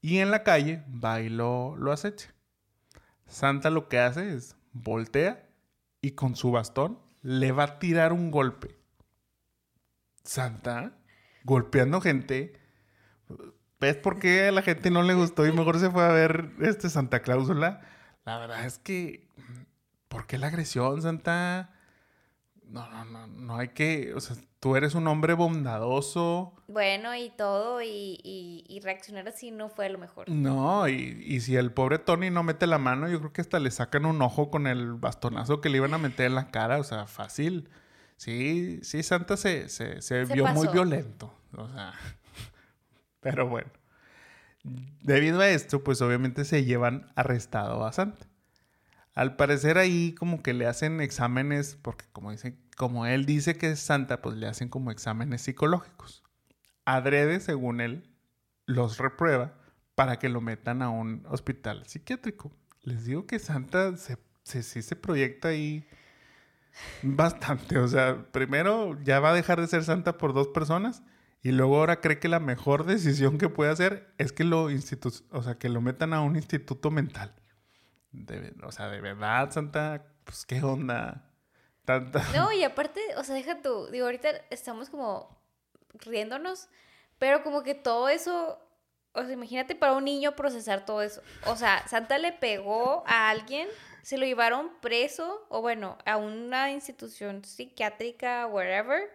Y 0.00 0.18
en 0.18 0.30
la 0.30 0.42
calle 0.42 0.82
va 0.88 1.20
y 1.20 1.28
lo, 1.28 1.76
lo 1.76 1.92
acecha. 1.92 2.34
Santa 3.26 3.70
lo 3.70 3.88
que 3.88 3.98
hace 4.00 4.34
es 4.34 4.56
voltea 4.72 5.43
y 6.04 6.10
con 6.10 6.36
su 6.36 6.50
bastón 6.50 6.98
le 7.22 7.50
va 7.52 7.64
a 7.64 7.78
tirar 7.78 8.12
un 8.12 8.30
golpe. 8.30 8.76
Santa, 10.22 10.98
golpeando 11.44 12.02
gente. 12.02 12.60
¿Ves 13.80 13.96
por 13.96 14.18
qué 14.18 14.48
a 14.48 14.52
la 14.52 14.60
gente 14.60 14.90
no 14.90 15.02
le 15.02 15.14
gustó 15.14 15.46
y 15.46 15.52
mejor 15.52 15.78
se 15.78 15.90
fue 15.90 16.04
a 16.04 16.08
ver 16.08 16.50
este 16.60 16.90
Santa 16.90 17.22
Cláusula? 17.22 17.80
La 18.26 18.38
verdad 18.38 18.66
es 18.66 18.78
que, 18.78 19.26
¿por 20.08 20.26
qué 20.26 20.36
la 20.36 20.48
agresión, 20.48 21.00
Santa? 21.00 21.72
No, 22.74 22.90
no, 22.90 23.04
no, 23.04 23.26
no 23.28 23.56
hay 23.56 23.68
que, 23.68 24.14
o 24.14 24.20
sea, 24.20 24.34
tú 24.58 24.74
eres 24.74 24.96
un 24.96 25.06
hombre 25.06 25.34
bondadoso. 25.34 26.56
Bueno, 26.66 27.14
y 27.14 27.30
todo, 27.30 27.80
y, 27.80 28.80
reaccionar 28.82 29.28
así 29.28 29.52
no 29.52 29.68
fue 29.68 29.88
lo 29.90 29.96
mejor. 29.96 30.28
No, 30.28 30.88
y, 30.88 31.40
si 31.40 31.54
el 31.54 31.70
pobre 31.70 32.00
Tony 32.00 32.30
no 32.30 32.42
mete 32.42 32.66
la 32.66 32.78
mano, 32.78 33.08
yo 33.08 33.20
creo 33.20 33.32
que 33.32 33.42
hasta 33.42 33.60
le 33.60 33.70
sacan 33.70 34.06
un 34.06 34.20
ojo 34.20 34.50
con 34.50 34.66
el 34.66 34.94
bastonazo 34.94 35.60
que 35.60 35.68
le 35.68 35.76
iban 35.76 35.94
a 35.94 35.98
meter 35.98 36.26
en 36.26 36.34
la 36.34 36.50
cara, 36.50 36.78
o 36.78 36.82
sea, 36.82 37.06
fácil. 37.06 37.68
Sí, 38.16 38.80
sí, 38.82 39.04
Santa 39.04 39.36
se, 39.36 39.68
se, 39.68 40.24
vio 40.24 40.48
muy 40.48 40.66
violento, 40.66 41.32
o 41.56 41.68
sea, 41.68 41.92
pero 43.20 43.48
bueno. 43.48 43.70
Debido 45.00 45.42
a 45.42 45.48
esto, 45.48 45.84
pues 45.84 46.02
obviamente 46.02 46.44
se 46.44 46.64
llevan 46.64 47.12
arrestado 47.14 47.86
a 47.86 47.92
Santa. 47.92 48.26
Al 49.14 49.36
parecer 49.36 49.78
ahí 49.78 50.12
como 50.14 50.42
que 50.42 50.54
le 50.54 50.66
hacen 50.66 51.00
exámenes, 51.00 51.78
porque 51.80 52.04
como, 52.12 52.32
dice, 52.32 52.56
como 52.76 53.06
él 53.06 53.26
dice 53.26 53.56
que 53.56 53.70
es 53.70 53.80
santa, 53.80 54.22
pues 54.22 54.36
le 54.36 54.46
hacen 54.46 54.68
como 54.68 54.90
exámenes 54.90 55.42
psicológicos. 55.42 56.22
Adrede, 56.84 57.40
según 57.40 57.80
él, 57.80 58.14
los 58.66 58.98
reprueba 58.98 59.54
para 59.94 60.18
que 60.18 60.28
lo 60.28 60.40
metan 60.40 60.82
a 60.82 60.90
un 60.90 61.24
hospital 61.28 61.86
psiquiátrico. 61.86 62.52
Les 62.82 63.04
digo 63.04 63.26
que 63.26 63.38
Santa 63.38 63.96
se, 63.96 64.18
sí 64.62 64.82
se 64.82 64.96
proyecta 64.96 65.48
ahí 65.48 65.86
bastante. 67.02 67.78
O 67.78 67.88
sea, 67.88 68.26
primero 68.32 69.00
ya 69.02 69.20
va 69.20 69.30
a 69.30 69.34
dejar 69.34 69.60
de 69.60 69.66
ser 69.66 69.84
Santa 69.84 70.18
por 70.18 70.34
dos 70.34 70.48
personas 70.48 71.02
y 71.42 71.52
luego 71.52 71.78
ahora 71.78 72.00
cree 72.00 72.18
que 72.18 72.28
la 72.28 72.40
mejor 72.40 72.84
decisión 72.84 73.38
que 73.38 73.48
puede 73.48 73.70
hacer 73.70 74.12
es 74.18 74.32
que 74.32 74.44
lo, 74.44 74.64
o 75.30 75.42
sea, 75.42 75.58
que 75.58 75.68
lo 75.68 75.80
metan 75.80 76.12
a 76.12 76.20
un 76.20 76.36
instituto 76.36 76.90
mental 76.90 77.34
o 78.62 78.72
sea, 78.72 78.88
de 78.88 79.00
verdad, 79.00 79.50
Santa, 79.50 80.06
pues 80.24 80.46
qué 80.46 80.62
onda. 80.62 81.30
No, 82.34 82.52
y 82.52 82.64
aparte, 82.64 83.00
o 83.16 83.24
sea, 83.24 83.34
deja 83.34 83.60
tú, 83.60 83.88
digo, 83.88 84.06
ahorita 84.06 84.30
estamos 84.50 84.88
como 84.90 85.38
riéndonos, 85.94 86.68
pero 87.18 87.42
como 87.42 87.62
que 87.62 87.74
todo 87.74 88.08
eso, 88.08 88.58
o 89.12 89.22
sea, 89.22 89.32
imagínate 89.32 89.74
para 89.74 89.92
un 89.92 90.04
niño 90.04 90.34
procesar 90.34 90.84
todo 90.84 91.02
eso. 91.02 91.22
O 91.46 91.56
sea, 91.56 91.86
Santa 91.86 92.18
le 92.18 92.32
pegó 92.32 93.04
a 93.06 93.28
alguien, 93.28 93.68
se 94.02 94.18
lo 94.18 94.24
llevaron 94.24 94.70
preso, 94.80 95.46
o 95.48 95.60
bueno, 95.60 95.98
a 96.06 96.16
una 96.16 96.70
institución 96.70 97.44
psiquiátrica, 97.44 98.46
wherever, 98.46 99.10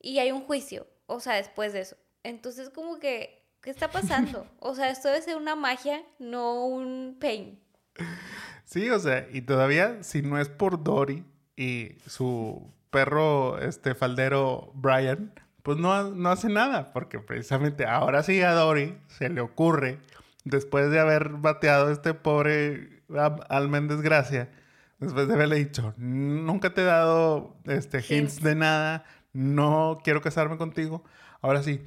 y 0.00 0.18
hay 0.18 0.32
un 0.32 0.42
juicio, 0.42 0.86
o 1.06 1.20
sea, 1.20 1.34
después 1.34 1.72
de 1.72 1.80
eso. 1.80 1.96
Entonces, 2.22 2.70
como 2.70 2.98
que, 2.98 3.46
¿qué 3.62 3.70
está 3.70 3.90
pasando? 3.90 4.46
O 4.58 4.74
sea, 4.74 4.90
esto 4.90 5.08
debe 5.08 5.22
ser 5.22 5.36
una 5.36 5.54
magia, 5.54 6.02
no 6.18 6.66
un 6.66 7.16
pain. 7.20 7.62
Sí, 8.64 8.90
o 8.90 8.98
sea, 8.98 9.26
y 9.32 9.42
todavía, 9.42 10.02
si 10.02 10.22
no 10.22 10.38
es 10.40 10.48
por 10.48 10.82
Dory 10.82 11.24
y 11.60 11.98
su 12.06 12.72
perro, 12.88 13.58
este 13.58 13.94
faldero 13.94 14.72
Brian, 14.72 15.30
pues 15.62 15.76
no, 15.76 16.10
no 16.10 16.30
hace 16.30 16.48
nada, 16.48 16.90
porque 16.94 17.18
precisamente 17.18 17.84
ahora 17.84 18.22
sí 18.22 18.40
a 18.40 18.52
Dory 18.52 18.96
se 19.08 19.28
le 19.28 19.42
ocurre, 19.42 19.98
después 20.44 20.90
de 20.90 20.98
haber 20.98 21.28
bateado 21.28 21.88
a 21.88 21.92
este 21.92 22.14
pobre 22.14 23.02
alma 23.50 23.76
en 23.76 23.88
desgracia, 23.88 24.48
después 25.00 25.28
de 25.28 25.34
haberle 25.34 25.56
dicho, 25.56 25.92
nunca 25.98 26.72
te 26.72 26.80
he 26.80 26.84
dado 26.84 27.54
este, 27.66 28.02
hints. 28.08 28.42
de 28.42 28.54
nada, 28.54 29.04
no 29.34 29.98
quiero 30.02 30.22
casarme 30.22 30.56
contigo, 30.56 31.04
ahora 31.42 31.62
sí, 31.62 31.82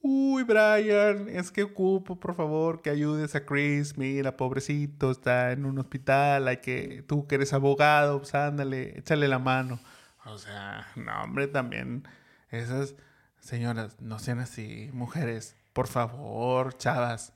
Uy, 0.00 0.44
Brian, 0.44 1.28
es 1.28 1.50
que 1.50 1.64
ocupo, 1.64 2.18
por 2.20 2.34
favor, 2.34 2.82
que 2.82 2.90
ayudes 2.90 3.34
a 3.34 3.44
Chris. 3.44 3.98
Mira, 3.98 4.36
pobrecito, 4.36 5.10
está 5.10 5.52
en 5.52 5.66
un 5.66 5.78
hospital. 5.78 6.48
Hay 6.48 6.58
que, 6.58 7.04
tú 7.06 7.26
que 7.26 7.34
eres 7.34 7.52
abogado, 7.52 8.18
pues 8.18 8.34
ándale, 8.34 8.98
échale 8.98 9.28
la 9.28 9.38
mano. 9.38 9.80
O 10.24 10.38
sea, 10.38 10.86
no, 10.94 11.22
hombre, 11.22 11.48
también 11.48 12.06
esas 12.50 12.94
señoras, 13.40 14.00
no 14.00 14.18
sean 14.18 14.38
así, 14.40 14.90
mujeres, 14.92 15.56
por 15.72 15.88
favor, 15.88 16.76
chavas 16.76 17.32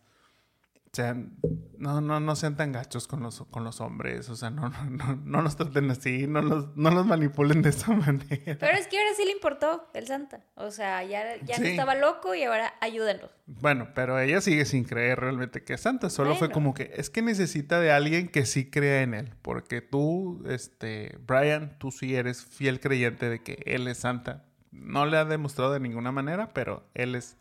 sean, 0.93 1.39
no, 1.79 2.03
no, 2.03 2.21
no 2.21 2.37
sean 2.37 2.55
tan 2.55 2.71
gachos 2.71 3.07
con 3.07 3.23
los, 3.23 3.43
con 3.51 3.65
los 3.65 3.81
hombres, 3.81 4.29
o 4.29 4.37
sea, 4.37 4.51
no, 4.51 4.69
no, 4.69 4.85
no, 4.91 5.17
no 5.25 5.43
los 5.43 5.57
traten 5.57 5.91
así, 5.91 6.27
no 6.27 6.43
los, 6.43 6.77
no 6.77 6.91
los 6.91 7.07
manipulen 7.07 7.63
de 7.63 7.71
esa 7.71 7.93
manera. 7.97 8.59
Pero 8.59 8.79
es 8.79 8.87
que 8.89 8.99
ahora 8.99 9.12
importó 9.43 9.89
el 9.93 10.07
Santa, 10.07 10.45
o 10.55 10.71
sea, 10.71 11.03
ya, 11.03 11.37
ya 11.45 11.59
no 11.59 11.67
estaba 11.67 11.97
loco 11.97 12.33
y 12.33 12.45
ahora 12.45 12.75
ayúdenlo. 12.81 13.29
Bueno, 13.47 13.89
pero 13.93 14.21
ella 14.21 14.41
sigue 14.41 14.65
sin 14.67 14.85
creer 14.85 15.19
realmente 15.19 15.65
que 15.65 15.75
es 15.75 15.81
Santa, 15.81 16.11
solo 16.11 16.37
fue 16.37 16.51
como 16.51 16.75
que 16.75 16.93
es 16.95 17.11
que 17.11 17.23
necesita 17.23 17.81
de 17.81 17.91
alguien 17.91 18.29
que 18.29 18.47
sí 18.47 18.71
crea 18.71 19.03
en 19.03 19.15
él, 19.15 19.35
porque 19.43 19.81
tú, 19.81 20.45
este, 20.49 21.19
Brian, 21.27 21.77
tú 21.81 21.91
sí 21.91 22.15
eres 22.15 22.45
fiel 22.45 22.79
creyente 22.79 23.29
de 23.29 23.43
que 23.43 23.61
él 23.67 23.89
es 23.89 23.99
Santa. 23.99 24.45
No 24.71 25.07
le 25.07 25.17
ha 25.17 25.25
demostrado 25.25 25.73
de 25.73 25.81
ninguna 25.81 26.13
manera, 26.13 26.55
pero 26.55 26.89
él 26.95 27.17
es 27.17 27.37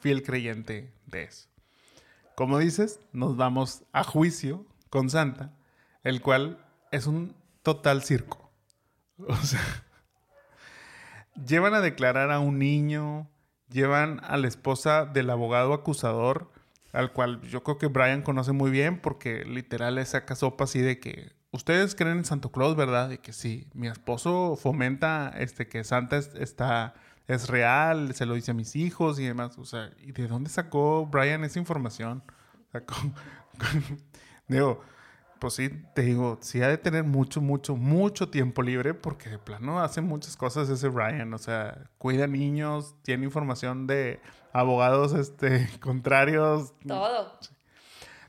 fiel 0.00 0.22
creyente 0.22 0.92
de 1.06 1.24
eso. 1.24 1.48
Como 2.36 2.58
dices, 2.58 3.00
nos 3.12 3.36
vamos 3.36 3.82
a 3.92 4.04
juicio 4.04 4.64
con 4.88 5.10
Santa, 5.10 5.52
el 6.04 6.22
cual 6.22 6.64
es 6.92 7.08
un 7.08 7.34
total 7.64 8.04
circo. 8.04 8.52
O 9.28 9.36
sea, 9.36 9.60
llevan 11.34 11.74
a 11.74 11.80
declarar 11.80 12.30
a 12.30 12.40
un 12.40 12.58
niño, 12.58 13.28
llevan 13.70 14.20
a 14.24 14.36
la 14.36 14.48
esposa 14.48 15.06
del 15.06 15.30
abogado 15.30 15.72
acusador, 15.72 16.50
al 16.92 17.12
cual 17.12 17.40
yo 17.42 17.62
creo 17.62 17.78
que 17.78 17.86
Brian 17.86 18.22
conoce 18.22 18.52
muy 18.52 18.70
bien 18.70 19.00
porque 19.00 19.44
literal 19.44 19.94
le 19.94 20.04
saca 20.04 20.34
sopa 20.34 20.64
así 20.64 20.80
de 20.80 20.98
que 20.98 21.32
ustedes 21.52 21.94
creen 21.94 22.18
en 22.18 22.24
Santo 22.24 22.50
Claus, 22.50 22.76
¿verdad? 22.76 23.08
De 23.08 23.18
que 23.18 23.32
sí, 23.32 23.68
mi 23.74 23.88
esposo 23.88 24.56
fomenta 24.56 25.32
este 25.36 25.68
que 25.68 25.84
Santa 25.84 26.16
está 26.16 26.94
es 27.26 27.48
real, 27.48 28.12
se 28.14 28.26
lo 28.26 28.34
dice 28.34 28.50
a 28.50 28.54
mis 28.54 28.74
hijos 28.74 29.20
y 29.20 29.24
demás. 29.24 29.56
O 29.58 29.64
sea, 29.64 29.90
¿y 30.00 30.10
de 30.10 30.26
dónde 30.26 30.50
sacó 30.50 31.06
Brian 31.06 31.44
esa 31.44 31.60
información? 31.60 32.24
O 32.68 32.72
sea, 32.72 32.82
digo, 34.48 34.82
pues 35.40 35.54
sí, 35.54 35.70
te 35.94 36.02
digo, 36.02 36.38
sí 36.42 36.62
ha 36.62 36.68
de 36.68 36.78
tener 36.78 37.02
mucho, 37.02 37.40
mucho, 37.40 37.74
mucho 37.74 38.28
tiempo 38.28 38.62
libre 38.62 38.94
porque 38.94 39.30
de 39.30 39.38
plano 39.38 39.80
hace 39.80 40.02
muchas 40.02 40.36
cosas 40.36 40.68
ese 40.68 40.88
Brian. 40.88 41.32
O 41.32 41.38
sea, 41.38 41.90
cuida 41.98 42.26
niños, 42.26 42.94
tiene 43.02 43.24
información 43.24 43.86
de 43.86 44.20
abogados 44.52 45.14
este, 45.14 45.68
contrarios. 45.80 46.74
Todo. 46.86 47.38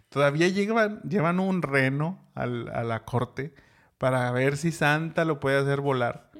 Todavía 0.09 0.47
llevan, 0.47 1.01
llevan 1.01 1.39
un 1.39 1.61
reno 1.61 2.19
al, 2.33 2.69
a 2.69 2.83
la 2.83 3.03
corte 3.03 3.53
para 3.97 4.31
ver 4.31 4.57
si 4.57 4.71
Santa 4.71 5.25
lo 5.25 5.39
puede 5.39 5.59
hacer 5.59 5.81
volar. 5.81 6.31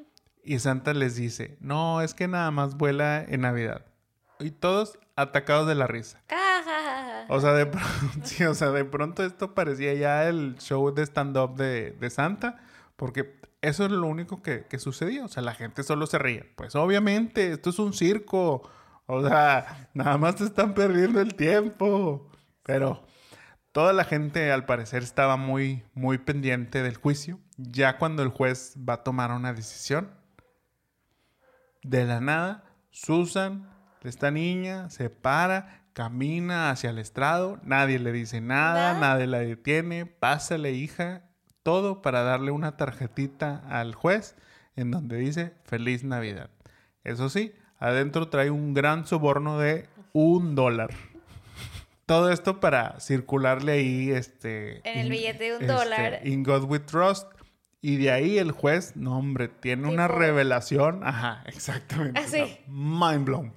Y 0.43 0.59
Santa 0.59 0.93
les 0.93 1.15
dice, 1.15 1.57
no, 1.59 2.01
es 2.01 2.13
que 2.13 2.28
nada 2.28 2.49
más 2.49 2.76
vuela 2.76 3.24
en 3.28 3.41
Navidad. 3.41 3.86
Y 4.39 4.51
todos 4.51 4.97
atacados 5.15 5.67
de 5.67 5.76
la 5.76 5.86
risa. 5.86 6.24
O 7.34 7.39
sea, 7.39 7.53
de 7.53 7.63
o 8.47 8.53
sea, 8.53 8.71
de 8.71 8.84
pronto 8.84 9.23
esto 9.23 9.55
parecía 9.55 9.93
ya 9.93 10.27
el 10.27 10.57
show 10.59 10.93
de 10.93 11.03
stand-up 11.03 11.55
de, 11.55 12.09
Santa, 12.09 12.57
porque 12.97 13.39
eso 13.61 13.86
es 13.86 13.91
lo 13.91 14.05
único 14.07 14.41
que, 14.41 14.65
que, 14.65 14.79
sucedía. 14.79 15.23
O 15.23 15.29
sea, 15.29 15.41
la 15.41 15.53
gente 15.53 15.84
solo 15.84 16.07
se 16.07 16.17
reía. 16.17 16.45
Pues 16.57 16.75
obviamente, 16.75 17.53
esto 17.53 17.69
es 17.69 17.79
un 17.79 17.93
circo. 17.93 18.69
O 19.05 19.25
sea, 19.25 19.89
nada 19.93 20.17
más 20.17 20.36
te 20.36 20.43
están 20.43 20.73
perdiendo 20.73 21.21
el 21.21 21.36
tiempo. 21.36 22.29
Pero 22.63 23.01
toda 23.71 23.93
la 23.93 24.03
gente 24.03 24.51
al 24.51 24.65
parecer 24.65 25.01
estaba 25.01 25.38
muy, 25.38 25.84
muy 25.93 26.17
pendiente 26.17 26.84
del 26.84 26.97
juicio. 26.97 27.39
Ya 27.55 27.97
cuando 27.97 28.23
el 28.23 28.29
juez 28.29 28.75
va 28.77 28.95
a 28.95 29.03
tomar 29.03 29.32
una 29.32 29.53
decisión, 29.53 30.09
de 31.84 32.05
la 32.05 32.19
nada, 32.19 32.65
Susan, 32.89 33.69
esta 34.03 34.32
niña, 34.32 34.89
se 34.89 35.09
para, 35.09 35.80
camina 35.94 36.70
hacia 36.70 36.89
el 36.89 36.98
estrado, 36.98 37.60
nadie 37.64 38.00
le 38.00 38.12
dice 38.12 38.42
nada, 38.42 39.00
nadie 39.00 39.28
la 39.28 39.39
detiene, 39.39 40.06
pásale 40.06 40.72
hija, 40.72 41.24
todo 41.64 42.02
para 42.02 42.24
darle 42.24 42.52
una 42.52 42.78
tarjetita 42.78 43.64
al 43.70 43.96
juez 43.96 44.36
en 44.76 44.92
donde 44.92 45.18
dice 45.18 45.54
Feliz 45.64 46.04
Navidad. 46.04 46.50
Eso 47.04 47.30
sí, 47.30 47.54
adentro 47.80 48.30
trae 48.30 48.50
un 48.50 48.74
gran 48.74 49.06
soborno 49.06 49.60
de 49.60 49.88
un 50.14 50.56
dólar. 50.56 50.92
Todo 52.06 52.32
esto 52.32 52.60
para 52.60 53.00
circularle 53.00 53.74
ahí 53.74 54.12
este... 54.12 54.82
En 54.89 55.00
el 55.00 55.10
billete 55.10 55.44
de 55.44 55.56
un 55.56 55.62
este, 55.62 55.74
dólar. 55.74 56.20
In 56.28 56.44
God 56.44 56.64
We 56.66 56.80
Trust 56.80 57.32
y 57.82 57.98
de 57.98 58.12
ahí 58.12 58.38
el 58.38 58.52
juez, 58.52 58.96
no 58.96 59.18
hombre, 59.18 59.48
tiene 59.48 59.88
una 59.88 60.08
revelación. 60.08 61.04
Ajá, 61.04 61.44
exactamente. 61.48 62.20
Así. 62.20 62.60
mind 62.68 63.26
blown. 63.26 63.54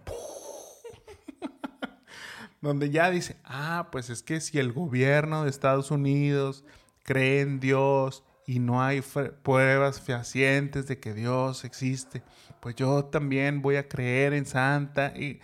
Donde 2.64 2.88
ya 2.88 3.10
dice, 3.10 3.36
ah, 3.44 3.88
pues 3.92 4.08
es 4.08 4.22
que 4.22 4.40
si 4.40 4.58
el 4.58 4.72
gobierno 4.72 5.44
de 5.44 5.50
Estados 5.50 5.90
Unidos 5.90 6.64
cree 7.02 7.42
en 7.42 7.60
Dios 7.60 8.24
y 8.46 8.58
no 8.58 8.82
hay 8.82 9.02
pruebas 9.42 10.00
fehacientes 10.00 10.86
de 10.86 10.98
que 10.98 11.12
Dios 11.12 11.66
existe, 11.66 12.22
pues 12.60 12.74
yo 12.74 13.04
también 13.04 13.60
voy 13.60 13.76
a 13.76 13.86
creer 13.86 14.32
en 14.32 14.46
Santa 14.46 15.12
y... 15.14 15.42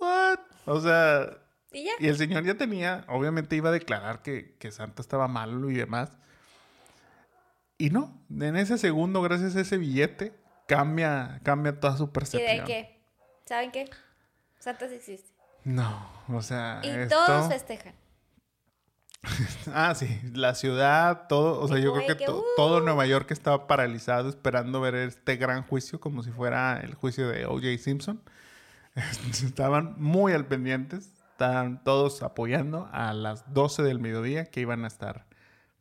¿What? 0.00 0.38
O 0.64 0.80
sea... 0.80 1.38
¿Y, 1.70 1.84
ya? 1.84 1.92
y 2.00 2.08
el 2.08 2.16
señor 2.16 2.44
ya 2.44 2.54
tenía, 2.54 3.04
obviamente 3.08 3.56
iba 3.56 3.68
a 3.68 3.72
declarar 3.72 4.22
que, 4.22 4.56
que 4.56 4.72
Santa 4.72 5.02
estaba 5.02 5.28
malo 5.28 5.70
y 5.70 5.74
demás. 5.74 6.16
Y 7.76 7.90
no, 7.90 8.24
en 8.30 8.56
ese 8.56 8.78
segundo, 8.78 9.20
gracias 9.20 9.54
a 9.56 9.60
ese 9.60 9.76
billete, 9.76 10.32
cambia, 10.66 11.42
cambia 11.44 11.78
toda 11.78 11.98
su 11.98 12.10
percepción. 12.10 12.56
¿Y 12.56 12.60
de 12.60 12.64
qué? 12.64 13.04
¿Saben 13.44 13.70
qué? 13.70 13.90
Santa 14.58 14.88
sí 14.88 14.94
existe. 14.94 15.33
No, 15.64 16.08
o 16.28 16.42
sea. 16.42 16.80
Y 16.82 17.08
todos 17.08 17.48
festejan. 17.48 17.94
ah, 19.74 19.94
sí, 19.94 20.20
la 20.34 20.54
ciudad, 20.54 21.26
todo, 21.28 21.60
o 21.60 21.68
sea, 21.68 21.78
yo 21.78 21.94
creo 21.94 22.16
que, 22.16 22.26
todo 22.56 22.78
uh. 22.78 22.84
Nueva 22.84 23.06
York 23.06 23.30
estaba 23.30 23.66
paralizado 23.66 24.28
esperando 24.28 24.80
ver 24.80 24.94
este 24.94 25.36
gran 25.36 25.62
juicio 25.62 26.00
como 26.00 26.22
si 26.22 26.30
fuera 26.30 26.80
el 26.80 26.94
juicio 26.94 27.28
de 27.28 27.46
O.J. 27.46 27.78
Simpson. 27.78 28.22
Estaban 29.30 29.94
muy 29.98 30.32
al 30.32 30.46
pendientes, 30.46 31.10
estaban 31.32 31.82
todos 31.82 32.22
apoyando 32.22 32.88
a 32.92 33.12
las 33.12 33.52
12 33.52 33.82
del 33.82 33.98
mediodía 33.98 34.44
que 34.44 34.60
iban 34.60 34.84
a 34.84 34.88
estar 34.88 35.26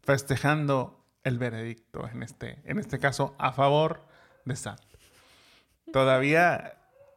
festejando 0.02 1.06
el 1.24 1.38
veredicto 1.38 2.08
en 2.12 2.24
este, 2.24 2.60
en 2.66 2.80
este 2.80 3.00
caso 3.00 3.36
a 3.38 3.52
favor 3.52 4.06
de 4.46 4.56
Sam. 4.56 4.78
Todavía, 5.92 6.74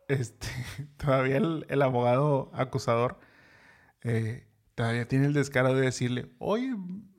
este, 0.09 0.49
todavía 0.97 1.37
el, 1.37 1.83
abogado 1.83 2.51
acusador 2.55 3.19
eh, 4.03 4.47
todavía 4.75 5.09
tiene 5.09 5.27
el 5.27 5.33
descaro 5.33 5.75
de 5.75 5.83
decirle, 5.83 6.31
oye, 6.39 6.75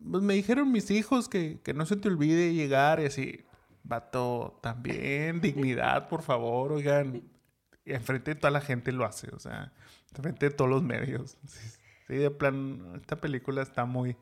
pues 0.10 0.24
me 0.24 0.34
dijeron 0.34 0.72
mis 0.72 0.92
hijos 0.92 1.28
que, 1.30 1.60
no 1.76 1.86
se 1.86 1.98
te 1.98 2.08
olvide 2.08 2.54
llegar 2.54 3.00
y 3.00 3.06
así. 3.06 3.44
Vato, 3.84 4.60
también, 4.62 5.40
dignidad, 5.40 6.10
por 6.10 6.22
favor, 6.22 6.74
oigan. 6.74 7.24
Y 7.86 7.94
enfrente 7.94 8.34
de 8.34 8.40
toda 8.40 8.52
la 8.52 8.60
gente 8.60 8.92
lo 8.92 9.06
hace, 9.06 9.30
o 9.34 9.40
sea, 9.40 9.72
enfrente 10.14 10.50
de 10.50 10.56
todos 10.56 10.70
los 10.70 10.84
medios. 10.84 11.38
Sí, 12.08 12.16
de 12.16 12.32
plan, 12.32 12.94
esta 12.96 13.18
película 13.18 13.62
está 13.62 13.84
muy, 13.84 14.16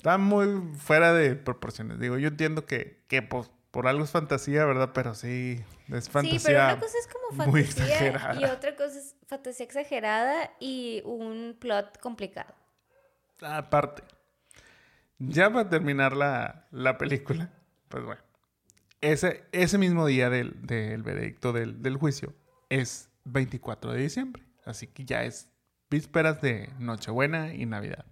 Está 0.00 0.16
muy 0.16 0.46
fuera 0.78 1.12
de 1.12 1.36
proporciones. 1.36 1.98
Digo, 1.98 2.16
yo 2.16 2.28
entiendo 2.28 2.64
que, 2.64 3.02
que 3.06 3.20
pues, 3.20 3.50
por 3.70 3.86
algo 3.86 4.04
es 4.04 4.10
fantasía, 4.10 4.64
¿verdad? 4.64 4.90
Pero 4.92 5.14
sí, 5.14 5.62
es 5.88 6.08
fantasía. 6.08 6.38
Sí, 6.38 6.46
pero 6.46 6.64
una 6.64 6.80
cosa 6.80 6.98
es 6.98 7.08
como 7.08 7.44
fantasía 7.44 8.38
y 8.40 8.44
otra 8.44 8.76
cosa 8.76 8.98
es 8.98 9.16
fantasía 9.26 9.66
exagerada 9.66 10.50
y 10.58 11.02
un 11.04 11.56
plot 11.58 11.98
complicado. 11.98 12.54
Aparte, 13.40 14.02
ya 15.18 15.48
va 15.48 15.62
a 15.62 15.68
terminar 15.68 16.16
la, 16.16 16.66
la 16.70 16.98
película, 16.98 17.50
pues 17.88 18.04
bueno, 18.04 18.22
ese, 19.00 19.44
ese 19.52 19.78
mismo 19.78 20.06
día 20.06 20.30
del, 20.30 20.66
del 20.66 21.02
veredicto 21.02 21.52
del, 21.52 21.82
del 21.82 21.96
juicio 21.96 22.34
es 22.68 23.08
24 23.24 23.92
de 23.92 24.02
diciembre. 24.02 24.42
Así 24.64 24.86
que 24.86 25.04
ya 25.04 25.24
es 25.24 25.48
vísperas 25.90 26.40
de 26.40 26.70
Nochebuena 26.78 27.54
y 27.54 27.66
Navidad. 27.66 28.04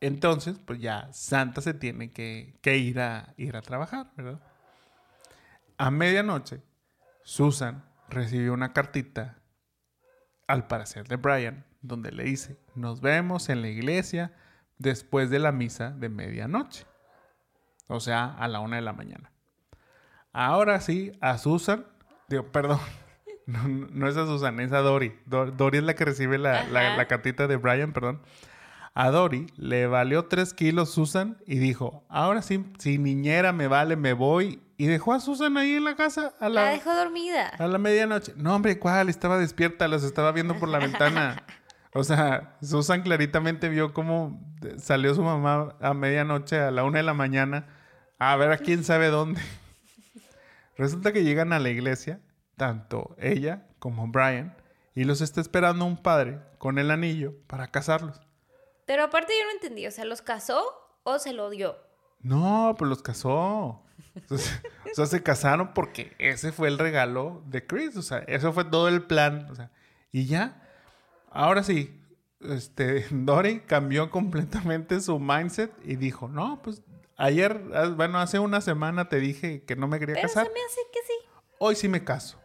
Entonces, 0.00 0.58
pues 0.58 0.80
ya 0.80 1.08
Santa 1.12 1.60
se 1.60 1.74
tiene 1.74 2.12
que, 2.12 2.58
que 2.60 2.76
ir, 2.76 3.00
a, 3.00 3.34
ir 3.36 3.56
a 3.56 3.62
trabajar, 3.62 4.10
¿verdad? 4.16 4.40
A 5.78 5.90
medianoche, 5.90 6.62
Susan 7.22 7.84
recibió 8.08 8.52
una 8.52 8.72
cartita, 8.72 9.38
al 10.46 10.66
parecer 10.66 11.08
de 11.08 11.16
Brian, 11.16 11.64
donde 11.82 12.12
le 12.12 12.24
dice, 12.24 12.56
nos 12.74 13.00
vemos 13.00 13.48
en 13.48 13.62
la 13.62 13.68
iglesia 13.68 14.32
después 14.78 15.30
de 15.30 15.38
la 15.38 15.52
misa 15.52 15.90
de 15.90 16.08
medianoche. 16.08 16.86
O 17.88 18.00
sea, 18.00 18.34
a 18.34 18.48
la 18.48 18.60
una 18.60 18.76
de 18.76 18.82
la 18.82 18.92
mañana. 18.92 19.32
Ahora 20.32 20.80
sí, 20.80 21.12
a 21.20 21.38
Susan, 21.38 21.86
digo, 22.28 22.50
perdón, 22.52 22.80
no, 23.46 23.66
no 23.66 24.08
es 24.08 24.16
a 24.16 24.26
Susan, 24.26 24.60
es 24.60 24.72
a 24.72 24.78
Dory. 24.80 25.18
Dory 25.26 25.78
es 25.78 25.84
la 25.84 25.94
que 25.94 26.04
recibe 26.04 26.38
la, 26.38 26.64
la, 26.64 26.96
la 26.96 27.06
cartita 27.06 27.46
de 27.46 27.56
Brian, 27.56 27.92
perdón. 27.92 28.22
A 28.98 29.10
Dory 29.10 29.52
le 29.58 29.86
valió 29.86 30.24
tres 30.24 30.54
kilos 30.54 30.90
Susan 30.90 31.36
y 31.46 31.58
dijo, 31.58 32.06
ahora 32.08 32.40
sí, 32.40 32.64
si 32.78 32.96
niñera 32.96 33.52
me 33.52 33.68
vale, 33.68 33.94
me 33.94 34.14
voy. 34.14 34.62
Y 34.78 34.86
dejó 34.86 35.12
a 35.12 35.20
Susan 35.20 35.58
ahí 35.58 35.74
en 35.74 35.84
la 35.84 35.96
casa 35.96 36.32
a 36.40 36.48
la... 36.48 36.64
La 36.64 36.70
dejó 36.70 36.94
dormida. 36.94 37.48
A 37.58 37.66
la 37.66 37.76
medianoche. 37.76 38.32
No, 38.36 38.54
hombre, 38.54 38.78
¿cuál? 38.78 39.10
Estaba 39.10 39.36
despierta, 39.36 39.86
los 39.86 40.02
estaba 40.02 40.32
viendo 40.32 40.58
por 40.58 40.70
la 40.70 40.78
ventana. 40.78 41.44
O 41.92 42.04
sea, 42.04 42.56
Susan 42.62 43.02
claritamente 43.02 43.68
vio 43.68 43.92
cómo 43.92 44.40
salió 44.78 45.14
su 45.14 45.22
mamá 45.22 45.76
a 45.78 45.92
medianoche 45.92 46.58
a 46.58 46.70
la 46.70 46.84
una 46.84 46.96
de 46.98 47.04
la 47.04 47.14
mañana 47.14 47.66
a 48.18 48.34
ver 48.36 48.50
a 48.50 48.56
quién 48.56 48.82
sabe 48.82 49.08
dónde. 49.08 49.42
Resulta 50.78 51.12
que 51.12 51.22
llegan 51.22 51.52
a 51.52 51.58
la 51.58 51.68
iglesia, 51.68 52.20
tanto 52.56 53.14
ella 53.18 53.66
como 53.78 54.08
Brian, 54.08 54.56
y 54.94 55.04
los 55.04 55.20
está 55.20 55.42
esperando 55.42 55.84
un 55.84 55.98
padre 55.98 56.40
con 56.56 56.78
el 56.78 56.90
anillo 56.90 57.34
para 57.46 57.66
casarlos. 57.66 58.25
Pero 58.86 59.04
aparte 59.04 59.32
yo 59.38 59.44
no 59.44 59.52
entendí, 59.52 59.86
o 59.86 59.90
sea, 59.90 60.04
¿los 60.04 60.22
casó 60.22 60.64
o 61.02 61.18
se 61.18 61.32
lo 61.32 61.50
dio? 61.50 61.76
No, 62.20 62.74
pues 62.78 62.88
los 62.88 63.02
casó. 63.02 63.82
o 64.30 64.38
sea, 64.94 65.06
se 65.06 65.22
casaron 65.22 65.74
porque 65.74 66.14
ese 66.18 66.52
fue 66.52 66.68
el 66.68 66.78
regalo 66.78 67.42
de 67.46 67.66
Chris. 67.66 67.96
O 67.96 68.02
sea, 68.02 68.18
eso 68.20 68.52
fue 68.52 68.64
todo 68.64 68.88
el 68.88 69.02
plan. 69.02 69.48
O 69.50 69.54
sea, 69.54 69.70
y 70.12 70.26
ya, 70.26 70.62
ahora 71.30 71.62
sí, 71.62 72.00
este, 72.40 73.06
Dory 73.10 73.60
cambió 73.60 74.10
completamente 74.10 75.00
su 75.00 75.18
mindset 75.18 75.72
y 75.84 75.96
dijo, 75.96 76.28
no, 76.28 76.62
pues 76.62 76.82
ayer, 77.16 77.62
ah, 77.74 77.88
bueno, 77.88 78.18
hace 78.18 78.38
una 78.38 78.60
semana 78.60 79.08
te 79.08 79.20
dije 79.20 79.64
que 79.64 79.76
no 79.76 79.88
me 79.88 79.98
quería 79.98 80.14
Pero 80.14 80.28
casar. 80.28 80.46
se 80.46 80.52
me 80.52 80.60
hace 80.60 80.80
que 80.92 81.00
sí. 81.06 81.14
Hoy 81.58 81.74
sí 81.76 81.88
me 81.88 82.04
caso. 82.04 82.40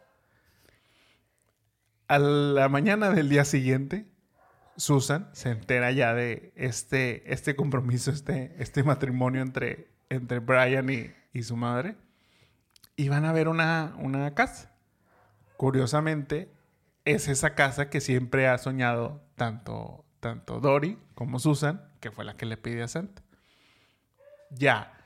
A 2.07 2.19
la 2.19 2.67
mañana 2.67 3.09
del 3.11 3.29
día 3.29 3.45
siguiente, 3.45 4.05
Susan 4.77 5.29
se 5.33 5.49
entera 5.49 5.91
ya 5.91 6.13
de 6.13 6.53
este, 6.55 7.31
este 7.31 7.55
compromiso, 7.55 8.11
este, 8.11 8.55
este 8.59 8.83
matrimonio 8.83 9.41
entre, 9.41 9.89
entre 10.09 10.39
Brian 10.39 10.89
y, 10.89 11.11
y 11.33 11.43
su 11.43 11.55
madre. 11.55 11.95
Y 12.95 13.09
van 13.09 13.25
a 13.25 13.33
ver 13.33 13.47
una, 13.47 13.95
una 13.97 14.33
casa. 14.33 14.71
Curiosamente, 15.57 16.51
es 17.05 17.27
esa 17.27 17.55
casa 17.55 17.89
que 17.89 18.01
siempre 18.01 18.47
ha 18.47 18.57
soñado 18.57 19.23
tanto, 19.35 20.05
tanto 20.19 20.59
Dory 20.59 20.97
como 21.15 21.39
Susan, 21.39 21.89
que 21.99 22.11
fue 22.11 22.25
la 22.25 22.35
que 22.35 22.45
le 22.45 22.57
pidió 22.57 22.83
a 22.83 22.87
Santa. 22.87 23.21
Ya. 24.49 24.97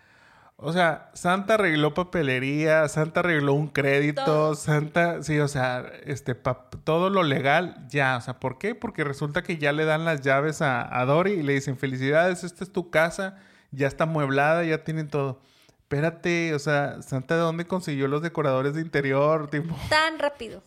O 0.57 0.71
sea, 0.71 1.11
Santa 1.13 1.55
arregló 1.55 1.93
papelería, 1.93 2.87
Santa 2.87 3.19
arregló 3.19 3.53
un 3.53 3.67
crédito, 3.67 4.23
Todo. 4.23 4.55
Santa, 4.55 5.21
sí, 5.21 5.37
o 5.39 5.49
sea, 5.49 5.85
este, 6.05 6.33
pa- 6.33 6.69
todo 6.85 7.09
lo 7.09 7.23
legal, 7.23 7.85
ya, 7.89 8.15
o 8.17 8.21
sea, 8.21 8.39
¿por 8.39 8.57
qué? 8.57 8.73
Porque 8.73 9.03
resulta 9.03 9.43
que 9.43 9.57
ya 9.57 9.73
le 9.73 9.83
dan 9.83 10.05
las 10.05 10.21
llaves 10.21 10.61
a, 10.61 10.97
a 10.99 11.03
Dory 11.05 11.33
y 11.33 11.43
le 11.43 11.53
dicen, 11.53 11.77
felicidades, 11.77 12.45
esta 12.45 12.63
es 12.63 12.71
tu 12.71 12.89
casa, 12.89 13.37
ya 13.71 13.87
está 13.87 14.05
amueblada, 14.05 14.63
ya 14.63 14.83
tienen 14.85 15.09
todo. 15.09 15.41
Espérate, 15.81 16.53
o 16.55 16.59
sea, 16.59 17.01
Santa, 17.01 17.35
¿de 17.35 17.41
dónde 17.41 17.67
consiguió 17.67 18.07
los 18.07 18.21
decoradores 18.21 18.75
de 18.75 18.81
interior? 18.81 19.49
Tipo, 19.51 19.75
Tan 19.89 20.17
rápido. 20.19 20.63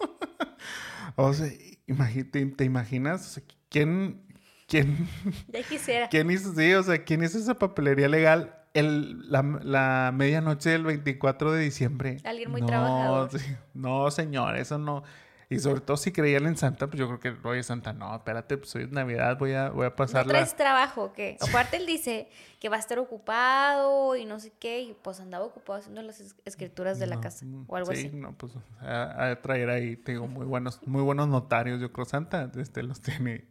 o 1.16 1.32
sea, 1.32 1.46
imagi- 1.86 2.30
te, 2.30 2.44
te 2.44 2.64
imaginas? 2.64 3.22
O 3.26 3.30
sea, 3.30 3.42
¿quién, 3.70 4.20
quién, 4.68 5.08
Ya 5.48 5.62
quisiera. 5.62 6.08
quién 6.10 6.30
hizo, 6.30 6.52
sí, 6.54 6.74
o 6.74 6.82
sea, 6.82 7.02
quién 7.04 7.24
hizo 7.24 7.38
esa 7.38 7.54
papelería 7.54 8.08
legal 8.08 8.54
el, 8.78 9.30
la, 9.30 9.42
la 9.62 10.10
medianoche 10.14 10.70
del 10.70 10.84
24 10.84 11.52
de 11.52 11.62
diciembre? 11.64 12.18
Alguien 12.24 12.50
muy 12.50 12.60
no, 12.60 12.66
trabajador. 12.66 13.30
sí, 13.38 13.56
no, 13.74 14.10
señor, 14.10 14.56
eso 14.56 14.78
no. 14.78 15.02
Y 15.50 15.60
sobre 15.60 15.80
todo 15.80 15.96
si 15.96 16.12
creían 16.12 16.44
en 16.46 16.58
Santa, 16.58 16.88
pues 16.88 16.98
yo 16.98 17.06
creo 17.06 17.20
que, 17.20 17.48
oye, 17.48 17.62
Santa, 17.62 17.94
no, 17.94 18.14
espérate, 18.14 18.58
pues 18.58 18.74
hoy 18.74 18.82
es 18.82 18.90
Navidad, 18.90 19.38
voy 19.38 19.54
a, 19.54 19.70
voy 19.70 19.86
a 19.86 19.90
¿No 19.90 19.96
pasarla. 19.96 20.32
traes 20.34 20.54
trabajo 20.54 21.04
o 21.04 21.12
qué? 21.14 21.38
Aparte 21.40 21.78
él 21.78 21.86
dice 21.86 22.28
que 22.60 22.68
va 22.68 22.76
a 22.76 22.78
estar 22.80 22.98
ocupado 22.98 24.14
y 24.14 24.26
no 24.26 24.40
sé 24.40 24.52
qué, 24.58 24.80
y 24.82 24.94
pues 25.00 25.20
andaba 25.20 25.46
ocupado 25.46 25.78
haciendo 25.78 26.02
las 26.02 26.20
es- 26.20 26.34
escrituras 26.44 26.98
de 26.98 27.06
la 27.06 27.14
No, 27.14 27.20
casa 27.22 27.46
mm, 27.46 27.64
o 27.66 27.76
algo 27.76 27.94
sí, 27.94 28.08
así. 28.08 28.10
no, 28.14 28.36
pues 28.36 28.52
a, 28.82 29.30
a 29.30 29.40
traer 29.40 29.70
ahí, 29.70 29.96
te 29.96 30.12
digo, 30.12 30.26
muy 30.26 30.44
buenos, 30.44 30.80
muy 30.86 31.00
buenos 31.02 31.28
notarios, 31.28 31.80
yo 31.80 31.92
creo 31.94 32.04
Santa, 32.04 32.50
este, 32.56 32.82
los 32.82 33.00
tiene. 33.00 33.46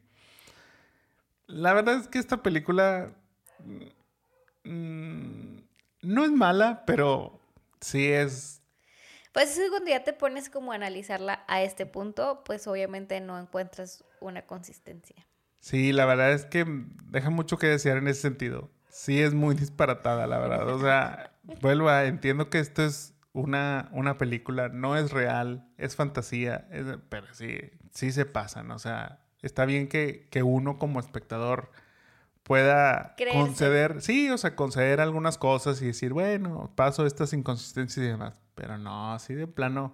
La 1.47 1.73
verdad 1.73 1.95
es 1.95 2.07
que 2.07 2.19
esta 2.19 2.43
película 2.43 3.09
mm, 4.67 5.57
no 6.03 6.23
es 6.25 6.31
mala, 6.31 6.83
pero 6.85 7.39
sí 7.81 8.07
es, 8.11 8.61
Pues 9.33 9.51
es 9.51 9.59
que 9.59 9.69
cuando 9.69 9.89
ya 9.89 10.03
te 10.03 10.13
pones 10.13 10.49
como 10.49 10.71
a 10.71 10.75
analizarla 10.75 11.43
a 11.47 11.61
este 11.61 11.85
punto, 11.85 12.43
pues 12.43 12.67
obviamente 12.67 13.19
no 13.21 13.39
encuentras 13.39 14.03
una 14.19 14.45
consistencia. 14.45 15.27
sí, 15.59 15.91
la 15.93 16.05
verdad 16.05 16.31
es 16.33 16.45
que 16.45 16.65
deja 17.05 17.29
mucho 17.29 17.57
que 17.57 17.67
desear 17.67 17.97
en 17.97 18.07
ese 18.07 18.21
sentido. 18.21 18.69
Sí 18.89 19.21
es 19.21 19.33
muy 19.33 19.55
disparatada, 19.55 20.27
la 20.27 20.39
verdad. 20.39 20.67
O 20.69 20.79
sea, 20.79 21.33
vuelvo 21.61 21.89
a, 21.89 22.05
entiendo 22.05 22.49
que 22.49 22.59
esto 22.59 22.83
es 22.83 23.13
una, 23.33 23.89
una 23.91 24.17
película, 24.17 24.69
no 24.69 24.97
es 24.97 25.11
real, 25.11 25.69
es 25.77 25.95
fantasía, 25.95 26.67
es- 26.71 26.97
pero 27.09 27.27
sí, 27.33 27.57
sí 27.91 28.11
se 28.11 28.25
pasan. 28.25 28.71
O 28.71 28.79
sea, 28.79 29.23
está 29.41 29.65
bien 29.65 29.87
que, 29.87 30.27
que 30.31 30.41
uno 30.43 30.79
como 30.79 30.99
espectador 30.99 31.71
pueda 32.47 33.13
Creerse. 33.17 33.37
conceder, 33.37 34.01
sí, 34.01 34.29
o 34.31 34.37
sea, 34.37 34.55
conceder 34.55 35.01
algunas 35.01 35.37
cosas 35.37 35.81
y 35.81 35.87
decir, 35.87 36.13
bueno, 36.13 36.71
paso 36.75 37.05
estas 37.05 37.33
inconsistencias 37.33 38.05
y 38.05 38.07
demás. 38.07 38.39
Pero 38.55 38.77
no, 38.77 39.11
así 39.13 39.33
de 39.33 39.47
plano. 39.47 39.93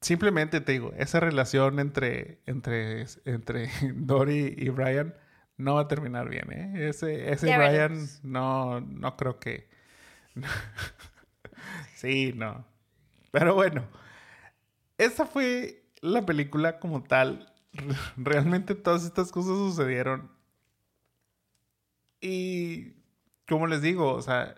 Simplemente 0.00 0.60
te 0.60 0.72
digo, 0.72 0.92
esa 0.96 1.20
relación 1.20 1.78
entre, 1.78 2.40
entre, 2.46 3.06
entre 3.24 3.70
Dory 3.94 4.54
y 4.58 4.68
Brian 4.70 5.14
no 5.56 5.76
va 5.76 5.82
a 5.82 5.88
terminar 5.88 6.28
bien, 6.28 6.50
¿eh? 6.52 6.88
Ese, 6.88 7.30
ese 7.32 7.46
Ya 7.46 7.58
Brian 7.58 7.72
veremos. 7.92 8.24
no, 8.24 8.80
no 8.80 9.16
creo 9.16 9.38
que... 9.38 9.68
sí, 11.94 12.32
no. 12.34 12.64
Pero 13.30 13.54
bueno, 13.54 13.84
esa 14.98 15.26
fue 15.26 15.84
la 16.00 16.26
película 16.26 16.80
como 16.80 17.04
tal. 17.04 17.52
Realmente 18.16 18.74
todas 18.74 19.04
estas 19.04 19.30
cosas 19.30 19.52
sucedieron. 19.58 20.36
Y 22.20 22.94
como 23.46 23.66
les 23.66 23.82
digo, 23.82 24.12
o 24.12 24.22
sea, 24.22 24.54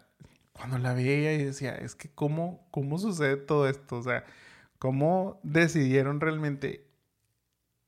cuando 0.52 0.78
la 0.78 0.94
veía 0.94 1.32
y 1.32 1.44
decía, 1.44 1.74
es 1.74 1.94
que 1.94 2.10
cómo, 2.10 2.66
cómo 2.70 2.98
sucede 2.98 3.36
todo 3.36 3.68
esto, 3.68 3.96
o 3.96 4.02
sea, 4.02 4.24
cómo 4.78 5.40
decidieron 5.42 6.20
realmente. 6.20 6.86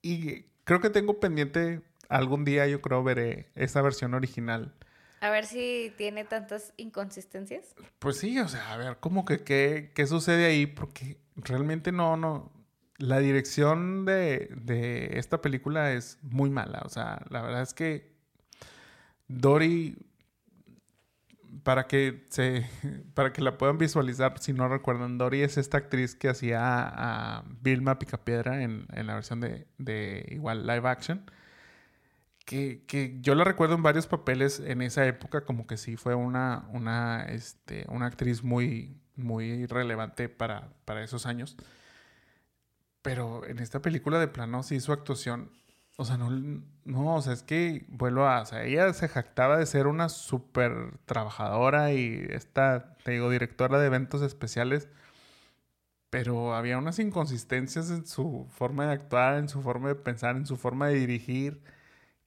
Y 0.01 0.45
creo 0.65 0.81
que 0.81 0.91
tengo 0.91 1.21
pendiente, 1.21 1.83
algún 2.09 2.45
día 2.45 2.67
yo 2.67 2.81
creo 2.81 3.03
veré 3.03 3.51
esa 3.55 3.83
versión 3.83 4.15
original. 4.15 4.75
A 5.21 5.31
ver 5.31 5.47
si 5.47 5.93
tiene 5.97 6.25
tantas 6.25 6.73
inconsistencias. 6.77 7.77
Pues 7.99 8.17
sí, 8.19 8.39
o 8.41 8.49
sea, 8.49 8.73
a 8.73 8.77
ver, 8.77 8.97
cómo 8.99 9.25
que 9.25 9.45
qué, 9.45 9.93
qué 9.95 10.07
sucede 10.07 10.47
ahí, 10.47 10.67
porque 10.67 11.19
realmente 11.37 11.93
no, 11.93 12.17
no. 12.17 12.53
La 12.99 13.19
dirección 13.19 14.05
de, 14.05 14.49
de 14.57 15.19
esta 15.19 15.41
película 15.41 15.93
es 15.93 16.19
muy 16.23 16.51
mala. 16.51 16.83
O 16.85 16.89
sea, 16.89 17.25
la 17.31 17.43
verdad 17.43 17.63
es 17.63 17.75
que 17.75 18.12
Dory, 19.29 19.97
para 21.63 21.87
que 21.87 22.27
se, 22.31 22.67
para 23.15 23.33
que 23.33 23.43
la 23.43 23.59
puedan 23.59 23.79
visualizar, 23.79 24.39
si 24.41 24.53
no 24.53 24.69
recuerdan, 24.69 25.19
Dory 25.19 25.43
es 25.43 25.59
esta 25.59 25.79
actriz 25.79 26.15
que 26.15 26.29
hacía 26.29 26.61
a, 26.63 27.45
Vilma 27.61 27.99
Picapiedra 27.99 28.63
en, 28.63 28.87
en 28.93 29.07
la 29.07 29.15
versión 29.15 29.41
de, 29.41 29.67
de 29.79 30.27
igual 30.31 30.67
live 30.67 30.89
action 30.89 31.25
que, 32.45 32.85
que 32.87 33.19
yo 33.21 33.35
la 33.35 33.45
recuerdo 33.45 33.75
en 33.75 33.83
varios 33.83 34.07
papeles 34.07 34.61
en 34.61 34.83
esa 34.83 35.07
época, 35.07 35.45
como 35.45 35.67
que 35.67 35.77
sí 35.77 35.97
fue 35.97 36.15
una, 36.15 36.67
una, 36.73 37.25
este, 37.25 37.87
una 37.89 38.07
actriz 38.07 38.43
muy, 38.43 39.01
muy 39.17 39.67
relevante 39.67 40.29
para, 40.29 40.73
para 40.85 41.03
esos 41.05 41.27
años. 41.27 41.57
Pero 43.03 43.45
en 43.47 43.59
esta 43.59 43.83
película 43.83 44.19
de 44.19 44.29
plano 44.29 44.63
sí 44.63 44.81
su 44.81 44.93
actuación 44.93 45.51
O 45.97 46.05
sea, 46.05 46.17
no, 46.17 46.31
no, 46.85 47.17
o 47.17 47.23
sea, 47.23 47.33
es 47.33 47.43
que 47.43 47.85
vuelvo 47.89 48.27
a, 48.27 48.41
o 48.43 48.47
sea, 48.47 48.65
ella 48.65 48.93
se 48.95 49.09
jactaba 49.09 49.59
de 49.59 49.67
ser 49.67 49.87
una 49.87 50.09
súper 50.09 50.99
trabajadora 51.05 51.93
y 51.93 52.27
esta, 52.31 52.97
te 53.05 53.13
digo, 53.13 53.31
directora 53.31 53.79
de 53.79 53.87
eventos 53.87 54.23
especiales, 54.23 54.89
pero 56.11 56.55
había 56.55 56.79
unas 56.79 56.99
inconsistencias 56.99 57.91
en 57.91 58.07
su 58.07 58.47
forma 58.51 58.87
de 58.87 58.93
actuar, 58.93 59.39
en 59.39 59.49
su 59.49 59.63
forma 59.63 59.89
de 59.89 59.95
pensar, 59.95 60.37
en 60.37 60.47
su 60.47 60.57
forma 60.57 60.89
de 60.89 60.95
dirigir, 60.95 61.63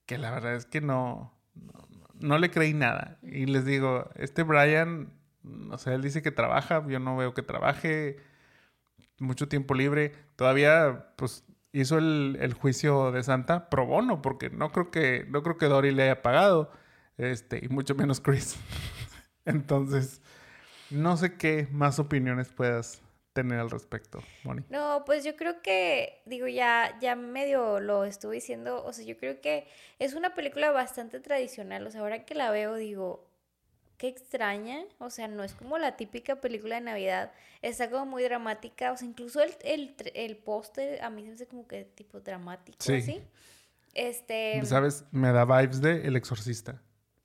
que 0.06 0.18
la 0.18 0.32
verdad 0.32 0.56
es 0.56 0.66
que 0.66 0.82
no, 0.82 1.34
no, 1.56 1.88
no 2.20 2.38
le 2.38 2.52
creí 2.52 2.74
nada. 2.74 3.20
Y 3.24 3.46
les 3.48 3.66
digo, 3.66 4.10
este 4.16 4.44
Brian, 4.44 5.12
o 5.72 5.78
sea, 5.78 5.94
él 5.96 6.02
dice 6.02 6.22
que 6.22 6.32
trabaja, 6.32 6.86
yo 6.88 7.00
no 7.00 7.18
veo 7.18 7.34
que 7.34 7.44
trabaje, 7.44 8.18
mucho 9.20 9.48
tiempo 9.48 9.74
libre, 9.74 10.14
todavía, 10.36 11.14
pues 11.16 11.44
hizo 11.76 11.98
el, 11.98 12.38
el, 12.40 12.54
juicio 12.54 13.12
de 13.12 13.22
Santa 13.24 13.70
pro 13.70 13.86
bono, 13.86 14.22
porque 14.22 14.50
no 14.50 14.72
creo 14.72 14.92
que, 14.92 15.26
no 15.30 15.44
creo 15.44 15.58
que 15.58 15.66
Dory 15.68 15.92
le 15.92 16.04
haya 16.04 16.22
pagado, 16.22 16.72
este, 17.18 17.60
y 17.64 17.68
mucho 17.68 17.96
menos 17.96 18.22
Chris. 18.22 18.56
Entonces, 19.46 20.22
no 20.90 21.18
sé 21.18 21.38
qué 21.38 21.68
más 21.72 22.00
opiniones 22.00 22.50
puedas 22.50 23.02
tener 23.34 23.60
al 23.60 23.70
respecto, 23.70 24.24
Moni. 24.44 24.64
No, 24.70 25.04
pues 25.06 25.26
yo 25.26 25.36
creo 25.36 25.62
que, 25.62 26.22
digo, 26.26 26.48
ya, 26.48 26.98
ya 27.02 27.18
medio 27.18 27.82
lo 27.82 28.06
estuve 28.06 28.36
diciendo, 28.36 28.84
o 28.86 28.94
sea, 28.94 29.06
yo 29.06 29.18
creo 29.18 29.42
que 29.42 29.68
es 30.00 30.14
una 30.14 30.34
película 30.34 30.72
bastante 30.72 31.20
tradicional, 31.20 31.86
o 31.86 31.92
sea, 31.92 32.02
ahora 32.02 32.24
que 32.24 32.34
la 32.34 32.50
veo, 32.52 32.76
digo, 32.76 33.28
qué 33.98 34.08
extraña, 34.08 34.84
o 35.00 35.10
sea, 35.10 35.28
no 35.28 35.44
es 35.44 35.54
como 35.54 35.78
la 35.78 35.96
típica 35.96 36.38
película 36.38 36.76
de 36.76 36.82
Navidad, 36.82 37.32
está 37.62 37.90
como 37.90 38.06
muy 38.06 38.24
dramática, 38.24 38.92
o 38.92 38.98
sea, 38.98 39.08
incluso 39.08 39.42
el, 39.42 39.56
el, 39.64 39.96
el 40.14 40.38
póster 40.38 41.02
a 41.02 41.10
mí 41.10 41.22
se 41.22 41.28
me 41.30 41.34
hace 41.36 41.48
como 41.48 41.68
que 41.68 41.86
tipo 41.86 42.20
dramático, 42.20 42.78
sí. 42.80 42.96
así. 42.96 43.22
Este... 43.94 44.64
¿Sabes? 44.66 45.06
Me 45.12 45.32
da 45.32 45.46
vibes 45.46 45.82
de 45.82 46.06
El 46.06 46.16
Exorcista. 46.18 46.82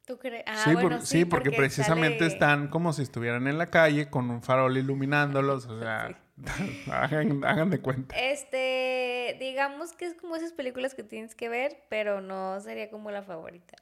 ¿Tú 0.07 0.19
crees? 0.19 0.45
Ah, 0.47 0.63
sí, 0.65 0.73
bueno, 0.75 0.89
por, 0.89 1.07
sí, 1.07 1.25
porque, 1.25 1.51
porque 1.51 1.57
precisamente 1.57 2.19
sale... 2.19 2.33
están 2.33 2.69
como 2.69 2.93
si 2.93 3.03
estuvieran 3.03 3.47
en 3.47 3.59
la 3.59 3.67
calle 3.67 4.09
con 4.09 4.31
un 4.31 4.43
farol 4.43 4.77
iluminándolos, 4.77 5.67
o 5.67 5.81
sea, 5.81 6.21
sí. 6.57 6.85
hagan, 6.91 7.45
hagan 7.45 7.71
de 7.71 7.81
cuenta. 7.81 8.17
Este, 8.17 9.37
digamos 9.39 9.93
que 9.93 10.07
es 10.07 10.15
como 10.15 10.37
esas 10.37 10.53
películas 10.53 10.95
que 10.95 11.03
tienes 11.03 11.35
que 11.35 11.49
ver, 11.49 11.85
pero 11.89 12.21
no 12.21 12.61
sería 12.61 12.91
como 12.91 13.11
la 13.11 13.23
favorita. 13.23 13.77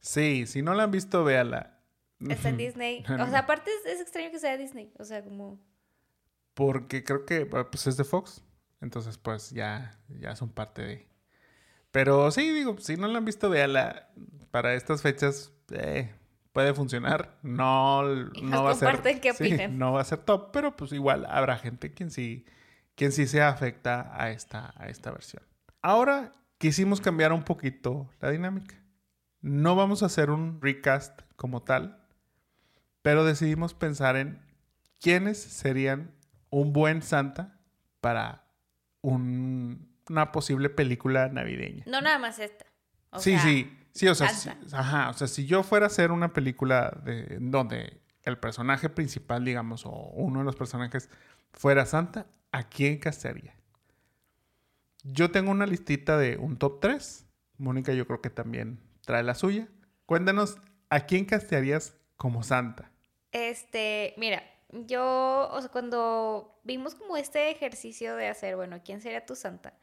Sí, 0.00 0.46
si 0.46 0.62
no 0.62 0.74
la 0.74 0.84
han 0.84 0.90
visto, 0.90 1.24
véala. 1.24 1.73
Está 2.28 2.48
en 2.48 2.56
Disney. 2.56 3.04
O 3.20 3.26
sea, 3.28 3.40
aparte 3.40 3.70
es, 3.70 3.94
es, 3.94 4.00
extraño 4.00 4.30
que 4.30 4.38
sea 4.38 4.56
Disney. 4.56 4.92
O 4.98 5.04
sea, 5.04 5.22
como. 5.22 5.60
Porque 6.54 7.04
creo 7.04 7.24
que 7.24 7.46
pues 7.46 7.86
es 7.86 7.96
de 7.96 8.04
Fox. 8.04 8.42
Entonces, 8.80 9.18
pues 9.18 9.50
ya, 9.50 9.98
ya 10.08 10.36
son 10.36 10.50
parte 10.50 10.82
de. 10.82 11.08
Pero 11.90 12.30
sí, 12.30 12.52
digo, 12.52 12.76
si 12.78 12.96
no 12.96 13.08
la 13.08 13.18
han 13.18 13.24
visto, 13.24 13.48
véala. 13.50 14.10
Para 14.50 14.74
estas 14.74 15.02
fechas 15.02 15.52
eh, 15.70 16.14
puede 16.52 16.72
funcionar. 16.72 17.36
No, 17.42 18.02
no 18.42 18.64
va 18.64 18.70
a 18.70 18.74
ser. 18.74 19.20
Qué 19.20 19.32
sí, 19.34 19.56
no 19.70 19.92
va 19.92 20.00
a 20.00 20.04
ser 20.04 20.20
top, 20.20 20.50
pero 20.52 20.76
pues 20.76 20.92
igual 20.92 21.26
habrá 21.28 21.58
gente 21.58 21.92
quien 21.92 22.10
sí, 22.10 22.46
quien 22.94 23.12
sí 23.12 23.26
se 23.26 23.42
afecta 23.42 24.10
a 24.14 24.30
esta, 24.30 24.72
a 24.76 24.88
esta 24.88 25.10
versión. 25.10 25.42
Ahora 25.82 26.32
quisimos 26.58 27.00
cambiar 27.00 27.32
un 27.32 27.42
poquito 27.42 28.08
la 28.20 28.30
dinámica. 28.30 28.76
No 29.42 29.76
vamos 29.76 30.02
a 30.02 30.06
hacer 30.06 30.30
un 30.30 30.62
recast 30.62 31.20
como 31.36 31.62
tal, 31.62 32.03
pero 33.04 33.26
decidimos 33.26 33.74
pensar 33.74 34.16
en 34.16 34.40
quiénes 34.98 35.36
serían 35.36 36.14
un 36.48 36.72
buen 36.72 37.02
Santa 37.02 37.60
para 38.00 38.46
un, 39.02 39.94
una 40.08 40.32
posible 40.32 40.70
película 40.70 41.28
navideña. 41.28 41.84
No 41.86 42.00
nada 42.00 42.18
más 42.18 42.38
esta. 42.38 42.64
O 43.10 43.18
sí, 43.18 43.32
sea, 43.32 43.42
sí. 43.42 43.78
Sí, 43.92 44.08
o 44.08 44.14
sea, 44.14 44.30
si, 44.30 44.48
ajá, 44.72 45.10
o 45.10 45.12
sea, 45.12 45.26
si 45.26 45.44
yo 45.44 45.62
fuera 45.62 45.84
a 45.84 45.88
hacer 45.88 46.12
una 46.12 46.32
película 46.32 46.98
de, 47.04 47.36
donde 47.42 48.00
el 48.22 48.38
personaje 48.38 48.88
principal, 48.88 49.44
digamos, 49.44 49.84
o 49.84 49.90
uno 49.90 50.38
de 50.38 50.46
los 50.46 50.56
personajes 50.56 51.10
fuera 51.52 51.84
Santa, 51.84 52.26
¿a 52.52 52.62
quién 52.62 52.96
castearía? 52.96 53.54
Yo 55.02 55.30
tengo 55.30 55.50
una 55.50 55.66
listita 55.66 56.16
de 56.16 56.38
un 56.38 56.56
top 56.56 56.80
3. 56.80 57.26
Mónica 57.58 57.92
yo 57.92 58.06
creo 58.06 58.22
que 58.22 58.30
también 58.30 58.80
trae 59.02 59.22
la 59.22 59.34
suya. 59.34 59.68
Cuéntanos, 60.06 60.56
¿a 60.88 61.00
quién 61.00 61.26
castearías 61.26 61.98
como 62.16 62.42
Santa? 62.42 62.93
Este, 63.34 64.14
mira, 64.16 64.44
yo, 64.70 65.50
o 65.52 65.60
sea, 65.60 65.68
cuando 65.68 66.56
vimos 66.62 66.94
como 66.94 67.16
este 67.16 67.50
ejercicio 67.50 68.14
de 68.14 68.28
hacer, 68.28 68.54
bueno, 68.54 68.80
¿quién 68.84 69.00
sería 69.00 69.26
tu 69.26 69.34
Santa? 69.34 69.74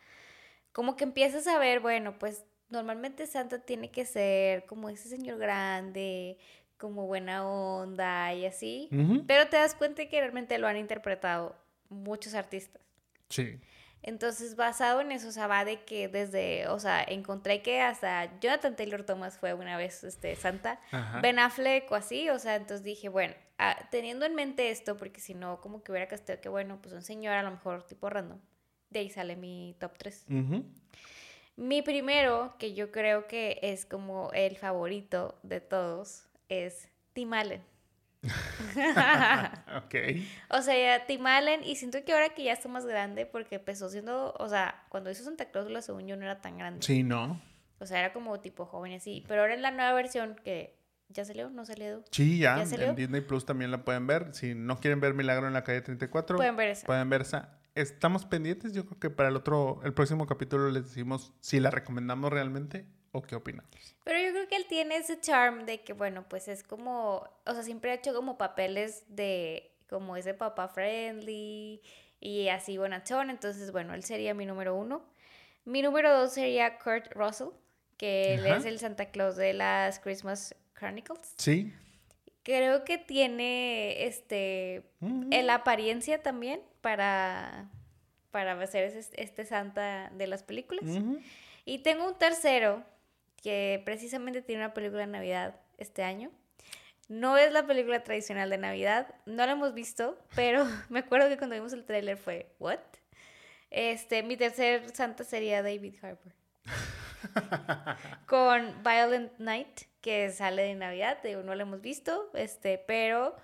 Como 0.72 0.96
que 0.96 1.04
empiezas 1.04 1.46
a 1.48 1.60
ver, 1.60 1.82
bueno, 1.82 2.18
pues 2.18 2.46
normalmente 2.70 3.28
Santa 3.28 3.60
tiene 3.60 3.92
que 3.92 4.06
ser 4.06 4.66
como 4.66 4.88
ese 4.88 5.10
señor 5.10 5.38
grande, 5.38 6.38
como 6.78 7.08
buena 7.08 7.46
onda 7.46 8.34
y 8.34 8.46
así, 8.46 8.88
uh 8.90 8.96
-huh. 8.96 9.24
pero 9.28 9.50
te 9.50 9.58
das 9.58 9.76
cuenta 9.76 10.06
que 10.08 10.22
realmente 10.22 10.58
lo 10.58 10.68
han 10.68 10.78
interpretado 10.78 11.54
muchos 11.90 12.34
artistas. 12.34 12.82
Sí. 13.28 13.60
Entonces, 14.04 14.56
basado 14.56 15.02
en 15.02 15.12
eso, 15.12 15.28
o 15.28 15.32
sea, 15.32 15.48
va 15.48 15.64
de 15.64 15.84
que 15.84 16.08
desde, 16.08 16.68
o 16.68 16.80
sea, 16.80 17.04
encontré 17.04 17.62
que 17.62 17.82
hasta 17.82 18.40
Jonathan 18.40 18.76
Taylor 18.76 19.04
Thomas 19.04 19.38
fue 19.38 19.54
una 19.54 19.78
vez 19.78 20.04
este, 20.04 20.36
Santa, 20.36 20.80
Ajá. 20.92 21.22
Ben 21.22 21.38
Affleck 21.38 21.92
o 21.92 21.96
así, 21.96 22.30
o 22.30 22.40
sea, 22.40 22.56
entonces 22.56 22.84
dije, 22.84 23.10
bueno, 23.10 23.36
ah, 23.60 23.78
teniendo 23.92 24.26
en 24.26 24.34
mente 24.34 24.72
esto, 24.72 24.98
porque 24.98 25.22
si 25.22 25.36
no, 25.36 25.62
como 25.62 25.84
que 25.84 25.92
hubiera 25.92 26.08
casteado 26.08 26.42
que, 26.42 26.50
bueno, 26.50 26.80
pues 26.82 26.96
un 26.96 27.04
señor 27.04 27.34
a 27.34 27.44
lo 27.44 27.52
mejor 27.52 27.84
tipo 27.84 28.10
random, 28.10 28.40
de 28.90 29.00
ahí 29.00 29.10
sale 29.10 29.36
mi 29.36 29.76
top 29.80 29.98
3. 29.98 30.26
Uh 30.30 30.34
-huh. 30.34 30.66
Mi 31.58 31.84
primero, 31.84 32.56
que 32.58 32.74
yo 32.74 32.92
creo 32.92 33.28
que 33.28 33.60
es 33.62 33.86
como 33.86 34.32
el 34.34 34.58
favorito 34.58 35.38
de 35.44 35.62
todos, 35.62 36.28
es 36.50 36.90
Tim 37.14 37.34
Allen. 37.34 37.71
ok. 39.78 39.96
O 40.50 40.62
sea, 40.62 40.78
ya 40.78 41.06
Tim 41.06 41.26
Allen, 41.26 41.64
y 41.64 41.76
siento 41.76 42.04
que 42.04 42.14
ahora 42.14 42.30
que 42.30 42.44
ya 42.44 42.54
está 42.54 42.70
más 42.70 42.86
grande, 42.86 43.26
porque 43.26 43.56
empezó 43.56 43.90
siendo, 43.90 44.34
o 44.38 44.50
sea, 44.50 44.84
cuando 44.90 45.10
hizo 45.10 45.24
Santa 45.24 45.46
Claus, 45.46 45.70
la 45.70 45.82
según 45.82 46.08
yo 46.08 46.16
no 46.16 46.24
era 46.24 46.42
tan 46.42 46.58
grande. 46.58 46.86
Sí, 46.86 47.04
¿no? 47.04 47.42
O 47.80 47.86
sea, 47.86 48.00
era 48.00 48.14
como 48.14 48.40
tipo 48.40 48.66
joven 48.66 48.94
así. 48.94 49.24
Pero 49.28 49.42
ahora 49.42 49.56
en 49.56 49.64
la 49.64 49.72
nueva 49.72 49.94
versión 49.94 50.36
que 50.44 50.78
ya 51.10 51.26
salió, 51.26 51.50
¿no 51.50 51.66
salió? 51.66 52.04
Sí, 52.12 52.38
ya. 52.40 52.58
¿Ya 52.58 52.66
salió? 52.66 52.90
En 52.90 52.96
Disney 52.96 53.22
Plus 53.22 53.46
también 53.46 53.72
la 53.72 53.84
pueden 53.84 54.06
ver. 54.06 54.34
Si 54.34 54.54
no 54.54 54.80
quieren 54.80 55.00
ver 55.00 55.14
Milagro 55.14 55.48
en 55.48 55.54
la 55.54 55.64
calle 55.64 55.82
34, 55.82 56.38
pueden 56.38 56.56
ver 56.56 56.70
esa. 56.70 56.86
Pueden 56.86 57.10
ver 57.10 57.22
esa. 57.22 57.58
Estamos 57.74 58.26
pendientes. 58.26 58.74
Yo 58.74 58.86
creo 58.86 59.00
que 59.00 59.10
para 59.10 59.30
el 59.30 59.36
otro, 59.36 59.82
el 59.84 59.94
próximo 59.94 60.28
capítulo 60.28 60.70
les 60.70 60.84
decimos 60.84 61.34
si 61.40 61.60
la 61.60 61.72
recomendamos 61.72 62.32
realmente 62.32 62.86
o 63.12 63.22
qué 63.22 63.36
opinamos. 63.36 63.96
Pero 64.04 64.20
yo 64.20 64.32
creo 64.32 64.48
que 64.48 64.56
él 64.56 64.66
tiene 64.68 64.96
ese 64.98 65.20
charm 65.20 65.66
de 65.66 65.82
que, 65.82 65.94
bueno, 65.94 66.28
pues 66.30 66.48
es 66.48 66.64
como, 66.64 67.28
o 67.46 67.54
sea, 67.54 67.64
siempre 67.64 67.92
ha 67.92 67.96
hecho 67.96 68.14
como 68.14 68.38
papeles 68.38 69.04
de, 69.08 69.72
como 69.90 70.16
ese 70.16 70.34
papá 70.34 70.68
friendly 70.68 71.82
y 72.20 72.48
así 72.48 72.78
bonachón. 72.78 73.30
Entonces, 73.30 73.72
bueno, 73.72 73.94
él 73.94 74.04
sería 74.04 74.34
mi 74.34 74.46
número 74.46 74.76
uno. 74.76 75.06
Mi 75.66 75.82
número 75.82 76.18
dos 76.18 76.34
sería 76.34 76.80
Kurt 76.80 77.12
Russell, 77.14 77.50
que 77.98 78.34
él 78.34 78.46
es 78.48 78.66
el 78.66 78.80
Santa 78.80 79.12
Claus 79.12 79.36
de 79.36 79.54
las 79.54 80.00
Christmas 80.00 80.56
Chronicles. 80.74 81.36
Sí. 81.38 81.74
Creo 82.44 82.84
que 82.84 82.98
tiene, 82.98 84.06
este, 84.06 84.90
uh 85.02 85.08
-huh. 85.08 85.44
la 85.44 85.56
apariencia 85.56 86.24
también 86.24 86.62
para, 86.82 87.70
para 88.32 88.66
ser 88.66 88.86
este, 88.86 89.22
este 89.22 89.46
Santa 89.46 90.10
de 90.16 90.26
las 90.26 90.42
películas. 90.42 90.86
Uh 90.86 90.96
-huh. 90.96 91.24
Y 91.66 91.80
tengo 91.80 92.08
un 92.08 92.18
tercero 92.18 92.84
que 93.42 93.82
precisamente 93.86 94.42
tiene 94.42 94.64
una 94.64 94.74
película 94.74 95.02
de 95.02 95.08
Navidad 95.08 95.56
este 95.78 96.04
año. 96.04 96.32
No 97.10 97.38
es 97.38 97.52
la 97.52 97.66
película 97.66 98.04
tradicional 98.04 98.50
de 98.50 98.58
Navidad, 98.58 99.14
no 99.26 99.46
la 99.46 99.52
hemos 99.52 99.74
visto, 99.74 100.18
pero 100.36 100.66
me 100.90 101.00
acuerdo 101.00 101.28
que 101.28 101.38
cuando 101.38 101.56
vimos 101.56 101.74
el 101.74 101.86
tráiler 101.86 102.18
fue, 102.18 102.54
¿what? 102.60 102.80
Este, 103.70 104.24
mi 104.24 104.38
tercer 104.38 104.90
santa 104.96 105.24
sería 105.24 105.64
David 105.64 105.96
Harbour. 106.02 106.34
Con 108.28 108.84
Violent 108.84 109.32
Night, 109.40 109.82
que 110.02 110.30
sale 110.32 110.64
de 110.64 110.76
Navidad, 110.76 111.20
digo, 111.24 111.42
no 111.44 111.56
la 111.56 111.64
hemos 111.64 111.82
visto, 111.82 112.30
este, 112.34 112.78
pero 112.78 113.36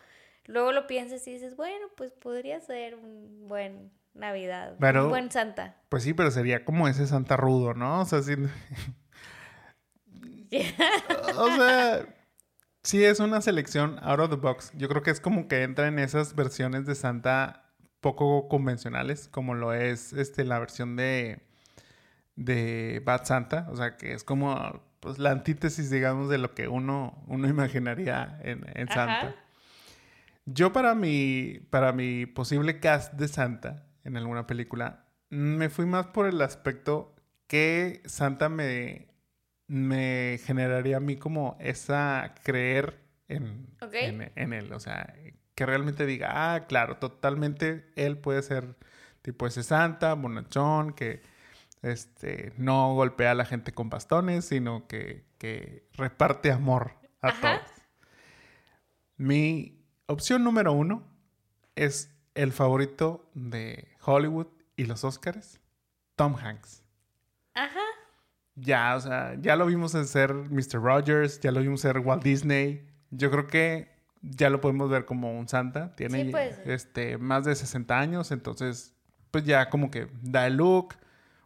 luego 0.46 0.72
lo 0.72 0.88
piensas 0.88 1.26
y 1.28 1.34
dices, 1.34 1.56
bueno, 1.56 1.88
pues 1.96 2.12
podría 2.12 2.60
ser 2.60 2.96
un 2.96 3.48
buen 3.48 3.92
Navidad, 4.14 4.76
pero, 4.80 5.06
un 5.06 5.10
buen 5.10 5.32
Santa. 5.32 5.76
Pues 5.90 6.04
sí, 6.04 6.14
pero 6.14 6.32
sería 6.32 6.66
como 6.66 6.88
ese 6.88 7.06
Santa 7.06 7.38
rudo, 7.38 7.74
¿no? 7.74 8.02
O 8.02 8.06
sea, 8.06 8.22
sí... 8.22 8.34
o 11.38 11.56
sea, 11.56 12.06
sí 12.84 13.04
es 13.04 13.20
una 13.20 13.42
selección 13.42 14.00
out 14.02 14.20
of 14.20 14.30
the 14.30 14.36
box. 14.36 14.72
Yo 14.76 14.88
creo 14.90 15.02
que 15.02 15.12
es 15.12 15.20
como 15.20 15.48
que 15.48 15.64
entra 15.64 15.88
en 15.88 16.00
esas 16.00 16.36
versiones 16.36 16.86
de 16.86 16.96
Santa 16.96 17.74
poco 18.02 18.48
convencionales, 18.48 19.28
como 19.28 19.56
lo 19.56 19.74
es 19.74 20.14
este, 20.14 20.46
la 20.46 20.60
versión 20.60 20.96
de, 20.96 21.42
de 22.36 23.02
Bad 23.06 23.26
Santa. 23.26 23.68
O 23.70 23.76
sea, 23.76 23.98
que 23.98 24.14
es 24.14 24.24
como 24.24 24.82
pues, 25.00 25.20
la 25.20 25.32
antítesis, 25.32 25.90
digamos, 25.90 26.30
de 26.30 26.38
lo 26.38 26.54
que 26.54 26.68
uno, 26.68 27.24
uno 27.28 27.48
imaginaría 27.50 28.40
en, 28.44 28.66
en 28.74 28.88
Santa. 28.88 29.20
Ajá. 29.20 29.36
Yo 30.50 30.72
para 30.72 30.96
mi, 30.96 31.60
para 31.70 31.92
mi 31.92 32.26
posible 32.26 32.80
cast 32.80 33.14
de 33.16 33.28
Santa 33.28 33.84
en 34.06 34.16
alguna 34.16 34.48
película, 34.48 35.06
me 35.30 35.68
fui 35.68 35.86
más 35.86 36.08
por 36.08 36.26
el 36.26 36.42
aspecto 36.42 37.14
que 37.48 38.02
Santa 38.06 38.48
me, 38.48 39.07
me 39.68 40.40
generaría 40.46 40.98
a 40.98 41.02
mí 41.02 41.18
como 41.18 41.58
esa 41.60 42.34
creer 42.44 43.00
en, 43.28 43.68
en 43.82 44.54
él. 44.54 44.74
O 44.74 44.80
sea, 44.80 45.14
que 45.56 45.66
realmente 45.66 46.06
diga, 46.06 46.54
ah, 46.54 46.68
claro, 46.68 46.98
totalmente 46.98 47.92
él 47.96 48.18
puede 48.18 48.42
ser 48.42 48.76
tipo 49.22 49.48
ese 49.48 49.64
Santa, 49.64 50.14
bonachón, 50.14 50.94
que 50.94 51.22
este, 51.82 52.54
no 52.58 52.94
golpea 52.94 53.32
a 53.32 53.36
la 53.36 53.46
gente 53.46 53.74
con 53.74 53.90
bastones, 53.90 54.46
sino 54.46 54.88
que, 54.88 55.26
que 55.38 55.88
reparte 55.94 56.52
amor 56.52 56.94
a 57.22 57.30
Ajá. 57.30 57.58
todos. 57.60 57.72
Mi 59.18 59.84
opción 60.06 60.44
número 60.44 60.74
uno 60.74 61.04
es 61.76 62.16
el 62.36 62.52
favorito 62.52 63.30
de 63.34 63.88
Hollywood 64.06 64.48
y 64.76 64.86
los 64.86 65.04
Oscars, 65.04 65.60
Tom 66.16 66.36
Hanks. 66.36 66.84
Ajá. 67.56 67.82
Ya, 68.60 68.96
o 68.96 69.00
sea, 69.00 69.36
ya 69.40 69.56
lo 69.56 69.68
vimos 69.68 69.94
en 69.94 70.08
ser 70.08 70.34
Mr. 70.34 70.82
Rogers, 70.82 71.40
ya 71.40 71.52
lo 71.52 71.62
vimos 71.62 71.82
ser 71.82 72.00
Walt 72.00 72.24
Disney. 72.24 72.88
Yo 73.12 73.30
creo 73.30 73.46
que 73.48 73.88
ya 74.22 74.50
lo 74.50 74.60
podemos 74.62 74.90
ver 74.90 75.06
como 75.06 75.38
un 75.38 75.48
santa. 75.48 75.96
Tiene 75.96 76.26
Sí, 76.26 76.32
ser. 76.32 76.64
este, 76.72 77.18
más 77.20 77.46
de 77.46 77.56
60 77.56 78.00
años, 78.00 78.32
entonces, 78.32 78.96
pues 79.30 79.44
ya 79.44 79.70
como 79.70 79.92
que 79.92 80.08
da 80.24 80.48
el 80.48 80.58
look, 80.58 80.96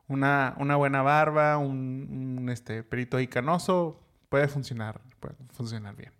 una, 0.07 0.55
una 0.57 0.77
buena 0.77 1.01
barba, 1.01 1.57
un, 1.57 2.37
un, 2.39 2.49
este, 2.49 2.81
perito 2.83 3.17
ahí 3.17 3.27
canoso, 3.27 4.01
puede 4.29 4.47
funcionar, 4.47 5.01
puede 5.19 5.35
funcionar 5.51 5.95
bien. 5.95 6.11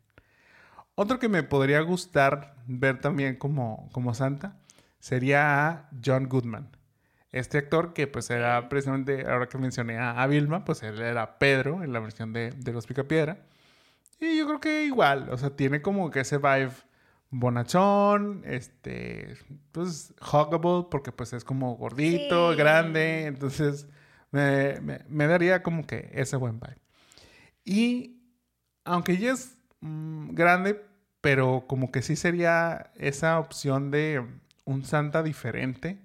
Otro 0.96 1.20
que 1.20 1.30
me 1.30 1.42
podría 1.44 1.80
gustar 1.82 2.56
ver 2.68 3.00
también 3.00 3.38
como, 3.38 3.90
como 3.94 4.14
santa 4.14 4.58
sería 5.00 5.68
a 5.70 5.90
John 6.06 6.28
Goodman. 6.28 6.68
Este 7.32 7.58
actor 7.60 7.94
que 7.94 8.08
pues 8.08 8.30
era 8.30 8.68
precisamente, 8.70 9.26
ahora 9.28 9.48
que 9.48 9.58
mencioné 9.58 9.98
a, 9.98 10.22
a 10.22 10.28
Vilma, 10.28 10.66
pues 10.66 10.84
él 10.84 11.00
era 11.02 11.38
Pedro 11.40 11.84
en 11.84 11.94
la 11.94 12.00
versión 12.00 12.34
de, 12.34 12.52
de 12.52 12.74
Los 12.74 12.88
Picapiedra. 12.88 13.38
Y 14.20 14.38
yo 14.38 14.46
creo 14.48 14.60
que 14.60 14.84
igual, 14.86 15.30
o 15.32 15.38
sea, 15.38 15.50
tiene 15.52 15.82
como 15.82 16.12
que 16.12 16.20
ese 16.22 16.38
vibe 16.38 16.72
bonachón, 17.30 18.44
este, 18.46 19.36
pues 19.72 20.14
huggable, 20.22 20.88
porque 20.92 21.12
pues 21.12 21.34
es 21.34 21.44
como 21.44 21.76
gordito, 21.76 22.52
Sí. 22.52 22.58
grande, 22.58 23.26
entonces 23.26 23.88
me, 24.32 24.80
me- 24.82 25.00
me 25.08 25.28
daría 25.28 25.64
como 25.64 25.88
que 25.88 26.10
ese 26.14 26.36
buen 26.36 26.60
vibe. 26.60 26.78
Y 27.64 28.22
aunque 28.86 29.18
ya 29.18 29.32
es 29.34 29.58
mm, 29.82 30.34
grande, 30.34 30.84
pero 31.22 31.66
como 31.68 31.92
que 31.92 32.02
sí 32.02 32.16
sería 32.16 32.92
esa 32.96 33.40
opción 33.40 33.92
de 33.92 34.26
un 34.66 34.84
Santa 34.84 35.24
diferente 35.24 36.00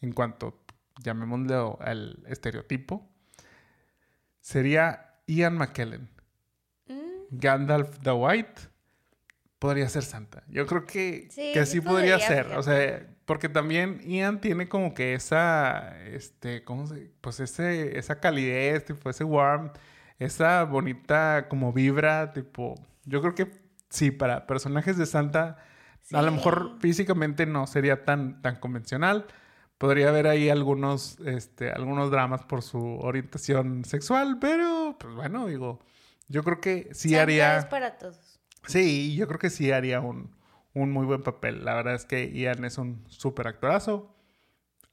en 0.00 0.12
cuanto, 0.12 0.59
llamémoslo 1.02 1.78
al 1.80 2.22
estereotipo, 2.26 3.08
sería 4.40 5.14
Ian 5.26 5.56
McKellen. 5.56 6.08
Mm, 6.88 7.26
Gandalf 7.30 7.98
the 8.00 8.12
White 8.12 8.62
podría 9.58 9.88
ser 9.88 10.02
Santa. 10.02 10.42
Yo 10.48 10.66
creo 10.66 10.84
que 10.84 11.28
Sí, 11.30 11.52
que 11.52 11.66
sí 11.66 11.80
podría 11.80 12.18
podría, 12.18 12.28
ser. 12.28 12.46
O 12.56 12.62
sea, 12.62 13.06
porque 13.26 13.48
también 13.48 14.00
Ian 14.00 14.40
tiene 14.40 14.68
como 14.68 14.94
que 14.94 15.14
esa, 15.14 16.02
este, 16.06 16.64
¿cómo 16.64 16.86
se? 16.86 17.12
Pues 17.20 17.38
ese, 17.40 17.98
esa 17.98 18.18
calidez, 18.18 18.84
tipo 18.86 19.08
ese 19.10 19.22
warm, 19.22 19.70
esa 20.18 20.64
bonita 20.64 21.46
como 21.48 21.72
vibra, 21.72 22.32
tipo, 22.32 22.74
yo 23.04 23.20
creo 23.20 23.34
que 23.34 23.52
sí, 23.88 24.10
para 24.10 24.46
personajes 24.46 24.96
de 24.96 25.06
Santa, 25.06 25.58
a 26.12 26.22
lo 26.22 26.32
mejor 26.32 26.76
físicamente 26.80 27.46
no 27.46 27.66
sería 27.66 28.04
tan, 28.04 28.42
tan 28.42 28.56
convencional. 28.56 29.26
Podría 29.80 30.10
haber 30.10 30.26
ahí 30.26 30.50
algunos, 30.50 31.18
este, 31.20 31.70
algunos 31.70 32.10
dramas 32.10 32.44
por 32.44 32.60
su 32.60 32.98
orientación 32.98 33.86
sexual, 33.86 34.36
pero, 34.38 34.98
pues 35.00 35.14
bueno, 35.14 35.46
digo, 35.46 35.80
yo 36.28 36.44
creo 36.44 36.60
que 36.60 36.90
sí 36.92 37.16
haría... 37.16 37.56
es 37.56 37.64
para 37.64 37.96
todos. 37.96 38.38
Sí, 38.66 39.16
yo 39.16 39.26
creo 39.26 39.38
que 39.38 39.48
sí 39.48 39.72
haría 39.72 40.02
un, 40.02 40.36
un 40.74 40.90
muy 40.90 41.06
buen 41.06 41.22
papel. 41.22 41.64
La 41.64 41.72
verdad 41.72 41.94
es 41.94 42.04
que 42.04 42.30
Ian 42.30 42.66
es 42.66 42.76
un 42.76 43.06
súper 43.08 43.48
actorazo. 43.48 44.14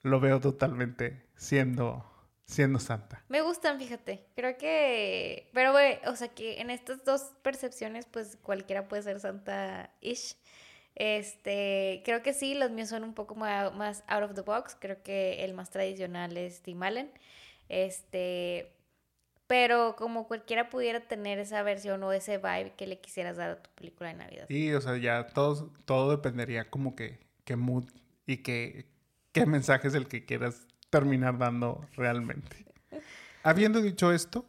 Lo 0.04 0.22
veo 0.22 0.40
totalmente 0.40 1.28
siendo, 1.36 2.10
siendo 2.46 2.80
Santa. 2.80 3.26
Me 3.28 3.42
gustan, 3.42 3.80
fíjate. 3.80 4.30
Creo 4.38 4.58
que. 4.58 5.50
Pero, 5.54 5.74
güey, 5.74 6.00
o 6.06 6.16
sea 6.16 6.30
que 6.30 6.62
en 6.62 6.70
estas 6.70 7.04
dos 7.04 7.34
percepciones, 7.42 8.06
pues 8.06 8.38
cualquiera 8.42 8.88
puede 8.88 9.04
ser 9.04 9.20
Santa-ish. 9.20 10.38
Este. 10.98 12.02
Creo 12.04 12.24
que 12.24 12.34
sí, 12.34 12.56
los 12.56 12.72
míos 12.72 12.90
son 12.90 13.04
un 13.04 13.14
poco 13.14 13.36
más 13.36 14.04
out 14.08 14.24
of 14.24 14.34
the 14.34 14.42
box. 14.42 14.76
Creo 14.80 15.04
que 15.04 15.46
el 15.46 15.54
más 15.54 15.70
tradicional 15.70 16.36
es 16.38 16.62
Tim 16.64 16.82
Allen. 16.82 17.12
Este. 17.70 18.74
Pero 19.46 19.96
como 19.96 20.28
cualquiera 20.28 20.70
pudiera 20.70 21.00
tener 21.08 21.40
esa 21.40 21.62
versión 21.62 22.04
o 22.04 22.12
ese 22.12 22.38
vibe 22.38 22.74
que 22.76 22.88
le 22.88 23.00
quisieras 23.00 23.38
dar 23.38 23.50
a 23.52 23.64
tu 23.64 23.70
película 23.76 24.10
de 24.10 24.16
Navidad. 24.16 24.50
Y, 24.50 24.74
o 24.74 24.82
sea, 24.82 24.98
ya 24.98 25.28
todo, 25.28 25.72
todo 25.86 26.12
dependería 26.12 26.70
como 26.70 26.96
que 26.96 27.20
qué 27.46 27.56
mood 27.56 27.86
y 28.26 28.38
qué, 28.38 28.88
qué 29.32 29.46
mensaje 29.46 29.88
es 29.88 29.94
el 29.94 30.08
que 30.08 30.26
quieras 30.26 30.68
terminar 30.90 31.38
dando 31.38 31.88
realmente. 31.96 32.66
Habiendo 33.44 33.82
dicho 33.82 34.12
esto, 34.12 34.46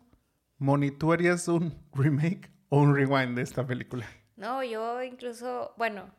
Moni, 0.56 0.90
¿tú 0.90 1.12
harías 1.12 1.46
un 1.46 1.78
remake 1.92 2.50
o 2.70 2.80
un 2.80 2.96
rewind 2.96 3.36
de 3.36 3.42
esta 3.42 3.64
película? 3.64 4.08
No, 4.34 4.64
yo 4.64 5.02
incluso, 5.02 5.74
bueno, 5.76 6.10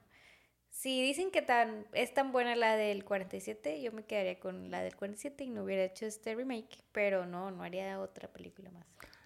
si 0.80 1.02
dicen 1.02 1.30
que 1.30 1.42
tan, 1.42 1.86
es 1.92 2.14
tan 2.14 2.32
buena 2.32 2.56
la 2.56 2.78
del 2.78 3.04
47, 3.04 3.82
yo 3.82 3.92
me 3.92 4.06
quedaría 4.06 4.40
con 4.40 4.72
la 4.72 4.82
del 4.82 4.96
47 4.96 5.44
y 5.44 5.50
no 5.50 5.66
hubiera 5.66 5.84
hecho 5.84 6.06
este 6.06 6.34
remake, 6.34 6.86
pero 6.94 7.26
no, 7.26 7.52
no 7.52 7.64
haría 7.64 8.00
otra 8.00 8.30
película 8.30 8.72
más. 8.72 8.86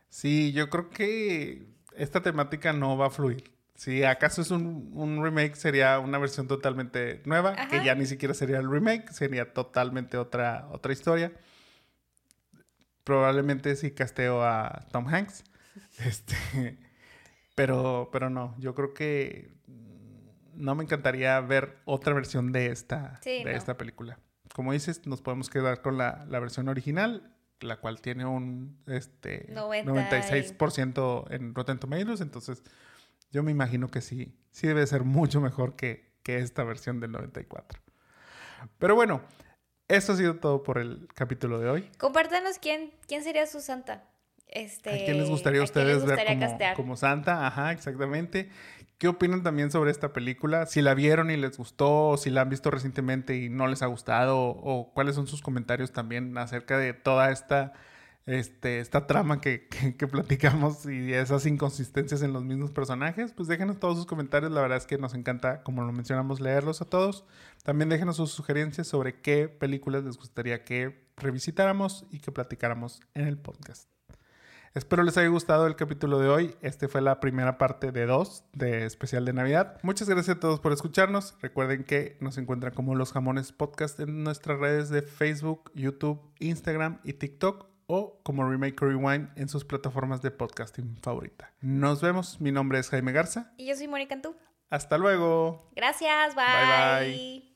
Sí, 0.10 0.52
yo 0.52 0.72
creo 0.72 0.90
que 0.90 1.68
esta 1.96 2.24
temática 2.24 2.74
no 2.74 2.98
va 2.98 3.06
a 3.06 3.10
fluir. 3.12 3.54
Si 3.76 4.04
acaso 4.04 4.42
es 4.42 4.50
un, 4.50 4.94
un 4.96 5.24
remake, 5.24 5.54
sería 5.56 6.00
una 6.00 6.18
versión 6.18 6.48
totalmente 6.48 7.22
nueva, 7.26 7.56
que 7.70 7.84
ya 7.86 7.94
ni 7.94 8.08
siquiera 8.08 8.34
sería 8.34 8.58
el 8.58 8.68
remake, 8.68 9.12
sería 9.12 9.54
totalmente 9.54 10.18
otra, 10.18 10.68
otra 10.72 10.92
historia. 10.92 11.34
Probablemente 13.04 13.76
sí 13.76 13.92
casteo 13.92 14.44
a 14.44 14.88
Tom 14.92 15.08
Hanks. 15.08 15.44
Este, 16.04 16.78
pero, 17.56 18.10
pero 18.12 18.30
no, 18.30 18.56
yo 18.60 18.74
creo 18.74 18.94
que 18.94 19.54
no 20.56 20.76
me 20.76 20.84
encantaría 20.84 21.40
ver 21.42 21.78
otra 21.86 22.14
versión 22.14 22.52
de 22.52 22.68
esta, 22.68 23.20
Sí, 23.22 23.44
de 23.44 23.52
no. 23.52 23.58
esta 23.58 23.78
película. 23.78 24.20
Como 24.54 24.74
dices, 24.74 25.06
nos 25.08 25.22
podemos 25.22 25.50
quedar 25.50 25.82
con 25.82 25.98
la, 25.98 26.26
la 26.30 26.40
versión 26.40 26.68
original, 26.70 27.36
la 27.60 27.78
cual 27.78 28.02
tiene 28.02 28.26
un 28.26 28.78
este, 28.88 29.48
90 29.52 30.18
y- 30.18 30.22
96% 30.22 31.26
en 31.32 31.56
Rotten 31.56 31.80
Tomatoes, 31.80 32.22
entonces 32.22 32.62
yo 33.32 33.42
me 33.44 33.52
imagino 33.52 33.90
que 33.90 34.02
sí, 34.02 34.36
sí 34.52 34.68
debe 34.68 34.86
ser 34.86 35.04
mucho 35.04 35.42
mejor 35.42 35.76
que, 35.76 36.12
que 36.24 36.38
esta 36.40 36.64
versión 36.64 37.00
del 37.00 37.12
94. 37.12 37.80
Pero 38.78 38.96
bueno, 38.96 39.22
esto 39.88 40.14
ha 40.14 40.18
sido 40.18 40.36
todo 40.36 40.64
por 40.64 40.78
el 40.78 41.08
capítulo 41.14 41.60
de 41.60 41.70
hoy. 41.70 41.90
Compártanos 41.98 42.60
quién, 42.60 42.92
quién 43.08 43.24
sería 43.24 43.46
su 43.48 43.60
santa. 43.60 44.06
Este, 44.48 44.92
¿A 44.94 44.98
quién 45.06 45.18
les 45.18 45.30
gustaría 45.30 45.62
a 45.62 45.64
¿a 45.64 45.68
quién 45.68 45.84
ustedes 45.88 46.04
les 46.04 46.16
ver 46.16 46.28
como, 46.28 46.76
como 46.76 46.96
Santa? 46.98 47.48
Ajá, 47.48 47.72
exactamente. 47.72 48.50
¿Qué 48.98 49.08
opinan 49.08 49.44
también 49.44 49.72
sobre 49.72 49.92
esta 49.92 50.14
película? 50.14 50.66
Si 50.66 50.82
la 50.82 50.94
vieron 50.94 51.30
y 51.30 51.38
les 51.38 51.58
gustó, 51.58 52.10
o 52.10 52.18
si 52.18 52.30
la 52.30 52.42
han 52.42 52.50
visto 52.50 52.72
recientemente 52.72 53.38
y 53.38 53.50
no 53.50 53.68
les 53.68 53.82
ha 53.82 53.88
gustado, 53.88 54.40
o 54.40 54.94
cuáles 54.94 55.16
son 55.16 55.28
sus 55.28 55.42
comentarios 55.42 55.92
también 55.92 56.38
acerca 56.38 56.78
de 56.78 56.94
toda 56.94 57.32
esta, 57.32 57.74
este, 58.26 58.80
esta 58.80 59.06
trama 59.06 59.42
que, 59.42 59.68
que, 59.68 59.98
que 59.98 60.08
platicamos 60.08 60.86
y 60.86 61.14
esas 61.14 61.46
inconsistencias 61.46 62.22
en 62.22 62.32
los 62.34 62.44
mismos 62.46 62.72
personajes, 62.72 63.34
pues 63.34 63.50
déjenos 63.50 63.80
todos 63.80 63.98
sus 63.98 64.06
comentarios. 64.06 64.52
La 64.52 64.62
verdad 64.62 64.78
es 64.78 64.86
que 64.86 64.98
nos 64.98 65.14
encanta, 65.14 65.64
como 65.64 65.84
lo 65.84 65.92
mencionamos, 65.92 66.40
leerlos 66.40 66.82
a 66.82 66.86
todos. 66.86 67.26
También 67.64 67.90
déjenos 67.90 68.18
sus 68.18 68.32
sugerencias 68.32 68.88
sobre 68.88 69.22
qué 69.22 69.50
películas 69.50 70.04
les 70.04 70.18
gustaría 70.18 70.64
que 70.64 71.08
revisitáramos 71.18 72.06
y 72.12 72.20
que 72.20 72.32
platicáramos 72.32 73.02
en 73.14 73.28
el 73.28 73.38
podcast. 73.38 73.93
Espero 74.76 75.04
les 75.04 75.16
haya 75.18 75.28
gustado 75.28 75.68
el 75.68 75.76
capítulo 75.76 76.18
de 76.18 76.30
hoy. 76.30 76.56
Este 76.62 76.88
fue 76.88 77.02
la 77.02 77.20
primera 77.20 77.60
parte 77.60 77.92
de 77.92 78.08
dos 78.08 78.44
de 78.54 78.86
especial 78.86 79.24
de 79.24 79.32
Navidad. 79.32 79.78
Muchas 79.84 80.10
gracias 80.10 80.38
a 80.38 80.40
todos 80.40 80.60
por 80.60 80.72
escucharnos. 80.74 81.36
Recuerden 81.42 81.84
que 81.84 82.18
nos 82.22 82.40
encuentran 82.40 82.74
como 82.74 82.96
Los 82.96 83.12
Jamones 83.12 83.52
Podcast 83.52 84.00
en 84.00 84.24
nuestras 84.24 84.58
redes 84.60 84.90
de 84.90 85.04
Facebook, 85.04 85.72
YouTube, 85.76 86.20
Instagram 86.40 87.00
y 87.04 87.14
TikTok 87.14 87.68
o 87.86 88.20
como 88.24 88.50
Remake 88.50 88.84
Rewind 88.84 89.30
en 89.36 89.48
sus 89.48 89.64
plataformas 89.64 90.24
de 90.24 90.32
podcasting 90.32 90.98
favorita. 91.04 91.54
Nos 91.62 92.02
vemos. 92.02 92.42
Mi 92.42 92.52
nombre 92.52 92.80
es 92.80 92.90
Jaime 92.90 93.12
Garza. 93.12 93.54
Y 93.58 93.68
yo 93.68 93.76
soy 93.76 93.88
Mónica 93.88 94.16
Antú. 94.16 94.36
Hasta 94.72 94.98
luego. 94.98 95.70
Gracias, 95.76 96.34
Bye, 96.34 96.46
bye. 96.46 97.18
bye. 97.18 97.53